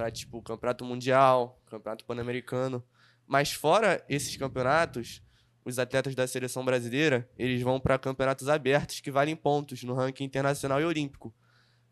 para 0.00 0.10
tipo 0.10 0.40
campeonato 0.40 0.82
mundial 0.82 1.60
campeonato 1.66 2.06
pan-americano. 2.06 2.82
Mas 3.26 3.52
fora 3.52 4.02
esses 4.08 4.34
campeonatos 4.34 5.22
os 5.62 5.78
atletas 5.78 6.14
da 6.14 6.26
seleção 6.26 6.64
brasileira 6.64 7.28
eles 7.38 7.60
vão 7.60 7.78
para 7.78 7.98
campeonatos 7.98 8.48
abertos 8.48 9.00
que 9.00 9.10
valem 9.10 9.36
pontos 9.36 9.82
no 9.82 9.92
ranking 9.94 10.24
internacional 10.24 10.80
e 10.80 10.84
olímpico. 10.86 11.34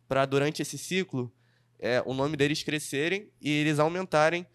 Para 0.09 0.25
durante 0.25 0.63
esse 0.63 0.79
ciclo 0.79 1.31
é, 1.79 2.03
o 2.07 2.15
nome 2.15 2.35
deles 2.35 2.63
crescerem 2.63 3.31
e 3.43 3.51
eles 3.51 3.79
aumentarem 3.79 4.47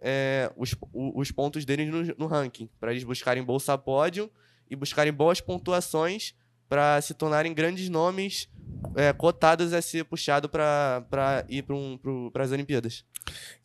é, 0.00 0.52
os, 0.54 0.74
o- 0.92 1.18
os 1.18 1.30
pontos 1.32 1.64
deles 1.64 1.88
no, 1.88 2.02
no 2.18 2.26
ranking 2.26 2.68
para 2.78 2.90
eles 2.90 3.04
buscarem 3.04 3.42
bolsa 3.42 3.76
pódio 3.78 4.30
e 4.70 4.76
buscarem 4.76 5.12
boas 5.14 5.40
pontuações 5.40 6.34
para 6.68 7.00
se 7.00 7.14
tornarem 7.14 7.54
grandes 7.54 7.88
nomes 7.88 8.48
é, 8.94 9.12
cotados 9.12 9.72
a 9.72 9.80
ser 9.82 10.04
puxado 10.04 10.48
para 10.48 11.44
ir 11.48 11.62
para 11.62 11.74
um, 11.74 11.98
as 12.38 12.50
Olimpíadas. 12.52 13.04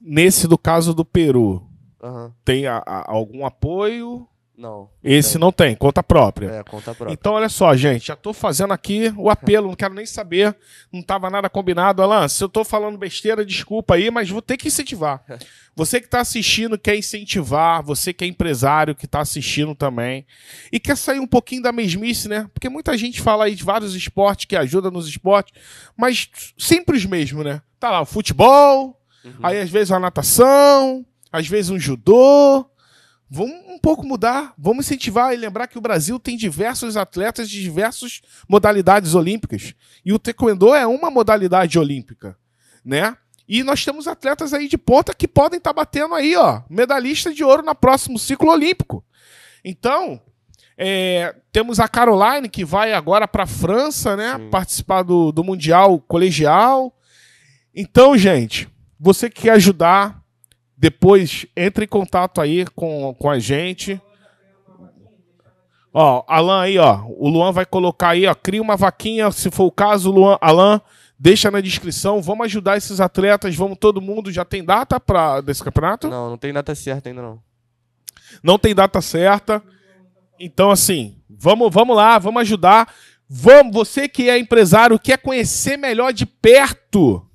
Nesse 0.02 0.48
do 0.48 0.58
caso 0.58 0.94
do 0.94 1.06
Peru, 1.06 1.68
Aham. 2.02 2.34
tem 2.44 2.68
a- 2.68 2.84
a- 2.86 3.12
algum 3.12 3.46
apoio? 3.46 4.28
Não. 4.56 4.88
Esse 5.04 5.40
não 5.40 5.52
tem, 5.52 5.76
conta 5.76 6.04
própria. 6.04 6.48
É, 6.48 6.64
conta 6.64 6.94
própria. 6.94 7.12
Então, 7.12 7.34
olha 7.34 7.50
só, 7.50 7.76
gente, 7.76 8.08
já 8.08 8.16
tô 8.16 8.32
fazendo 8.34 8.72
aqui 8.72 9.12
o 9.18 9.28
apelo, 9.30 9.68
não 9.68 9.76
quero 9.76 9.96
nem 9.96 10.06
saber, 10.06 10.56
não 10.92 11.02
tava 11.02 11.28
nada 11.30 11.50
combinado. 11.50 12.04
Alan, 12.04 12.28
se 12.28 12.44
eu 12.44 12.48
tô 12.48 12.64
falando 12.64 12.96
besteira, 12.98 13.44
desculpa 13.44 13.96
aí, 13.96 14.12
mas 14.12 14.30
vou 14.30 14.42
ter 14.44 14.56
que 14.58 14.68
incentivar. 14.68 15.24
Você 15.76 16.00
que 16.00 16.08
tá 16.08 16.22
assistindo 16.22 16.78
quer 16.78 16.96
incentivar, 16.96 17.82
você 17.82 18.14
que 18.14 18.24
é 18.24 18.28
empresário 18.28 18.94
que 18.94 19.08
tá 19.08 19.22
assistindo 19.22 19.74
também, 19.74 20.24
e 20.72 20.80
quer 20.80 20.96
sair 20.96 21.20
um 21.20 21.26
pouquinho 21.26 21.64
da 21.64 21.72
mesmice, 21.72 22.30
né? 22.30 22.48
Porque 22.54 22.70
muita 22.70 22.96
gente 22.96 23.20
fala 23.20 23.46
aí 23.46 23.56
de 23.56 23.64
vários 23.64 23.96
esportes 23.96 24.46
que 24.46 24.56
ajudam 24.56 24.92
nos 24.92 25.08
esportes, 25.08 25.52
mas 25.98 26.30
sempre 26.60 26.96
os 26.96 27.06
mesmos, 27.08 27.44
né? 27.44 27.60
Tá 27.80 27.90
lá 27.90 28.02
o 28.02 28.06
futebol, 28.06 29.02
Uhum. 29.26 29.34
aí 29.42 29.60
às 29.60 29.70
vezes 29.72 29.92
a 29.92 30.00
natação, 30.00 31.04
às 31.32 31.48
vezes 31.48 31.72
um 31.72 31.80
judô. 31.80 32.70
Vamos 33.36 33.56
um 33.68 33.80
pouco 33.80 34.06
mudar, 34.06 34.54
vamos 34.56 34.86
incentivar 34.86 35.34
e 35.34 35.38
lembrar 35.38 35.66
que 35.66 35.76
o 35.76 35.82
Brasil 35.82 36.20
tem 36.20 36.38
diversos 36.38 36.96
atletas 36.96 37.50
de 37.50 37.64
diversas 37.64 38.22
modalidades 38.48 39.16
olímpicas. 39.16 39.74
E 40.06 40.14
o 40.14 40.20
taekwondo 40.20 40.72
é 40.72 40.86
uma 40.86 41.10
modalidade 41.10 41.80
olímpica, 41.80 42.38
né? 42.86 43.18
E 43.48 43.64
nós 43.64 43.84
temos 43.84 44.08
atletas 44.08 44.54
aí 44.54 44.68
de 44.68 44.78
ponta 44.78 45.16
que 45.16 45.28
podem 45.28 45.58
estar 45.58 45.74
batendo 45.74 46.14
aí, 46.14 46.36
ó, 46.36 46.62
medalhista 46.70 47.34
de 47.34 47.44
ouro 47.44 47.64
no 47.64 47.74
próximo 47.74 48.20
ciclo 48.20 48.52
olímpico. 48.52 49.04
Então, 49.66 50.22
é, 50.78 51.36
temos 51.52 51.80
a 51.80 51.88
Caroline 51.88 52.48
que 52.48 52.64
vai 52.64 52.94
agora 52.94 53.28
para 53.28 53.46
a 53.46 53.48
França, 53.48 54.16
né? 54.16 54.38
Sim. 54.38 54.50
Participar 54.52 55.02
do, 55.02 55.32
do 55.32 55.44
Mundial 55.44 56.00
Colegial. 56.02 56.96
Então, 57.74 58.16
gente, 58.16 58.70
você 59.00 59.28
que 59.28 59.42
quer 59.42 59.54
ajudar, 59.54 60.23
depois 60.84 61.46
entre 61.56 61.86
em 61.86 61.88
contato 61.88 62.42
aí 62.42 62.66
com, 62.76 63.16
com 63.18 63.30
a 63.30 63.40
gente. 63.40 64.02
Ó, 65.94 66.26
Alan 66.28 66.62
aí, 66.62 66.78
ó. 66.78 67.06
O 67.08 67.30
Luan 67.30 67.54
vai 67.54 67.66
colocar 67.66 68.10
aí, 68.10 68.28
ó. 68.28 68.36
Cria 68.36 68.62
uma 68.62 68.76
vaquinha, 68.76 69.32
se 69.32 69.50
for 69.50 69.64
o 69.64 69.72
caso, 69.72 70.12
Luan, 70.12 70.38
Alan, 70.42 70.82
deixa 71.18 71.50
na 71.50 71.62
descrição. 71.62 72.22
Vamos 72.22 72.48
ajudar 72.48 72.76
esses 72.76 73.00
atletas, 73.00 73.56
vamos 73.56 73.78
todo 73.80 74.02
mundo. 74.02 74.30
Já 74.30 74.44
tem 74.44 74.62
data 74.62 75.00
para 75.00 75.40
desse 75.40 75.64
campeonato? 75.64 76.10
Não, 76.10 76.32
não 76.32 76.38
tem 76.38 76.52
data 76.52 76.76
certa 76.76 77.08
ainda 77.08 77.22
não. 77.22 77.40
não 78.44 78.60
tem 78.60 78.76
data 78.76 79.00
certa. 79.00 79.64
Então, 80.38 80.70
assim, 80.70 81.16
vamos, 81.30 81.74
vamos 81.74 81.96
lá, 81.96 82.20
vamos 82.20 82.42
ajudar. 82.42 82.94
Vamos, 83.30 83.74
você 83.74 84.10
que 84.10 84.30
é 84.30 84.38
empresário, 84.38 85.00
quer 85.00 85.18
conhecer 85.18 85.78
melhor 85.78 86.12
de 86.12 86.26
perto 86.26 87.26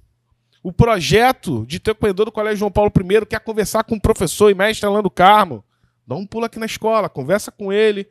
o 0.63 0.73
projeto 0.73 1.65
de 1.67 1.79
taekwondo 1.79 2.25
do 2.27 2.33
Colégio 2.33 2.59
João 2.59 2.71
Paulo 2.71 2.93
I, 2.97 3.27
quer 3.27 3.41
conversar 3.41 3.85
com 3.85 3.95
o 3.97 4.01
professor 4.01 4.51
e 4.51 4.55
mestre 4.55 4.87
Alan 4.87 5.03
do 5.03 5.11
Carmo, 5.11 5.65
dá 6.07 6.15
um 6.17 6.27
pulo 6.27 6.45
aqui 6.47 6.59
na 6.59 6.67
escola, 6.67 7.09
conversa 7.09 7.51
com 7.53 7.73
ele, 7.73 8.09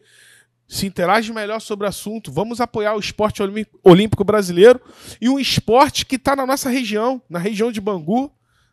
se 0.67 0.85
interage 0.85 1.31
melhor 1.31 1.59
sobre 1.61 1.85
o 1.85 1.89
assunto. 1.89 2.31
Vamos 2.31 2.59
apoiar 2.59 2.93
o 2.95 2.99
esporte 2.99 3.41
olí- 3.41 3.67
olímpico 3.83 4.23
brasileiro 4.23 4.81
e 5.21 5.29
um 5.29 5.39
esporte 5.39 6.05
que 6.05 6.15
está 6.17 6.35
na 6.35 6.45
nossa 6.45 6.69
região, 6.69 7.21
na 7.29 7.39
região 7.39 7.71
de 7.71 7.79
Bangu, 7.79 8.31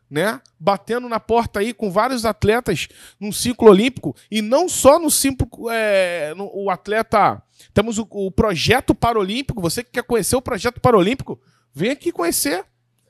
né? 0.09 0.39
Batendo 0.59 1.07
na 1.09 1.19
porta 1.19 1.59
aí 1.61 1.73
com 1.73 1.89
vários 1.89 2.25
atletas 2.25 2.87
num 3.19 3.31
ciclo 3.31 3.69
olímpico 3.69 4.15
e 4.29 4.41
não 4.41 4.67
só 4.69 4.99
no 4.99 5.09
ciclo 5.09 5.47
é, 5.71 6.33
no- 6.35 6.51
o 6.53 6.69
atleta. 6.69 7.41
Temos 7.73 7.97
o, 7.97 8.05
o 8.11 8.29
projeto 8.29 8.93
paralímpico. 8.93 9.61
Você 9.61 9.83
que 9.83 9.91
quer 9.91 10.03
conhecer 10.03 10.35
o 10.35 10.41
projeto 10.41 10.79
paralímpico, 10.79 11.39
vem 11.73 11.91
aqui 11.91 12.11
conhecer. 12.11 12.65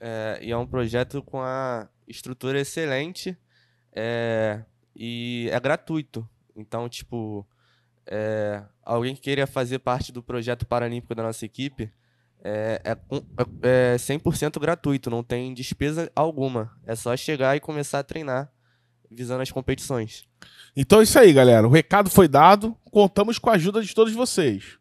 É, 0.07 0.37
e 0.39 0.51
é 0.51 0.57
um 0.57 0.67
projeto 0.67 1.23
com 1.23 1.41
a 1.41 1.89
estrutura 2.07 2.61
excelente 2.61 3.35
é, 3.91 4.61
e 4.95 5.49
é 5.51 5.59
gratuito. 5.59 6.29
Então, 6.55 6.87
tipo, 6.87 7.43
é, 8.05 8.61
alguém 8.83 9.15
que 9.15 9.21
queira 9.21 9.47
fazer 9.47 9.79
parte 9.79 10.11
do 10.11 10.21
projeto 10.21 10.63
paralímpico 10.63 11.15
da 11.15 11.23
nossa 11.23 11.43
equipe 11.43 11.91
é, 12.43 12.79
é, 12.83 12.95
é 13.63 13.95
100% 13.95 14.59
gratuito, 14.59 15.09
não 15.09 15.23
tem 15.23 15.51
despesa 15.55 16.11
alguma. 16.15 16.71
É 16.85 16.95
só 16.95 17.17
chegar 17.17 17.57
e 17.57 17.59
começar 17.59 17.97
a 17.97 18.03
treinar 18.03 18.51
visando 19.09 19.41
as 19.41 19.49
competições. 19.49 20.27
Então 20.75 20.99
é 20.99 21.03
isso 21.03 21.17
aí, 21.17 21.33
galera. 21.33 21.67
O 21.67 21.71
recado 21.71 22.11
foi 22.11 22.27
dado. 22.27 22.77
Contamos 22.91 23.39
com 23.39 23.49
a 23.49 23.53
ajuda 23.53 23.81
de 23.81 23.95
todos 23.95 24.13
vocês. 24.13 24.77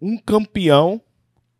Um 0.00 0.16
campeão 0.16 1.02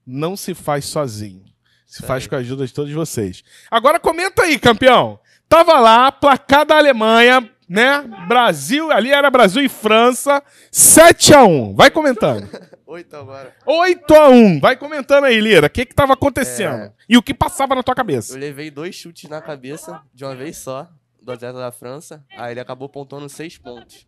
não 0.06 0.36
se 0.36 0.54
faz 0.54 0.84
sozinho. 0.84 1.49
Se 1.90 2.04
faz 2.04 2.24
com 2.28 2.36
a 2.36 2.38
ajuda 2.38 2.64
de 2.64 2.72
todos 2.72 2.92
vocês. 2.92 3.42
Agora 3.68 3.98
comenta 3.98 4.44
aí, 4.44 4.60
campeão. 4.60 5.18
Tava 5.48 5.80
lá, 5.80 6.12
placar 6.12 6.64
da 6.64 6.78
Alemanha, 6.78 7.50
né? 7.68 8.02
Brasil, 8.28 8.92
ali 8.92 9.10
era 9.10 9.28
Brasil 9.28 9.60
e 9.60 9.68
França, 9.68 10.40
7 10.70 11.34
a 11.34 11.42
1 11.42 11.74
Vai 11.74 11.90
comentando. 11.90 12.48
Oito 12.86 13.16
agora. 13.16 13.52
8 13.66 14.14
a 14.14 14.28
1 14.28 14.60
Vai 14.60 14.76
comentando 14.76 15.24
aí, 15.24 15.40
Lira. 15.40 15.66
O 15.66 15.70
que 15.70 15.84
que 15.84 15.92
tava 15.92 16.12
acontecendo? 16.12 16.76
É. 16.76 16.92
E 17.08 17.16
o 17.16 17.22
que 17.22 17.34
passava 17.34 17.74
na 17.74 17.82
tua 17.82 17.96
cabeça? 17.96 18.34
Eu 18.34 18.38
levei 18.38 18.70
dois 18.70 18.94
chutes 18.94 19.28
na 19.28 19.42
cabeça 19.42 20.00
de 20.14 20.24
uma 20.24 20.36
vez 20.36 20.58
só, 20.58 20.88
do 21.20 21.32
atleta 21.32 21.58
da 21.58 21.72
França. 21.72 22.24
Aí 22.36 22.52
ele 22.52 22.60
acabou 22.60 22.88
pontuando 22.88 23.28
seis 23.28 23.58
pontos. 23.58 24.06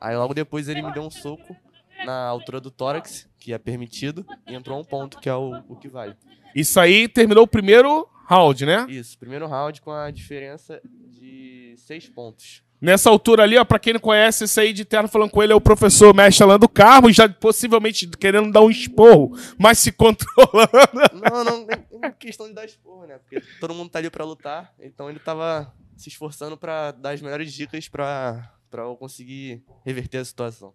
Aí 0.00 0.16
logo 0.16 0.34
depois 0.34 0.68
ele 0.68 0.82
me 0.82 0.92
deu 0.92 1.04
um 1.04 1.10
soco 1.10 1.56
na 2.04 2.26
altura 2.26 2.60
do 2.60 2.72
tórax, 2.72 3.28
que 3.38 3.52
é 3.52 3.58
permitido, 3.58 4.26
e 4.48 4.54
entrou 4.54 4.80
um 4.80 4.84
ponto, 4.84 5.20
que 5.20 5.28
é 5.28 5.34
o, 5.34 5.62
o 5.68 5.76
que 5.76 5.88
vale. 5.88 6.16
Isso 6.54 6.78
aí 6.80 7.08
terminou 7.08 7.44
o 7.44 7.48
primeiro 7.48 8.08
round, 8.28 8.64
né? 8.64 8.86
Isso, 8.88 9.18
primeiro 9.18 9.46
round 9.46 9.80
com 9.80 9.90
a 9.90 10.10
diferença 10.10 10.80
de 10.84 11.74
seis 11.76 12.08
pontos. 12.08 12.62
Nessa 12.80 13.10
altura 13.10 13.42
ali, 13.42 13.58
ó, 13.58 13.64
pra 13.64 13.78
quem 13.78 13.92
não 13.92 14.00
conhece, 14.00 14.44
esse 14.44 14.58
aí 14.58 14.72
de 14.72 14.86
terno 14.86 15.06
falando 15.06 15.30
com 15.30 15.42
ele 15.42 15.52
é 15.52 15.54
o 15.54 15.60
professor 15.60 16.14
mestre 16.14 16.44
Alan 16.44 16.58
do 16.58 16.68
Carmo, 16.68 17.12
já 17.12 17.28
possivelmente 17.28 18.08
querendo 18.08 18.50
dar 18.50 18.62
um 18.62 18.70
esporro, 18.70 19.36
mas 19.58 19.78
se 19.78 19.92
controlando. 19.92 20.70
Não, 21.12 21.44
não, 21.44 21.66
nem 21.66 22.00
nem 22.00 22.12
questão 22.12 22.46
de 22.48 22.54
dar 22.54 22.64
esporro, 22.64 23.06
né? 23.06 23.18
Porque 23.18 23.44
todo 23.60 23.74
mundo 23.74 23.90
tá 23.90 23.98
ali 23.98 24.08
pra 24.08 24.24
lutar, 24.24 24.72
então 24.80 25.10
ele 25.10 25.18
tava 25.18 25.74
se 25.94 26.08
esforçando 26.08 26.56
pra 26.56 26.92
dar 26.92 27.10
as 27.10 27.20
melhores 27.20 27.52
dicas 27.52 27.86
pra, 27.86 28.50
pra 28.70 28.84
eu 28.84 28.96
conseguir 28.96 29.62
reverter 29.84 30.16
a 30.18 30.24
situação. 30.24 30.72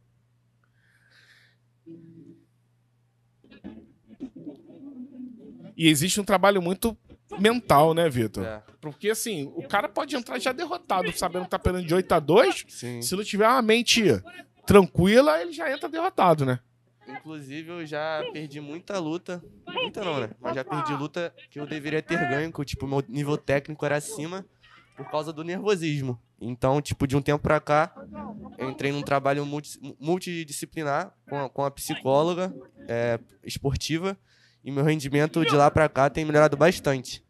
E 5.75 5.87
existe 5.89 6.19
um 6.21 6.23
trabalho 6.23 6.61
muito 6.61 6.97
mental, 7.39 7.93
né, 7.93 8.09
Vitor? 8.09 8.45
É, 8.45 8.63
Porque 8.79 9.09
assim, 9.09 9.51
o 9.55 9.67
cara 9.67 9.89
pode 9.89 10.15
entrar 10.15 10.39
já 10.39 10.51
derrotado, 10.51 11.11
sabendo 11.17 11.43
que 11.45 11.49
tá 11.51 11.59
perdendo 11.59 11.85
de 11.87 11.93
8 11.93 12.11
a 12.13 12.19
2 12.19 12.65
sim. 12.69 13.01
Se 13.01 13.15
não 13.15 13.23
tiver 13.23 13.47
uma 13.47 13.61
mente 13.61 14.03
tranquila, 14.65 15.41
ele 15.41 15.51
já 15.51 15.71
entra 15.71 15.89
derrotado, 15.89 16.45
né? 16.45 16.59
Inclusive, 17.07 17.69
eu 17.69 17.85
já 17.85 18.23
perdi 18.33 18.59
muita 18.59 18.97
luta. 18.99 19.43
Muita 19.67 20.03
não, 20.03 20.19
né? 20.19 20.29
Mas 20.39 20.55
já 20.55 20.63
perdi 20.63 20.93
luta 20.93 21.33
que 21.51 21.59
eu 21.59 21.67
deveria 21.67 22.01
ter 22.01 22.17
ganho, 22.29 22.51
que 22.51 22.65
tipo, 22.65 22.87
meu 22.87 23.03
nível 23.07 23.37
técnico 23.37 23.85
era 23.85 23.95
acima 23.97 24.43
por 24.97 25.09
causa 25.11 25.31
do 25.31 25.43
nervosismo. 25.43 26.19
Então, 26.41 26.81
tipo, 26.81 27.05
de 27.05 27.15
um 27.15 27.21
tempo 27.21 27.41
pra 27.43 27.59
cá, 27.59 27.93
eu 28.57 28.69
entrei 28.69 28.91
num 28.91 29.01
trabalho 29.03 29.45
multi- 29.45 29.79
multidisciplinar 29.99 31.13
com 31.29 31.37
a, 31.45 31.49
com 31.49 31.63
a 31.63 31.69
psicóloga 31.71 32.53
é, 32.87 33.19
esportiva 33.43 34.17
e 34.65 34.71
meu 34.71 34.83
rendimento 34.83 35.45
de 35.45 35.55
lá 35.55 35.69
pra 35.71 35.87
cá 35.87 36.09
tem 36.09 36.25
melhorado 36.25 36.57
bastante. 36.57 37.23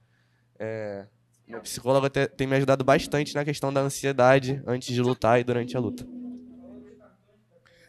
É, 0.58 1.06
minha 1.48 1.60
psicóloga 1.60 2.10
te- 2.10 2.28
tem 2.30 2.48
me 2.48 2.56
ajudado 2.56 2.84
bastante 2.84 3.36
na 3.36 3.44
questão 3.46 3.72
da 3.72 3.82
ansiedade 3.82 4.64
antes 4.66 4.92
de 4.94 5.02
lutar 5.02 5.40
e 5.40 5.44
durante 5.44 5.76
a 5.78 5.80
luta. 5.80 6.08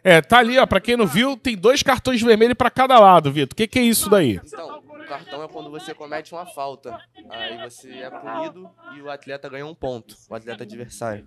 É, 0.05 0.21
tá 0.21 0.39
ali, 0.39 0.59
ó, 0.59 0.67
pra 0.67 0.81
quem 0.81 0.97
não 0.97 1.07
viu, 1.07 1.37
tem 1.37 1.57
dois 1.57 1.83
cartões 1.83 2.21
vermelhos 2.23 2.55
pra 2.55 2.71
cada 2.71 2.99
lado, 2.99 3.33
Vitor. 3.33 3.53
O 3.55 3.57
que, 3.57 3.67
que 3.67 3.79
é 3.79 3.83
isso 3.83 4.09
daí? 4.11 4.41
Então, 4.45 4.79
o 4.79 5.05
cartão 5.09 5.43
é 5.43 5.49
quando 5.49 5.71
você 5.71 5.95
comete 5.95 6.33
uma 6.33 6.47
falta. 6.47 6.97
Aí 7.31 7.59
você 7.69 7.91
é 7.91 8.11
punido 8.11 8.71
e 8.97 9.01
o 9.03 9.11
atleta 9.11 9.49
ganha 9.49 9.67
um 9.67 9.75
ponto, 9.75 10.17
o 10.29 10.35
atleta 10.35 10.63
adversário. 10.65 11.27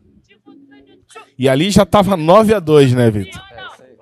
E 1.38 1.50
ali 1.50 1.72
já 1.72 1.86
tava 1.86 2.16
9 2.16 2.54
a 2.54 2.60
2 2.60 2.94
né, 2.94 3.10
Vitor? 3.10 3.42
É 3.52 3.66
isso 3.66 3.84
aí. 3.84 3.98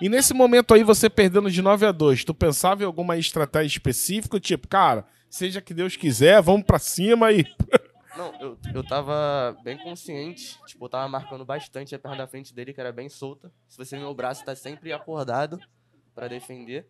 E 0.00 0.08
nesse 0.08 0.32
momento 0.32 0.74
aí, 0.74 0.84
você 0.84 1.10
perdendo 1.10 1.50
de 1.50 1.60
9 1.60 1.86
a 1.86 1.92
2 1.92 2.24
tu 2.24 2.32
pensava 2.32 2.82
em 2.82 2.86
alguma 2.86 3.16
estratégia 3.16 3.76
específica? 3.76 4.38
Tipo, 4.38 4.68
cara, 4.68 5.04
seja 5.28 5.60
que 5.60 5.74
Deus 5.74 5.96
quiser, 5.96 6.40
vamos 6.40 6.64
pra 6.64 6.78
cima 6.78 7.32
e. 7.32 7.44
Não, 8.16 8.34
eu, 8.40 8.58
eu 8.74 8.84
tava 8.84 9.56
bem 9.62 9.78
consciente, 9.78 10.58
tipo, 10.66 10.84
eu 10.84 10.88
tava 10.88 11.08
marcando 11.08 11.44
bastante 11.44 11.94
a 11.94 11.98
perna 11.98 12.18
da 12.18 12.26
frente 12.26 12.52
dele, 12.52 12.72
que 12.72 12.80
era 12.80 12.90
bem 12.90 13.08
solta. 13.08 13.52
Se 13.68 13.78
você 13.78 13.96
ver 13.96 14.02
meu 14.02 14.14
braço 14.14 14.44
tá 14.44 14.56
sempre 14.56 14.92
acordado 14.92 15.58
pra 16.14 16.26
defender. 16.26 16.86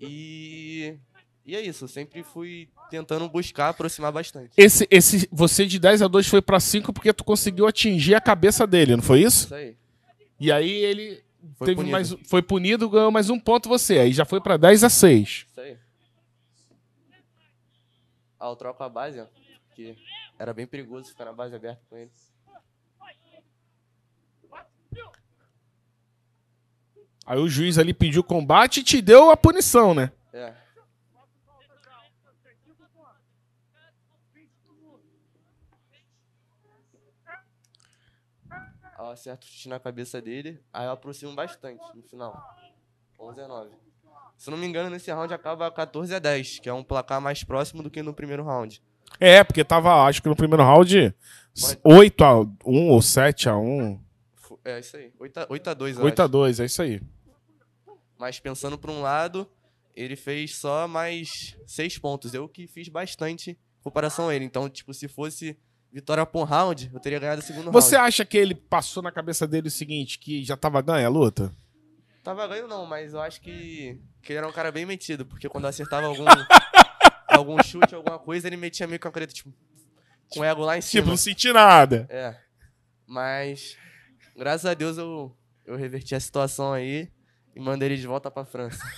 E. 0.00 0.98
E 1.46 1.54
é 1.54 1.60
isso, 1.60 1.84
eu 1.84 1.88
sempre 1.88 2.22
fui 2.22 2.70
tentando 2.88 3.28
buscar 3.28 3.68
aproximar 3.68 4.10
bastante. 4.10 4.52
Esse, 4.56 4.88
esse, 4.90 5.28
você 5.30 5.66
de 5.66 5.78
10 5.78 6.00
a 6.00 6.08
2 6.08 6.26
foi 6.26 6.40
pra 6.40 6.58
5 6.58 6.90
porque 6.90 7.12
tu 7.12 7.22
conseguiu 7.22 7.66
atingir 7.66 8.14
a 8.14 8.20
cabeça 8.20 8.66
dele, 8.66 8.96
não 8.96 9.02
foi 9.02 9.20
isso? 9.20 9.44
Isso 9.44 9.54
aí. 9.54 9.76
E 10.40 10.50
aí 10.50 10.70
ele 10.70 11.22
Foi 11.56 11.66
teve 11.66 11.76
punido. 11.76 11.92
mais, 11.92 12.10
foi 12.26 12.42
punido, 12.42 12.88
ganhou 12.88 13.10
mais 13.10 13.30
um 13.30 13.38
ponto 13.38 13.68
você. 13.68 13.98
Aí 13.98 14.12
já 14.12 14.24
foi 14.24 14.40
pra 14.40 14.56
10 14.56 14.84
a 14.84 14.90
6 14.90 15.28
Isso 15.28 15.60
aí. 15.60 15.78
Ah, 18.40 18.48
eu 18.48 18.56
troco 18.56 18.82
a 18.82 18.88
base, 18.88 19.20
ó. 19.20 19.26
Que 19.74 19.96
era 20.38 20.52
bem 20.52 20.66
perigoso 20.66 21.08
ficar 21.10 21.24
na 21.24 21.32
base 21.32 21.54
aberta 21.54 21.82
com 21.88 21.96
ele. 21.96 22.10
Aí 27.26 27.38
o 27.38 27.48
juiz 27.48 27.78
ali 27.78 27.94
pediu 27.94 28.22
combate 28.22 28.80
e 28.80 28.84
te 28.84 29.00
deu 29.00 29.30
a 29.30 29.36
punição, 29.36 29.94
né? 29.94 30.12
É. 30.32 30.52
Acerto 39.14 39.46
o 39.46 39.50
chute 39.50 39.68
na 39.68 39.78
cabeça 39.78 40.20
dele, 40.20 40.60
aí 40.72 40.86
eu 40.86 40.90
aproximo 40.90 41.34
bastante 41.34 41.80
no 41.94 42.02
final. 42.02 42.36
11 43.18 43.40
a 43.40 43.48
9. 43.48 43.70
Se 44.36 44.50
não 44.50 44.58
me 44.58 44.66
engano, 44.66 44.90
nesse 44.90 45.10
round 45.12 45.32
acaba 45.32 45.70
14 45.70 46.12
a 46.14 46.18
10, 46.18 46.58
que 46.58 46.68
é 46.68 46.72
um 46.72 46.82
placar 46.82 47.20
mais 47.20 47.44
próximo 47.44 47.82
do 47.82 47.90
que 47.90 48.02
no 48.02 48.12
primeiro 48.12 48.42
round. 48.44 48.82
É, 49.20 49.44
porque 49.44 49.62
tava, 49.64 50.02
acho 50.04 50.20
que 50.20 50.28
no 50.28 50.34
primeiro 50.34 50.64
round, 50.64 51.14
8 51.84 52.24
a 52.24 52.40
1 52.40 52.90
ou 52.90 53.00
7 53.00 53.48
a 53.48 53.56
1 53.56 54.00
Fu- 54.34 54.58
É 54.64 54.80
isso 54.80 54.96
aí. 54.96 55.12
8 55.18 55.38
a, 55.38 55.46
8 55.48 55.70
a 55.70 55.74
2, 55.74 55.98
eu 55.98 56.04
8 56.04 56.20
a 56.20 56.24
acho. 56.24 56.32
2 56.32 56.60
é 56.60 56.64
isso 56.64 56.82
aí. 56.82 57.00
Mas 58.18 58.40
pensando 58.40 58.76
por 58.76 58.90
um 58.90 59.00
lado, 59.00 59.48
ele 59.94 60.16
fez 60.16 60.56
só 60.56 60.88
mais 60.88 61.56
6 61.66 61.98
pontos. 61.98 62.34
Eu 62.34 62.48
que 62.48 62.66
fiz 62.66 62.88
bastante 62.88 63.50
em 63.52 63.82
comparação 63.82 64.28
a 64.28 64.34
ele. 64.34 64.44
Então, 64.44 64.68
tipo, 64.68 64.92
se 64.92 65.06
fosse 65.06 65.56
vitória 65.94 66.26
por 66.26 66.42
round, 66.42 66.90
eu 66.92 66.98
teria 66.98 67.20
ganhado 67.20 67.40
o 67.40 67.44
segundo 67.44 67.70
Você 67.70 67.94
round. 67.94 68.08
acha 68.08 68.24
que 68.24 68.36
ele 68.36 68.52
passou 68.54 69.00
na 69.00 69.12
cabeça 69.12 69.46
dele 69.46 69.68
o 69.68 69.70
seguinte, 69.70 70.18
que 70.18 70.42
já 70.44 70.56
tava 70.56 70.82
ganha 70.82 71.06
a 71.06 71.10
luta? 71.10 71.52
Tava 72.24 72.44
ganho 72.48 72.66
não, 72.66 72.84
mas 72.84 73.14
eu 73.14 73.20
acho 73.20 73.40
que, 73.40 74.00
que 74.20 74.32
ele 74.32 74.38
era 74.38 74.48
um 74.48 74.52
cara 74.52 74.72
bem 74.72 74.84
metido, 74.84 75.24
porque 75.24 75.48
quando 75.48 75.64
eu 75.64 75.70
acertava 75.70 76.08
algum, 76.08 76.24
algum 77.28 77.62
chute, 77.62 77.94
alguma 77.94 78.18
coisa, 78.18 78.48
ele 78.48 78.56
metia 78.56 78.88
meio 78.88 78.98
com 78.98 79.06
a 79.06 79.12
caneta, 79.12 79.32
tipo, 79.32 79.52
com 80.30 80.40
o 80.40 80.44
ego 80.44 80.62
lá 80.64 80.76
em 80.76 80.80
Tipo, 80.80 80.90
cima. 80.90 81.06
não 81.06 81.16
senti 81.16 81.52
nada. 81.52 82.08
É. 82.10 82.34
Mas, 83.06 83.76
graças 84.36 84.66
a 84.66 84.74
Deus, 84.74 84.98
eu, 84.98 85.36
eu 85.64 85.76
reverti 85.76 86.16
a 86.16 86.20
situação 86.20 86.72
aí 86.72 87.08
e 87.54 87.60
mandei 87.60 87.88
ele 87.90 87.96
de 87.98 88.06
volta 88.06 88.32
pra 88.32 88.44
França. 88.44 88.82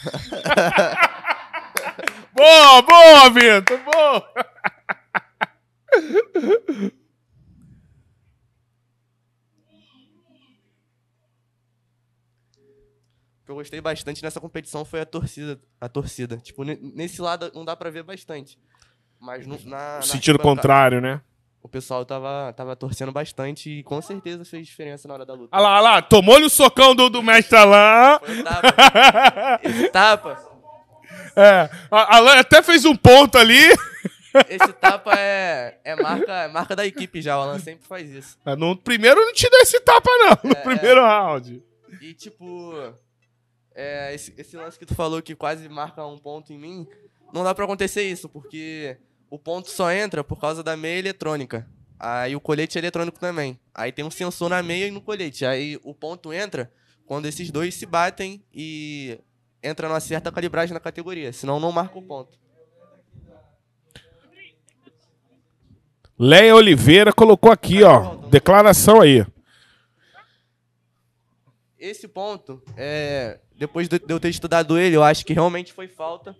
Boa, 2.32 2.82
boa, 2.82 3.30
Vitor, 3.30 3.78
boa! 3.84 4.32
O 13.42 13.46
que 13.46 13.52
eu 13.52 13.54
gostei 13.54 13.80
bastante 13.80 14.22
nessa 14.22 14.40
competição 14.40 14.84
foi 14.84 15.00
a 15.00 15.06
torcida. 15.06 15.60
A 15.80 15.88
torcida. 15.88 16.36
Tipo, 16.38 16.64
ne- 16.64 16.78
nesse 16.94 17.20
lado 17.22 17.50
não 17.54 17.64
dá 17.64 17.76
pra 17.76 17.90
ver 17.90 18.02
bastante. 18.02 18.58
Mas 19.20 19.46
no, 19.46 19.58
na. 19.64 19.96
na 19.96 20.02
Sentido 20.02 20.38
contrário, 20.38 21.00
né? 21.00 21.20
O 21.62 21.68
pessoal 21.68 22.04
tava, 22.04 22.52
tava 22.56 22.76
torcendo 22.76 23.10
bastante 23.10 23.70
e 23.80 23.82
com 23.82 24.00
certeza 24.00 24.44
fez 24.44 24.66
diferença 24.66 25.08
na 25.08 25.14
hora 25.14 25.26
da 25.26 25.34
luta. 25.34 25.48
Olha 25.56 25.62
lá, 25.62 25.72
olha 25.74 25.80
lá, 25.82 26.02
tomou-lhe 26.02 26.44
o 26.44 26.50
socão 26.50 26.94
do, 26.94 27.08
do 27.10 27.22
mestre 27.22 27.56
Alain. 27.56 28.18
Foi 28.24 28.42
tapa. 28.42 28.72
Tapa. 29.92 30.56
É, 31.38 31.68
Alain 31.90 32.38
até 32.38 32.62
fez 32.62 32.86
um 32.86 32.96
ponto 32.96 33.36
ali. 33.36 33.60
Esse 34.48 34.72
tapa 34.74 35.14
é, 35.18 35.78
é 35.84 35.96
marca, 35.96 36.32
é 36.32 36.48
marca 36.48 36.76
da 36.76 36.86
equipe 36.86 37.20
já. 37.22 37.38
O 37.38 37.42
Alan 37.42 37.58
sempre 37.58 37.86
faz 37.86 38.10
isso. 38.10 38.38
No 38.58 38.76
primeiro 38.76 39.20
não 39.20 39.32
te 39.32 39.48
deu 39.48 39.60
esse 39.60 39.80
tapa, 39.80 40.10
não. 40.18 40.50
No 40.50 40.56
É, 40.56 40.62
primeiro 40.62 41.00
round. 41.02 41.62
E 42.00 42.14
tipo. 42.14 42.72
é, 43.74 44.14
esse, 44.14 44.32
esse 44.36 44.56
lance 44.56 44.78
que 44.78 44.86
tu 44.86 44.94
falou 44.94 45.20
que 45.22 45.34
quase 45.34 45.68
marca 45.68 46.04
um 46.06 46.18
ponto 46.18 46.52
em 46.52 46.58
mim. 46.58 46.86
Não 47.32 47.42
dá 47.44 47.54
pra 47.54 47.64
acontecer 47.64 48.02
isso, 48.02 48.28
porque 48.28 48.96
o 49.28 49.38
ponto 49.38 49.70
só 49.70 49.90
entra 49.90 50.22
por 50.22 50.40
causa 50.40 50.62
da 50.62 50.76
meia 50.76 50.98
eletrônica. 50.98 51.66
Aí 51.98 52.36
o 52.36 52.40
colete 52.40 52.76
é 52.78 52.80
eletrônico 52.80 53.18
também. 53.18 53.58
Aí 53.74 53.90
tem 53.90 54.04
um 54.04 54.10
sensor 54.10 54.48
na 54.50 54.62
meia 54.62 54.86
e 54.86 54.90
no 54.90 55.00
colete. 55.00 55.44
Aí 55.46 55.78
o 55.82 55.94
ponto 55.94 56.32
entra 56.32 56.70
quando 57.06 57.26
esses 57.26 57.50
dois 57.50 57.74
se 57.74 57.86
batem 57.86 58.44
e 58.52 59.18
entra 59.62 59.88
numa 59.88 60.00
certa 60.00 60.30
calibragem 60.30 60.74
na 60.74 60.80
categoria. 60.80 61.32
Senão 61.32 61.58
não 61.58 61.72
marca 61.72 61.98
o 61.98 62.02
ponto. 62.02 62.38
Leia 66.18 66.54
Oliveira 66.54 67.12
colocou 67.12 67.52
aqui, 67.52 67.82
ó. 67.82 68.16
Declaração 68.28 69.00
aí. 69.00 69.26
Esse 71.78 72.08
ponto, 72.08 72.62
é, 72.76 73.38
depois 73.54 73.86
de 73.86 74.00
eu 74.08 74.18
ter 74.18 74.30
estudado 74.30 74.78
ele, 74.78 74.96
eu 74.96 75.02
acho 75.02 75.24
que 75.26 75.34
realmente 75.34 75.72
foi 75.72 75.86
falta, 75.86 76.34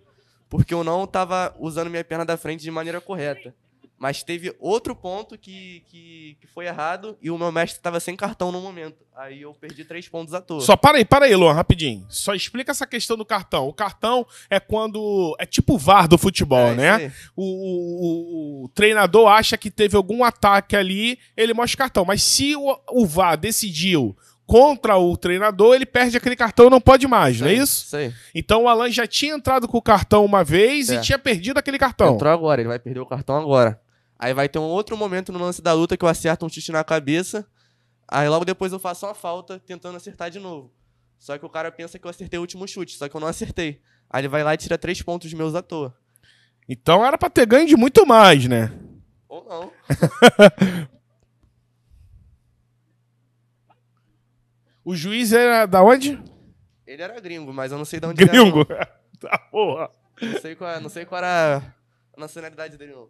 porque 0.49 0.73
eu 0.73 0.83
não 0.83 1.05
tava 1.05 1.55
usando 1.59 1.89
minha 1.89 2.03
perna 2.03 2.25
da 2.25 2.35
frente 2.35 2.61
de 2.61 2.71
maneira 2.71 2.99
correta. 2.99 3.53
Mas 3.99 4.21
teve 4.21 4.55
outro 4.59 4.95
ponto 4.95 5.35
que, 5.39 5.83
que, 5.87 6.37
que 6.39 6.45
foi 6.47 6.67
errado 6.67 7.17
e 7.19 7.31
o 7.31 7.37
meu 7.37 7.51
mestre 7.51 7.79
estava 7.79 7.99
sem 7.99 8.15
cartão 8.15 8.51
no 8.51 8.61
momento. 8.61 8.97
Aí 9.15 9.41
eu 9.41 9.51
perdi 9.55 9.83
três 9.83 10.07
pontos 10.07 10.35
à 10.35 10.39
toa. 10.41 10.61
Só 10.61 10.75
para 10.77 10.99
aí, 10.99 11.05
para 11.05 11.25
aí, 11.25 11.35
Luan, 11.35 11.53
rapidinho. 11.53 12.05
Só 12.07 12.35
explica 12.35 12.69
essa 12.71 12.85
questão 12.85 13.17
do 13.17 13.25
cartão. 13.25 13.67
O 13.67 13.73
cartão 13.73 14.23
é 14.51 14.59
quando. 14.59 15.35
É 15.39 15.47
tipo 15.47 15.73
o 15.73 15.77
VAR 15.79 16.07
do 16.07 16.15
futebol, 16.17 16.59
É, 16.67 16.75
né? 16.75 17.13
O, 17.35 17.43
o- 17.43 18.65
o 18.65 18.69
treinador 18.69 19.27
acha 19.29 19.57
que 19.57 19.71
teve 19.71 19.97
algum 19.97 20.23
ataque 20.23 20.75
ali, 20.75 21.17
ele 21.35 21.53
mostra 21.55 21.75
o 21.75 21.77
cartão. 21.79 22.05
Mas 22.05 22.21
se 22.21 22.55
o, 22.55 22.79
o 22.91 23.05
VAR 23.05 23.35
decidiu 23.35 24.15
contra 24.45 24.95
o 24.97 25.17
treinador, 25.17 25.75
ele 25.75 25.85
perde 25.85 26.15
aquele 26.15 26.35
cartão 26.35 26.67
e 26.67 26.69
não 26.69 26.79
pode 26.79 27.05
mais, 27.07 27.41
não 27.41 27.47
é 27.49 27.53
isso? 27.53 27.93
Aí. 27.95 28.13
Então 28.33 28.63
o 28.63 28.67
Alan 28.69 28.89
já 28.89 29.05
tinha 29.05 29.33
entrado 29.35 29.67
com 29.67 29.77
o 29.77 29.81
cartão 29.81 30.23
uma 30.23 30.41
vez 30.43 30.89
e 30.89 30.95
É. 30.95 31.01
tinha 31.01 31.19
perdido 31.19 31.57
aquele 31.57 31.77
cartão. 31.77 32.13
Entrou 32.15 32.31
agora, 32.31 32.61
ele 32.61 32.69
vai 32.69 32.79
perder 32.79 32.99
o 33.01 33.05
cartão 33.05 33.35
agora. 33.35 33.81
Aí 34.19 34.33
vai 34.33 34.49
ter 34.49 34.59
um 34.59 34.63
outro 34.63 34.97
momento 34.97 35.31
no 35.31 35.39
lance 35.39 35.61
da 35.61 35.73
luta 35.73 35.95
que 35.95 36.03
eu 36.03 36.09
acerto 36.09 36.45
um 36.45 36.49
chute 36.49 36.71
na 36.71 36.83
cabeça. 36.83 37.47
Aí 38.07 38.27
logo 38.27 38.45
depois 38.45 38.71
eu 38.71 38.79
faço 38.79 39.05
uma 39.05 39.13
falta 39.13 39.59
tentando 39.59 39.95
acertar 39.97 40.29
de 40.31 40.39
novo. 40.39 40.73
Só 41.19 41.37
que 41.37 41.45
o 41.45 41.49
cara 41.49 41.71
pensa 41.71 41.99
que 41.99 42.05
eu 42.05 42.09
acertei 42.09 42.37
o 42.37 42.41
último 42.41 42.67
chute, 42.67 42.97
só 42.97 43.07
que 43.09 43.15
eu 43.15 43.21
não 43.21 43.27
acertei. 43.27 43.81
Aí 44.09 44.21
ele 44.21 44.27
vai 44.27 44.43
lá 44.43 44.53
e 44.53 44.57
tira 44.57 44.77
três 44.77 45.01
pontos 45.01 45.31
meus 45.33 45.55
à 45.55 45.61
toa. 45.61 45.95
Então 46.67 47.05
era 47.05 47.17
pra 47.17 47.29
ter 47.29 47.45
ganho 47.45 47.67
de 47.67 47.75
muito 47.75 48.05
mais, 48.05 48.47
né? 48.47 48.71
Ou 49.27 49.43
não. 49.43 49.71
O 54.87 54.95
juiz 54.95 55.33
era 55.33 55.65
da 55.65 55.83
onde? 55.83 56.17
Ele 56.85 57.01
era 57.01 57.19
gringo, 57.19 57.51
mas 57.51 57.73
eu 57.73 57.77
não 57.77 57.83
sei 57.83 57.99
de 57.99 58.07
onde 58.07 58.23
ele 58.23 58.31
Gringo. 58.31 58.65
era. 58.69 58.85
tá 59.19 59.37
porra. 59.51 59.91
não. 60.21 60.31
Não 60.31 60.39
sei 60.39 60.55
qual, 60.55 60.79
não 60.79 60.89
sei 60.89 61.05
qual 61.05 61.19
era 61.19 61.75
a 62.15 62.19
nacionalidade 62.21 62.77
dele, 62.77 62.93
não. 62.93 63.09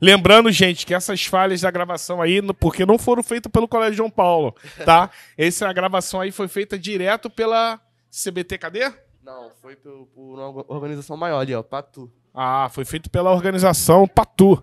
Lembrando, 0.00 0.50
gente, 0.50 0.84
que 0.84 0.94
essas 0.94 1.24
falhas 1.24 1.60
da 1.60 1.70
gravação 1.70 2.20
aí, 2.20 2.40
porque 2.54 2.84
não 2.86 2.98
foram 2.98 3.22
feitas 3.22 3.50
pelo 3.50 3.68
Colégio 3.68 3.96
João 3.96 4.10
Paulo, 4.10 4.54
tá? 4.84 5.10
Essa 5.36 5.72
gravação 5.72 6.20
aí 6.20 6.30
foi 6.30 6.48
feita 6.48 6.78
direto 6.78 7.30
pela 7.30 7.80
CBT, 8.10 8.58
cadê? 8.58 8.92
Não, 9.22 9.50
foi 9.60 9.76
por, 9.76 10.06
por 10.14 10.38
uma 10.38 10.64
organização 10.68 11.16
maior 11.16 11.40
ali, 11.40 11.54
ó, 11.54 11.62
Patu. 11.62 12.10
Ah, 12.32 12.68
foi 12.70 12.84
feito 12.84 13.10
pela 13.10 13.32
organização 13.32 14.06
Patu. 14.06 14.62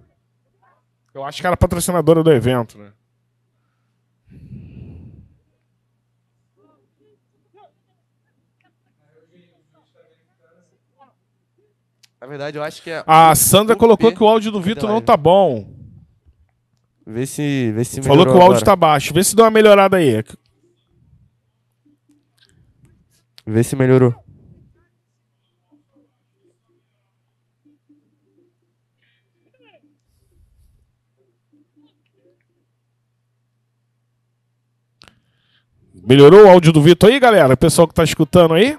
Eu 1.14 1.24
acho 1.24 1.41
que 1.41 1.47
era 1.47 1.57
patrocinadora 1.57 2.24
do 2.24 2.32
evento, 2.32 2.78
né? 2.78 2.91
Na 12.24 12.28
verdade, 12.28 12.57
eu 12.57 12.63
acho 12.63 12.82
que 12.82 12.89
é. 12.89 13.03
A 13.05 13.36
Sandra 13.36 13.76
colocou 13.76 14.09
P 14.09 14.15
que 14.15 14.24
o 14.24 14.28
áudio 14.30 14.49
do 14.49 14.61
Vitor 14.61 14.84
não 14.84 14.93
live. 14.93 15.05
tá 15.05 15.17
bom. 15.17 15.69
Vê 17.05 17.26
se, 17.26 17.74
vê 17.74 17.84
se 17.84 18.01
Falou 18.01 18.26
que 18.26 18.32
o 18.32 18.36
áudio 18.36 18.45
agora. 18.45 18.63
tá 18.65 18.76
baixo. 18.78 19.13
Vê 19.13 19.21
se 19.21 19.36
dá 19.36 19.43
uma 19.43 19.51
melhorada 19.51 19.97
aí. 19.97 20.24
Vê 23.45 23.61
se 23.61 23.76
melhorou. 23.76 24.15
Melhorou 35.93 36.45
o 36.45 36.47
áudio 36.49 36.71
do 36.71 36.82
Vitor 36.82 37.09
aí, 37.09 37.19
galera? 37.19 37.53
O 37.53 37.57
pessoal 37.57 37.86
que 37.86 37.93
tá 37.93 38.05
escutando 38.05 38.53
aí? 38.53 38.78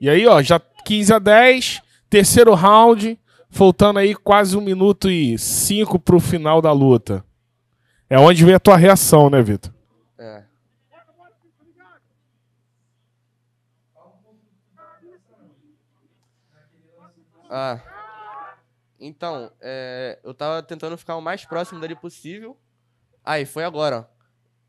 E 0.00 0.08
aí, 0.08 0.26
ó, 0.26 0.40
já 0.42 0.60
15 0.60 1.12
a 1.12 1.18
10, 1.18 1.82
terceiro 2.08 2.54
round, 2.54 3.18
faltando 3.50 3.98
aí 3.98 4.14
quase 4.14 4.56
um 4.56 4.60
minuto 4.60 5.10
e 5.10 5.36
cinco 5.38 5.98
pro 5.98 6.20
final 6.20 6.62
da 6.62 6.72
luta. 6.72 7.24
É 8.08 8.18
onde 8.18 8.44
vem 8.44 8.54
a 8.54 8.60
tua 8.60 8.76
reação, 8.76 9.28
né, 9.28 9.42
Vitor? 9.42 9.72
É. 10.18 10.44
Ah. 17.50 17.80
Então, 19.00 19.50
é, 19.60 20.18
eu 20.24 20.34
tava 20.34 20.62
tentando 20.62 20.96
ficar 20.96 21.16
o 21.16 21.22
mais 21.22 21.44
próximo 21.44 21.80
dele 21.80 21.94
possível. 21.94 22.56
Aí, 23.24 23.44
foi 23.44 23.64
agora. 23.64 24.08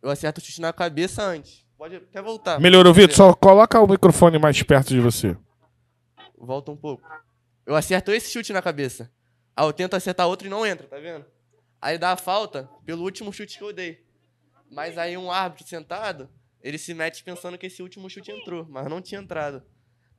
Eu 0.01 0.09
acerto 0.09 0.39
o 0.39 0.43
chute 0.43 0.61
na 0.61 0.71
cabeça 0.71 1.23
antes. 1.23 1.65
Pode 1.79 1.95
até 1.95 2.21
voltar. 2.21 2.59
Melhorou, 2.59 2.93
Vitor? 2.93 3.15
Só 3.15 3.33
coloca 3.33 3.79
o 3.79 3.87
microfone 3.87 4.37
mais 4.37 4.61
perto 4.61 4.89
de 4.89 4.99
você. 4.99 5.37
Volta 6.37 6.71
um 6.71 6.75
pouco. 6.75 7.01
Eu 7.65 7.73
acerto 7.73 8.11
esse 8.11 8.29
chute 8.29 8.51
na 8.51 8.61
cabeça. 8.61 9.09
Aí 9.55 9.65
eu 9.65 9.71
tento 9.71 9.95
acertar 9.95 10.27
outro 10.27 10.45
e 10.45 10.49
não 10.49 10.65
entra, 10.65 10.85
tá 10.87 10.97
vendo? 10.99 11.25
Aí 11.81 11.97
dá 11.97 12.11
a 12.11 12.17
falta 12.17 12.69
pelo 12.85 13.03
último 13.03 13.31
chute 13.31 13.57
que 13.57 13.63
eu 13.63 13.71
dei. 13.71 14.05
Mas 14.69 14.97
aí 14.97 15.15
um 15.15 15.31
árbitro 15.31 15.65
sentado, 15.65 16.29
ele 16.61 16.77
se 16.77 16.93
mete 16.93 17.23
pensando 17.23 17.57
que 17.57 17.67
esse 17.67 17.81
último 17.81 18.09
chute 18.09 18.29
entrou, 18.29 18.67
mas 18.69 18.85
não 18.87 19.01
tinha 19.01 19.21
entrado. 19.21 19.63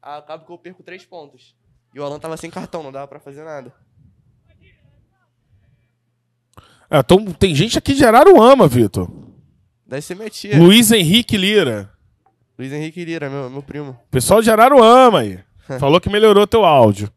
Aí 0.01 0.19
acaba 0.19 0.43
que 0.43 0.51
eu 0.51 0.57
perco 0.57 0.83
três 0.83 1.05
pontos. 1.05 1.55
E 1.95 2.01
o 2.01 2.03
Alan 2.03 2.19
tava 2.19 2.39
sem 2.39 2.51
cartão, 2.51 2.83
não 2.83 2.91
dava 2.91 3.07
pra 3.07 3.21
fazer 3.21 3.45
nada. 3.45 3.71
É, 6.91 7.01
então, 7.01 7.23
tem 7.35 7.55
gente 7.55 7.77
aqui 7.77 7.93
de 7.93 8.03
Araruama, 8.03 8.67
Vitor. 8.67 9.30
Daí 9.91 10.01
você 10.01 10.15
metia. 10.15 10.57
Luiz 10.57 10.93
Henrique 10.93 11.37
Lira. 11.37 11.91
Luiz 12.57 12.73
Henrique 12.73 13.05
Lira, 13.05 13.29
meu, 13.29 13.51
meu 13.51 13.61
primo. 13.61 13.99
Pessoal 14.09 14.41
de 14.41 14.49
Araruama 14.49 15.19
aí. 15.19 15.41
Falou 15.81 16.01
que 16.01 16.09
melhorou 16.09 16.47
teu 16.47 16.65
áudio. 16.65 17.13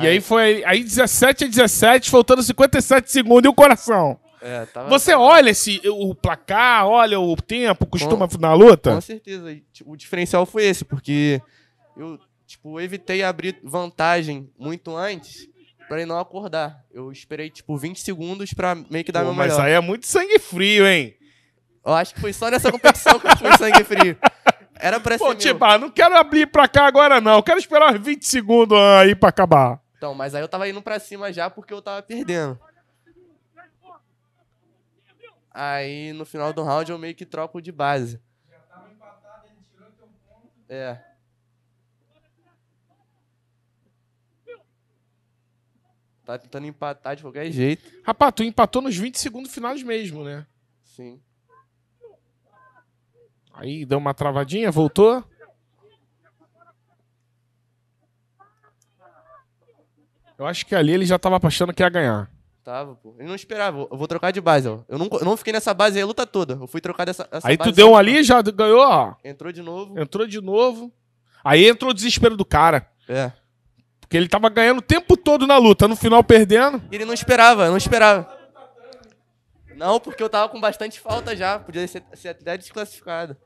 E 0.00 0.08
aí 0.08 0.20
foi 0.20 0.64
aí 0.64 0.82
17 0.82 1.44
a 1.44 1.46
17, 1.46 2.10
faltando 2.10 2.42
57 2.42 3.12
segundos 3.12 3.44
e 3.44 3.48
o 3.48 3.54
coração. 3.54 4.18
É, 4.42 4.66
tava, 4.66 4.88
Você 4.88 5.14
olha 5.14 5.50
esse, 5.50 5.80
o 5.84 6.12
placar, 6.12 6.86
olha 6.88 7.20
o 7.20 7.36
tempo, 7.36 7.86
costuma 7.86 8.26
na 8.40 8.50
Com 8.50 8.56
luta? 8.56 9.00
certeza. 9.00 9.52
E, 9.52 9.60
tipo, 9.72 9.92
o 9.92 9.96
diferencial 9.96 10.44
foi 10.46 10.64
esse, 10.64 10.84
porque 10.84 11.40
eu, 11.96 12.18
tipo, 12.44 12.80
evitei 12.80 13.22
abrir 13.22 13.60
vantagem 13.62 14.50
muito 14.58 14.96
antes 14.96 15.49
pra 15.90 15.98
ele 15.98 16.06
não 16.06 16.20
acordar. 16.20 16.84
Eu 16.88 17.10
esperei, 17.10 17.50
tipo, 17.50 17.76
20 17.76 18.00
segundos 18.00 18.54
pra 18.54 18.76
meio 18.76 19.04
que 19.04 19.10
dar 19.10 19.20
Pô, 19.20 19.26
meu 19.26 19.34
mas 19.34 19.52
melhor. 19.52 19.66
aí 19.66 19.72
é 19.72 19.80
muito 19.80 20.06
sangue 20.06 20.38
frio, 20.38 20.86
hein? 20.86 21.16
Eu 21.84 21.92
acho 21.92 22.14
que 22.14 22.20
foi 22.20 22.32
só 22.32 22.48
nessa 22.48 22.70
competição 22.70 23.18
que 23.18 23.26
eu 23.26 23.36
fui 23.36 23.56
sangue 23.58 23.82
frio. 23.82 24.16
Era 24.76 25.00
pra 25.00 25.18
Pô, 25.18 25.30
ser 25.30 25.36
tipo, 25.36 25.58
meu. 25.58 25.68
ah, 25.68 25.78
não 25.78 25.90
quero 25.90 26.16
abrir 26.16 26.46
pra 26.46 26.68
cá 26.68 26.86
agora 26.86 27.20
não, 27.20 27.42
quero 27.42 27.58
esperar 27.58 27.92
uns 27.92 28.00
20 28.06 28.22
segundos 28.24 28.78
aí 28.78 29.16
pra 29.16 29.30
acabar. 29.30 29.80
Então, 29.96 30.14
mas 30.14 30.32
aí 30.32 30.40
eu 30.40 30.48
tava 30.48 30.68
indo 30.68 30.80
pra 30.80 31.00
cima 31.00 31.32
já 31.32 31.50
porque 31.50 31.74
eu 31.74 31.82
tava 31.82 32.00
perdendo. 32.02 32.56
Aí, 35.52 36.12
no 36.12 36.24
final 36.24 36.52
do 36.52 36.62
round, 36.62 36.88
eu 36.92 36.98
meio 36.98 37.16
que 37.16 37.26
troco 37.26 37.60
de 37.60 37.72
base. 37.72 38.20
É. 40.68 40.98
Tá 46.30 46.38
tentando 46.38 46.68
empatar 46.68 47.16
de 47.16 47.22
qualquer 47.22 47.50
jeito. 47.50 47.90
Rapaz, 48.04 48.32
tu 48.36 48.44
empatou 48.44 48.80
nos 48.80 48.96
20 48.96 49.18
segundos 49.18 49.52
finais 49.52 49.82
mesmo, 49.82 50.22
né? 50.22 50.46
Sim. 50.84 51.20
Aí 53.52 53.84
deu 53.84 53.98
uma 53.98 54.14
travadinha, 54.14 54.70
voltou. 54.70 55.24
Eu 60.38 60.46
acho 60.46 60.64
que 60.64 60.76
ali 60.76 60.92
ele 60.92 61.04
já 61.04 61.18
tava 61.18 61.40
achando 61.42 61.74
que 61.74 61.82
ia 61.82 61.88
ganhar. 61.88 62.30
Tava, 62.62 62.94
pô. 62.94 63.16
Ele 63.18 63.26
não 63.26 63.34
esperava. 63.34 63.88
Eu 63.90 63.96
vou 63.96 64.06
trocar 64.06 64.30
de 64.30 64.40
base, 64.40 64.68
ó. 64.68 64.84
Eu 64.88 64.98
não, 64.98 65.08
eu 65.10 65.24
não 65.24 65.36
fiquei 65.36 65.52
nessa 65.52 65.74
base 65.74 65.96
aí 65.98 66.02
a 66.04 66.06
luta 66.06 66.24
toda. 66.24 66.54
Eu 66.54 66.68
fui 66.68 66.80
trocar 66.80 67.06
dessa. 67.06 67.28
essa 67.32 67.48
Aí 67.48 67.58
tu 67.58 67.72
deu 67.72 67.90
um 67.90 67.96
ali, 67.96 68.22
já 68.22 68.40
ganhou, 68.40 68.78
ó. 68.78 69.16
Entrou 69.24 69.50
de 69.50 69.62
novo. 69.62 69.98
Entrou 69.98 70.28
de 70.28 70.40
novo. 70.40 70.92
Aí 71.42 71.66
entrou 71.66 71.90
o 71.90 71.94
desespero 71.94 72.36
do 72.36 72.44
cara. 72.44 72.88
É. 73.08 73.32
Porque 74.10 74.16
ele 74.16 74.28
tava 74.28 74.48
ganhando 74.48 74.78
o 74.78 74.82
tempo 74.82 75.16
todo 75.16 75.46
na 75.46 75.56
luta, 75.56 75.86
no 75.86 75.94
final 75.94 76.24
perdendo. 76.24 76.82
Ele 76.90 77.04
não 77.04 77.14
esperava, 77.14 77.68
não 77.68 77.76
esperava. 77.76 78.28
Não, 79.76 80.00
porque 80.00 80.20
eu 80.20 80.28
tava 80.28 80.48
com 80.48 80.60
bastante 80.60 80.98
falta 80.98 81.36
já. 81.36 81.60
Podia 81.60 81.86
ser, 81.86 82.02
ser 82.14 82.30
até 82.30 82.56
desclassificado. 82.56 83.36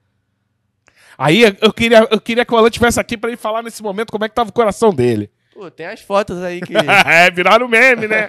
Aí 1.18 1.42
eu 1.60 1.70
queria, 1.70 2.08
eu 2.10 2.18
queria 2.18 2.46
que 2.46 2.54
o 2.54 2.56
Alan 2.56 2.70
tivesse 2.70 2.98
aqui 2.98 3.18
pra 3.18 3.28
ele 3.28 3.36
falar 3.36 3.62
nesse 3.62 3.82
momento 3.82 4.10
como 4.10 4.24
é 4.24 4.28
que 4.30 4.34
tava 4.34 4.48
o 4.48 4.54
coração 4.54 4.94
dele. 4.94 5.30
Pô, 5.52 5.70
tem 5.70 5.84
as 5.84 6.00
fotos 6.00 6.42
aí 6.42 6.62
que. 6.62 6.72
é, 7.06 7.30
viraram 7.30 7.68
meme, 7.68 8.08
né? 8.08 8.26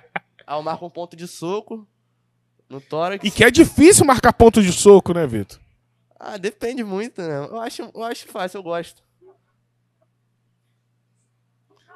ah, 0.46 0.56
eu 0.56 0.62
marco 0.62 0.86
um 0.86 0.90
ponto 0.90 1.14
de 1.14 1.28
soco 1.28 1.86
no 2.66 2.80
tórax. 2.80 3.22
e 3.22 3.30
que 3.30 3.44
é 3.44 3.50
difícil 3.50 4.06
marcar 4.06 4.32
ponto 4.32 4.62
de 4.62 4.72
soco, 4.72 5.12
né, 5.12 5.26
Vitor? 5.26 5.60
Ah, 6.18 6.38
depende 6.38 6.82
muito, 6.82 7.20
né? 7.20 7.46
Eu 7.50 7.60
acho, 7.60 7.90
eu 7.94 8.02
acho 8.04 8.26
fácil, 8.26 8.56
eu 8.56 8.62
gosto. 8.62 9.03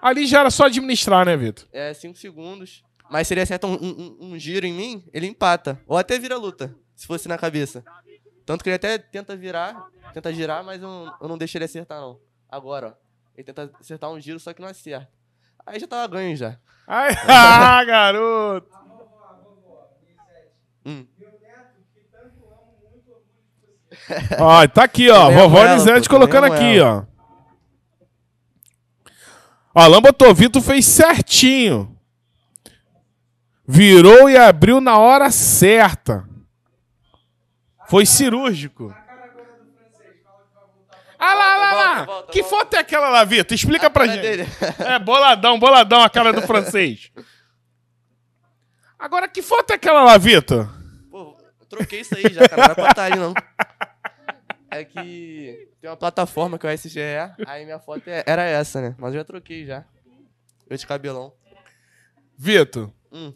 Ali 0.01 0.26
já 0.26 0.40
era 0.40 0.51
só 0.51 0.66
administrar, 0.66 1.26
né, 1.26 1.36
Vitor? 1.36 1.66
É 1.72 1.92
5 1.94 2.16
segundos. 2.18 2.84
Mas 3.11 3.26
se 3.26 3.34
ele 3.34 3.40
acerta 3.40 3.66
um, 3.66 3.74
um- 3.74 4.16
um 4.20 4.38
giro 4.38 4.66
em 4.66 4.72
mim, 4.72 5.05
ele 5.12 5.26
empata. 5.26 5.80
Ou 5.86 5.96
até 5.96 6.18
vira 6.18 6.36
luta, 6.36 6.74
se 6.94 7.07
fosse 7.07 7.26
na 7.26 7.38
cabeça. 7.38 7.82
Tanto 8.44 8.62
que 8.62 8.68
ele 8.70 8.76
até 8.76 8.99
tenta 8.99 9.34
virar, 9.36 9.88
tenta 10.12 10.32
girar, 10.32 10.62
mas 10.64 10.82
eu, 10.82 10.88
não- 10.88 11.14
eu 11.22 11.28
não 11.28 11.38
deixo 11.38 11.57
ele 11.57 11.64
acertar, 11.64 12.01
não. 12.01 12.20
Agora, 12.49 12.88
ó. 12.88 12.92
Ele 13.34 13.44
tenta 13.44 13.70
acertar 13.80 14.11
um 14.11 14.20
giro, 14.20 14.38
só 14.38 14.53
que 14.53 14.61
não 14.61 14.68
acerta. 14.68 15.09
Aí 15.64 15.78
já 15.80 15.86
tava 15.86 16.07
ganho 16.09 16.36
já. 16.36 16.59
Ai, 16.86 17.14
ah, 17.28 17.84
garoto! 17.84 18.68
Hum. 20.84 21.07
Ó, 24.38 24.66
tá 24.68 24.84
aqui, 24.84 25.11
ó. 25.11 25.26
Amo 25.28 25.38
Vovó 25.49 25.64
Lisete 25.74 26.09
colocando 26.09 26.44
amo 26.44 26.55
aqui, 26.55 26.80
ó. 26.80 27.05
Ó, 29.79 29.81
Alain 29.81 30.01
Botovito 30.01 30.61
fez 30.61 30.85
certinho. 30.87 31.97
Virou 33.64 34.29
e 34.29 34.37
abriu 34.37 34.81
na 34.81 34.99
hora 34.99 35.31
certa. 35.31 36.29
Foi 37.89 38.05
cirúrgico. 38.05 38.93
Ah 41.16 41.35
lá, 41.35 41.57
lá, 41.57 41.72
lá. 41.72 41.95
Volta, 41.95 42.12
volta, 42.12 42.33
que 42.33 42.43
volta. 42.43 42.57
foto 42.57 42.74
é 42.74 42.79
aquela 42.81 43.09
lá, 43.09 43.24
Vitor? 43.24 43.55
Explica 43.55 43.89
pra 43.89 44.09
gente. 44.09 44.20
dele. 44.20 44.49
É, 44.81 44.99
boladão, 44.99 45.61
boladão 45.61 46.03
a 46.03 46.11
cara 46.11 46.33
do 46.33 46.43
francês. 46.43 47.12
Agora, 48.99 49.29
que 49.29 49.43
foto 49.43 49.70
é 49.70 49.74
aquela 49.74 50.03
lá, 50.03 50.18
Vitor? 50.18 50.68
Pô, 51.09 51.37
eu 51.61 51.66
troquei 51.66 52.01
isso 52.01 52.16
aí 52.16 52.33
já, 52.33 52.49
cara. 52.49 52.68
Não 52.68 52.74
pra 52.74 52.89
estar 52.89 53.05
ali, 53.05 53.16
não. 53.16 53.33
É 54.71 54.85
que 54.85 55.69
tem 55.81 55.89
uma 55.91 55.97
plataforma 55.97 56.59
que 56.59 56.66
é 56.66 56.71
o 56.71 56.73
SGE, 56.73 57.01
aí 57.47 57.64
minha 57.64 57.79
foto 57.79 58.03
é- 58.07 58.23
era 58.27 58.43
essa, 58.45 58.81
né? 58.81 58.95
Mas 58.99 59.14
eu 59.14 59.21
já 59.21 59.25
troquei 59.25 59.64
já. 59.64 59.85
Eu 60.69 60.77
de 60.77 60.87
cabelão. 60.87 61.33
Vitor, 62.37 62.91
Hum. 63.11 63.33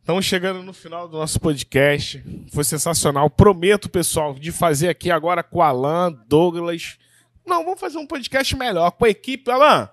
estamos 0.00 0.24
chegando 0.24 0.62
no 0.62 0.72
final 0.72 1.06
do 1.06 1.18
nosso 1.18 1.38
podcast. 1.38 2.22
Foi 2.52 2.64
sensacional. 2.64 3.28
Prometo, 3.28 3.88
pessoal, 3.90 4.34
de 4.34 4.50
fazer 4.50 4.88
aqui 4.88 5.10
agora 5.10 5.42
com 5.42 5.58
o 5.58 5.62
Alan, 5.62 6.10
Douglas. 6.26 6.98
Não, 7.46 7.62
vamos 7.64 7.78
fazer 7.80 7.98
um 7.98 8.06
podcast 8.06 8.56
melhor 8.56 8.90
com 8.92 9.04
a 9.04 9.08
equipe. 9.10 9.50
Alan, 9.50 9.88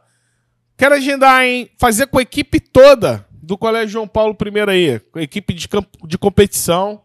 quero 0.77 0.95
agendar, 0.95 1.43
hein? 1.43 1.69
Fazer 1.77 2.07
com 2.07 2.17
a 2.19 2.21
equipe 2.21 2.59
toda 2.59 3.27
do 3.31 3.57
Colégio 3.57 3.89
João 3.89 4.07
Paulo 4.07 4.35
I 4.41 4.69
aí. 4.69 4.99
Com 4.99 5.19
a 5.19 5.23
equipe 5.23 5.53
de, 5.53 5.67
campo, 5.67 6.07
de 6.07 6.17
competição. 6.17 7.03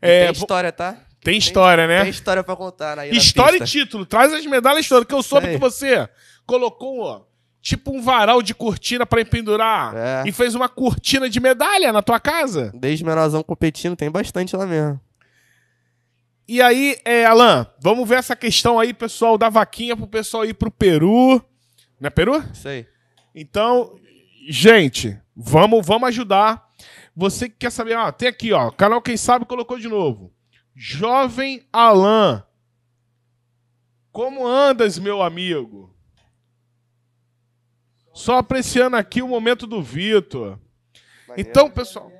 É, 0.00 0.24
tem 0.24 0.32
história, 0.32 0.70
tá? 0.70 1.05
Tem 1.26 1.38
história, 1.38 1.88
né? 1.88 2.02
Tem 2.02 2.10
história 2.10 2.44
pra 2.44 2.54
contar 2.54 3.00
aí 3.00 3.10
História 3.10 3.56
e 3.56 3.66
título. 3.66 4.06
Traz 4.06 4.32
as 4.32 4.46
medalhas 4.46 4.86
todas, 4.88 5.08
que 5.08 5.12
eu 5.14 5.24
soube 5.24 5.48
que 5.48 5.58
você 5.58 6.08
colocou, 6.46 7.00
ó, 7.00 7.22
tipo 7.60 7.90
um 7.90 8.00
varal 8.00 8.40
de 8.40 8.54
cortina 8.54 9.04
pra 9.04 9.20
empendurar. 9.20 9.92
É. 9.96 10.22
E 10.28 10.30
fez 10.30 10.54
uma 10.54 10.68
cortina 10.68 11.28
de 11.28 11.40
medalha 11.40 11.92
na 11.92 12.00
tua 12.00 12.20
casa. 12.20 12.70
Desde 12.72 13.04
menorzão 13.04 13.42
competindo, 13.42 13.96
tem 13.96 14.08
bastante 14.08 14.54
lá 14.54 14.64
mesmo. 14.64 15.00
E 16.46 16.62
aí, 16.62 16.96
é, 17.04 17.24
Alan, 17.24 17.66
vamos 17.80 18.08
ver 18.08 18.18
essa 18.18 18.36
questão 18.36 18.78
aí, 18.78 18.94
pessoal, 18.94 19.36
da 19.36 19.48
vaquinha 19.48 19.96
pro 19.96 20.06
pessoal 20.06 20.44
ir 20.44 20.54
pro 20.54 20.70
Peru. 20.70 21.44
Não 22.00 22.06
é 22.06 22.10
Peru? 22.10 22.40
Aí. 22.64 22.86
Então, 23.34 23.98
gente, 24.48 25.18
vamos, 25.34 25.84
vamos 25.84 26.08
ajudar. 26.08 26.64
Você 27.16 27.48
que 27.48 27.56
quer 27.58 27.70
saber, 27.70 27.96
ó, 27.96 28.12
tem 28.12 28.28
aqui, 28.28 28.52
ó, 28.52 28.70
canal 28.70 29.02
Quem 29.02 29.16
Sabe 29.16 29.44
colocou 29.44 29.76
de 29.76 29.88
novo. 29.88 30.35
Jovem 30.76 31.66
Alan. 31.72 32.44
Como 34.12 34.46
andas, 34.46 34.98
meu 34.98 35.22
amigo? 35.22 35.90
Só 38.12 38.36
apreciando 38.36 38.96
aqui 38.96 39.22
o 39.22 39.28
momento 39.28 39.66
do 39.66 39.82
Vitor. 39.82 40.58
Então, 41.36 41.70
pessoal. 41.70 42.12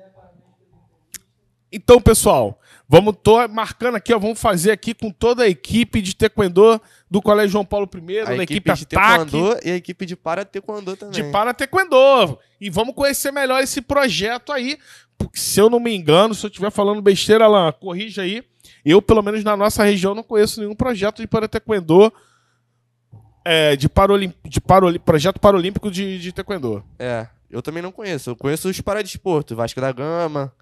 Então, 1.71 2.01
pessoal, 2.01 2.59
vamos 2.87 3.15
tô 3.21 3.45
marcando 3.49 3.95
aqui, 3.95 4.13
ó, 4.13 4.17
vamos 4.17 4.39
fazer 4.39 4.71
aqui 4.71 4.93
com 4.93 5.11
toda 5.11 5.43
a 5.43 5.49
equipe 5.49 6.01
de 6.01 6.15
taekwondo 6.15 6.81
do 7.11 7.21
Colégio 7.21 7.51
João 7.51 7.65
Paulo 7.65 7.89
I, 7.93 8.19
a 8.19 8.25
da 8.25 8.35
equipe, 8.35 8.53
equipe 8.53 8.73
de 8.73 8.83
Ataque 8.83 8.95
taekwondo 8.95 9.59
e 9.63 9.71
a 9.71 9.75
equipe 9.75 10.05
de 10.05 10.15
para 10.15 10.45
taekwondo 10.45 10.95
também. 10.95 11.13
de 11.13 11.29
para 11.29 11.53
taekwondo. 11.53 12.39
E 12.59 12.69
vamos 12.69 12.95
conhecer 12.95 13.31
melhor 13.31 13.61
esse 13.61 13.81
projeto 13.81 14.51
aí. 14.53 14.79
Porque, 15.17 15.39
se 15.39 15.59
eu 15.59 15.69
não 15.69 15.79
me 15.79 15.95
engano, 15.95 16.33
se 16.35 16.45
eu 16.45 16.49
estiver 16.49 16.71
falando 16.71 17.01
besteira, 17.01 17.45
Alan, 17.45 17.71
corrija 17.71 18.21
aí. 18.21 18.43
Eu, 18.85 19.01
pelo 19.01 19.21
menos 19.21 19.43
na 19.43 19.57
nossa 19.57 19.83
região, 19.83 20.13
não 20.15 20.23
conheço 20.23 20.59
nenhum 20.61 20.75
projeto 20.75 21.17
de 21.21 21.27
para 21.27 21.47
taekwondo. 21.47 22.11
É, 23.43 23.75
de, 23.77 23.87
parolim, 23.87 24.33
de 24.45 24.59
parolim, 24.59 24.99
projeto 24.99 25.39
paralímpico 25.39 25.89
de, 25.89 26.19
de 26.19 26.31
taekwondo. 26.33 26.83
É, 26.99 27.27
eu 27.49 27.61
também 27.61 27.81
não 27.81 27.91
conheço. 27.91 28.29
Eu 28.31 28.35
conheço 28.35 28.67
os 28.69 28.79
paradesportos, 28.81 29.55
Vasco 29.55 29.79
da 29.79 29.91
Gama, 29.91 30.53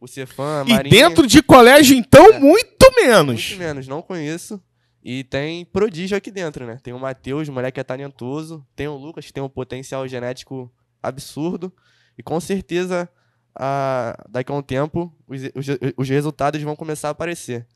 o 0.00 0.08
Cefam, 0.08 0.64
E 0.66 0.72
Marinha. 0.72 1.08
dentro 1.08 1.26
de 1.26 1.42
colégio, 1.42 1.94
então, 1.96 2.32
É. 2.32 2.38
muito 2.40 2.86
menos. 2.96 3.48
Muito 3.48 3.58
menos, 3.58 3.86
não 3.86 4.00
conheço. 4.00 4.60
E 5.04 5.22
tem 5.24 5.64
prodígio 5.66 6.16
aqui 6.16 6.30
dentro, 6.30 6.66
né? 6.66 6.78
Tem 6.82 6.92
o 6.94 6.98
Matheus, 6.98 7.48
moleque 7.48 7.78
é 7.80 7.84
talentoso. 7.84 8.66
Tem 8.74 8.88
o 8.88 8.96
Lucas, 8.96 9.24
que 9.26 9.32
tem 9.32 9.42
um 9.42 9.48
potencial 9.48 10.06
genético 10.08 10.70
absurdo. 11.02 11.72
E 12.18 12.22
com 12.22 12.38
certeza, 12.40 13.08
a- 13.54 14.16
daqui 14.28 14.50
a 14.52 14.54
um 14.54 14.62
tempo, 14.62 15.12
os, 15.26 15.42
os, 15.54 15.66
os 15.96 16.08
resultados 16.08 16.60
vão 16.62 16.76
começar 16.76 17.08
a 17.08 17.10
aparecer. 17.12 17.66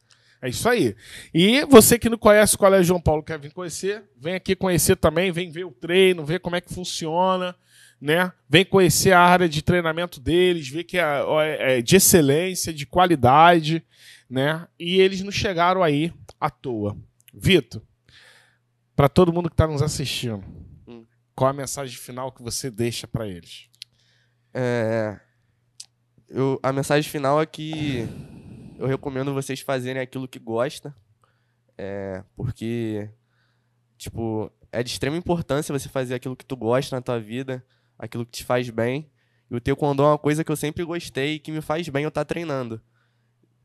É 0.42 0.48
isso 0.48 0.68
aí. 0.68 0.94
E 1.32 1.64
você 1.66 1.98
que 1.98 2.10
não 2.10 2.18
conhece 2.18 2.54
o 2.54 2.58
Colégio 2.58 2.84
João 2.88 3.00
Paulo, 3.00 3.22
quer 3.22 3.38
vir 3.38 3.52
conhecer, 3.52 4.04
vem 4.16 4.34
aqui 4.34 4.54
conhecer 4.54 4.96
também, 4.96 5.32
vem 5.32 5.50
ver 5.50 5.64
o 5.64 5.70
treino, 5.72 6.24
ver 6.24 6.38
como 6.40 6.54
é 6.56 6.60
que 6.60 6.72
funciona, 6.72 7.56
né? 7.98 8.30
Vem 8.48 8.64
conhecer 8.64 9.12
a 9.12 9.20
área 9.20 9.48
de 9.48 9.62
treinamento 9.62 10.20
deles, 10.20 10.68
ver 10.68 10.84
que 10.84 10.98
é, 10.98 11.22
ó, 11.22 11.40
é 11.42 11.80
de 11.80 11.96
excelência, 11.96 12.74
de 12.74 12.84
qualidade, 12.84 13.82
né? 14.28 14.66
E 14.78 15.00
eles 15.00 15.22
não 15.22 15.30
chegaram 15.32 15.82
aí 15.82 16.12
à 16.38 16.50
toa. 16.50 16.94
Vitor, 17.32 17.80
para 18.94 19.08
todo 19.08 19.32
mundo 19.32 19.48
que 19.48 19.54
está 19.54 19.66
nos 19.66 19.80
assistindo, 19.82 20.44
Hum. 20.86 21.06
qual 21.34 21.48
a 21.50 21.54
mensagem 21.54 21.96
final 21.96 22.30
que 22.30 22.42
você 22.42 22.70
deixa 22.70 23.08
para 23.08 23.26
eles? 23.26 23.66
É, 24.52 25.18
eu, 26.28 26.58
a 26.62 26.72
mensagem 26.72 27.10
final 27.10 27.40
é 27.40 27.46
que 27.46 28.06
eu 28.78 28.86
recomendo 28.86 29.34
vocês 29.34 29.60
fazerem 29.60 30.02
aquilo 30.02 30.28
que 30.28 30.38
gosta, 30.38 30.94
é, 31.76 32.22
porque, 32.36 33.08
tipo, 33.96 34.50
é 34.72 34.82
de 34.82 34.90
extrema 34.90 35.16
importância 35.16 35.76
você 35.76 35.88
fazer 35.88 36.14
aquilo 36.14 36.36
que 36.36 36.44
tu 36.44 36.56
gosta 36.56 36.96
na 36.96 37.02
tua 37.02 37.20
vida, 37.20 37.64
aquilo 37.98 38.26
que 38.26 38.32
te 38.32 38.44
faz 38.44 38.68
bem. 38.70 39.10
E 39.50 39.54
o 39.54 39.60
taekwondo 39.60 40.02
é 40.02 40.06
uma 40.06 40.18
coisa 40.18 40.42
que 40.42 40.50
eu 40.50 40.56
sempre 40.56 40.84
gostei 40.84 41.34
e 41.34 41.38
que 41.38 41.52
me 41.52 41.60
faz 41.60 41.88
bem 41.88 42.04
eu 42.04 42.08
estar 42.08 42.24
treinando. 42.24 42.80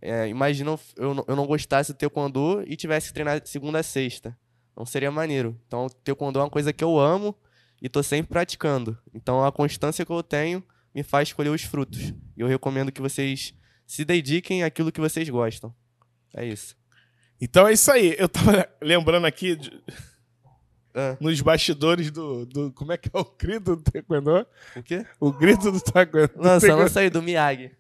É, 0.02 0.28
imagina 0.28 0.72
eu, 0.96 1.26
eu, 1.28 1.36
não- 1.36 1.48
gostasse 1.48 1.92
do 1.92 1.98
taekwondo 1.98 2.64
e 2.66 2.76
tivesse 2.76 3.08
que 3.08 3.14
treinar 3.14 3.42
segunda 3.46 3.80
a 3.80 3.84
sexta. 3.84 4.38
Não 4.76 4.86
seria 4.86 5.12
maneiro. 5.12 5.60
Então, 5.68 5.88
o 5.88 5.90
taekwondo 5.90 6.40
é 6.40 6.44
uma 6.44 6.50
coisa 6.50 6.72
que 6.72 6.84
eu 6.84 6.98
amo 6.98 7.36
e 7.82 7.90
tô 7.90 8.02
sempre 8.04 8.30
praticando. 8.30 8.98
Então, 9.14 9.44
a 9.44 9.52
constância 9.52 10.06
que 10.06 10.12
eu 10.12 10.24
tenho 10.24 10.64
me 10.94 11.04
faz 11.04 11.30
escolher 11.30 11.50
os 11.50 11.64
frutos. 11.64 12.14
E 12.36 12.42
eu 12.42 12.48
recomendo 12.48 12.92
que 12.92 13.02
vocês 13.02 13.54
se 13.86 14.04
dediquem 14.06 14.64
àquilo 14.64 14.92
que 14.92 15.00
vocês 15.02 15.28
gostam. 15.30 15.74
É 16.36 16.46
isso. 16.46 16.76
Então 17.42 17.68
é 17.68 17.74
isso 17.74 17.92
aí. 17.92 18.16
Eu 18.18 18.28
tava 18.30 18.68
lembrando 18.82 19.26
aqui 19.26 19.56
de- 19.56 19.82
Ah, 20.94 21.16
nos 21.20 21.40
bastidores 21.42 22.10
do, 22.12 22.46
do. 22.46 22.72
Como 22.74 22.92
é 22.92 22.98
que 22.98 23.10
é 23.14 23.20
o 23.20 23.24
grito 23.24 23.76
do 23.76 23.82
Taekwondo? 23.84 24.46
o 24.76 24.84
quê? 24.84 25.06
O 25.20 25.32
grito 25.32 25.72
do 25.72 25.80
Taekwondo. 25.80 26.32
Lança, 26.36 26.62
Taekwondo. 26.68 26.84
lança 26.84 27.00
aí 27.00 27.10
do 27.10 27.22
Miyagi. 27.22 27.72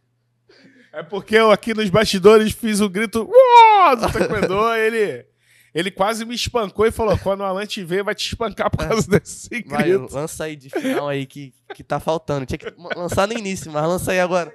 É 0.93 1.03
porque 1.03 1.35
eu 1.35 1.51
aqui 1.51 1.73
nos 1.73 1.89
bastidores 1.89 2.51
fiz 2.51 2.79
o 2.81 2.89
grito 2.89 3.21
"Uó!" 3.29 3.95
do 3.95 4.11
Taekwondo, 4.11 4.73
ele, 4.75 5.25
ele 5.73 5.91
quase 5.91 6.25
me 6.25 6.35
espancou 6.35 6.85
e 6.85 6.91
falou: 6.91 7.17
quando 7.17 7.41
o 7.41 7.43
Alan 7.43 7.65
te 7.65 7.83
ver, 7.83 8.03
vai 8.03 8.15
te 8.15 8.27
espancar 8.27 8.69
por 8.69 8.87
causa 8.87 9.07
desse 9.09 9.49
Vai, 9.67 9.83
grito. 9.83 10.13
lança 10.13 10.43
aí 10.45 10.55
de 10.55 10.69
final 10.69 11.07
aí 11.07 11.25
que, 11.25 11.53
que 11.75 11.83
tá 11.83 11.99
faltando. 11.99 12.45
Tinha 12.45 12.57
que 12.57 12.73
lançar 12.95 13.27
no 13.27 13.33
início, 13.37 13.71
mas 13.71 13.83
lança 13.87 14.11
aí 14.11 14.19
agora. 14.19 14.53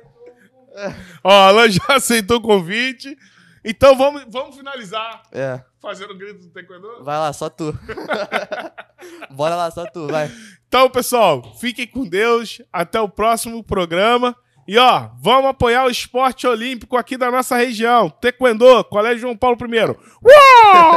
Ó, 1.23 1.31
Alan 1.31 1.71
já 1.71 1.85
aceitou 1.91 2.39
o 2.39 2.43
convite. 2.43 3.17
Então 3.65 3.97
vamos, 3.97 4.27
vamos 4.29 4.57
finalizar 4.57 5.23
É, 5.33 5.59
fazendo 5.81 6.11
o 6.13 6.19
grito 6.19 6.41
do 6.41 6.51
Taekwondo? 6.51 7.03
vai 7.03 7.17
lá, 7.17 7.33
só 7.33 7.49
tu. 7.49 7.73
Bora 9.31 9.55
lá, 9.57 9.71
só 9.71 9.87
tu, 9.87 10.07
vai. 10.09 10.31
Então, 10.69 10.91
pessoal, 10.91 11.55
fiquem 11.61 11.87
com 11.87 12.07
Deus. 12.07 12.61
Até 12.73 13.01
o 13.01 13.09
próximo 13.09 13.63
programa. 13.65 14.37
E 14.67 14.77
ó, 14.79 15.09
vamos 15.21 15.51
apoiar 15.51 15.85
o 15.85 15.91
esporte 15.91 16.47
olímpico 16.47 16.97
aqui 16.97 17.17
da 17.17 17.31
nossa 17.31 17.57
região. 17.57 18.11
Taekwondo, 18.11 18.83
Colégio 18.85 19.21
João 19.21 19.37
Paulo 19.37 19.57
I. 19.61 19.81
Uou! 19.81 20.95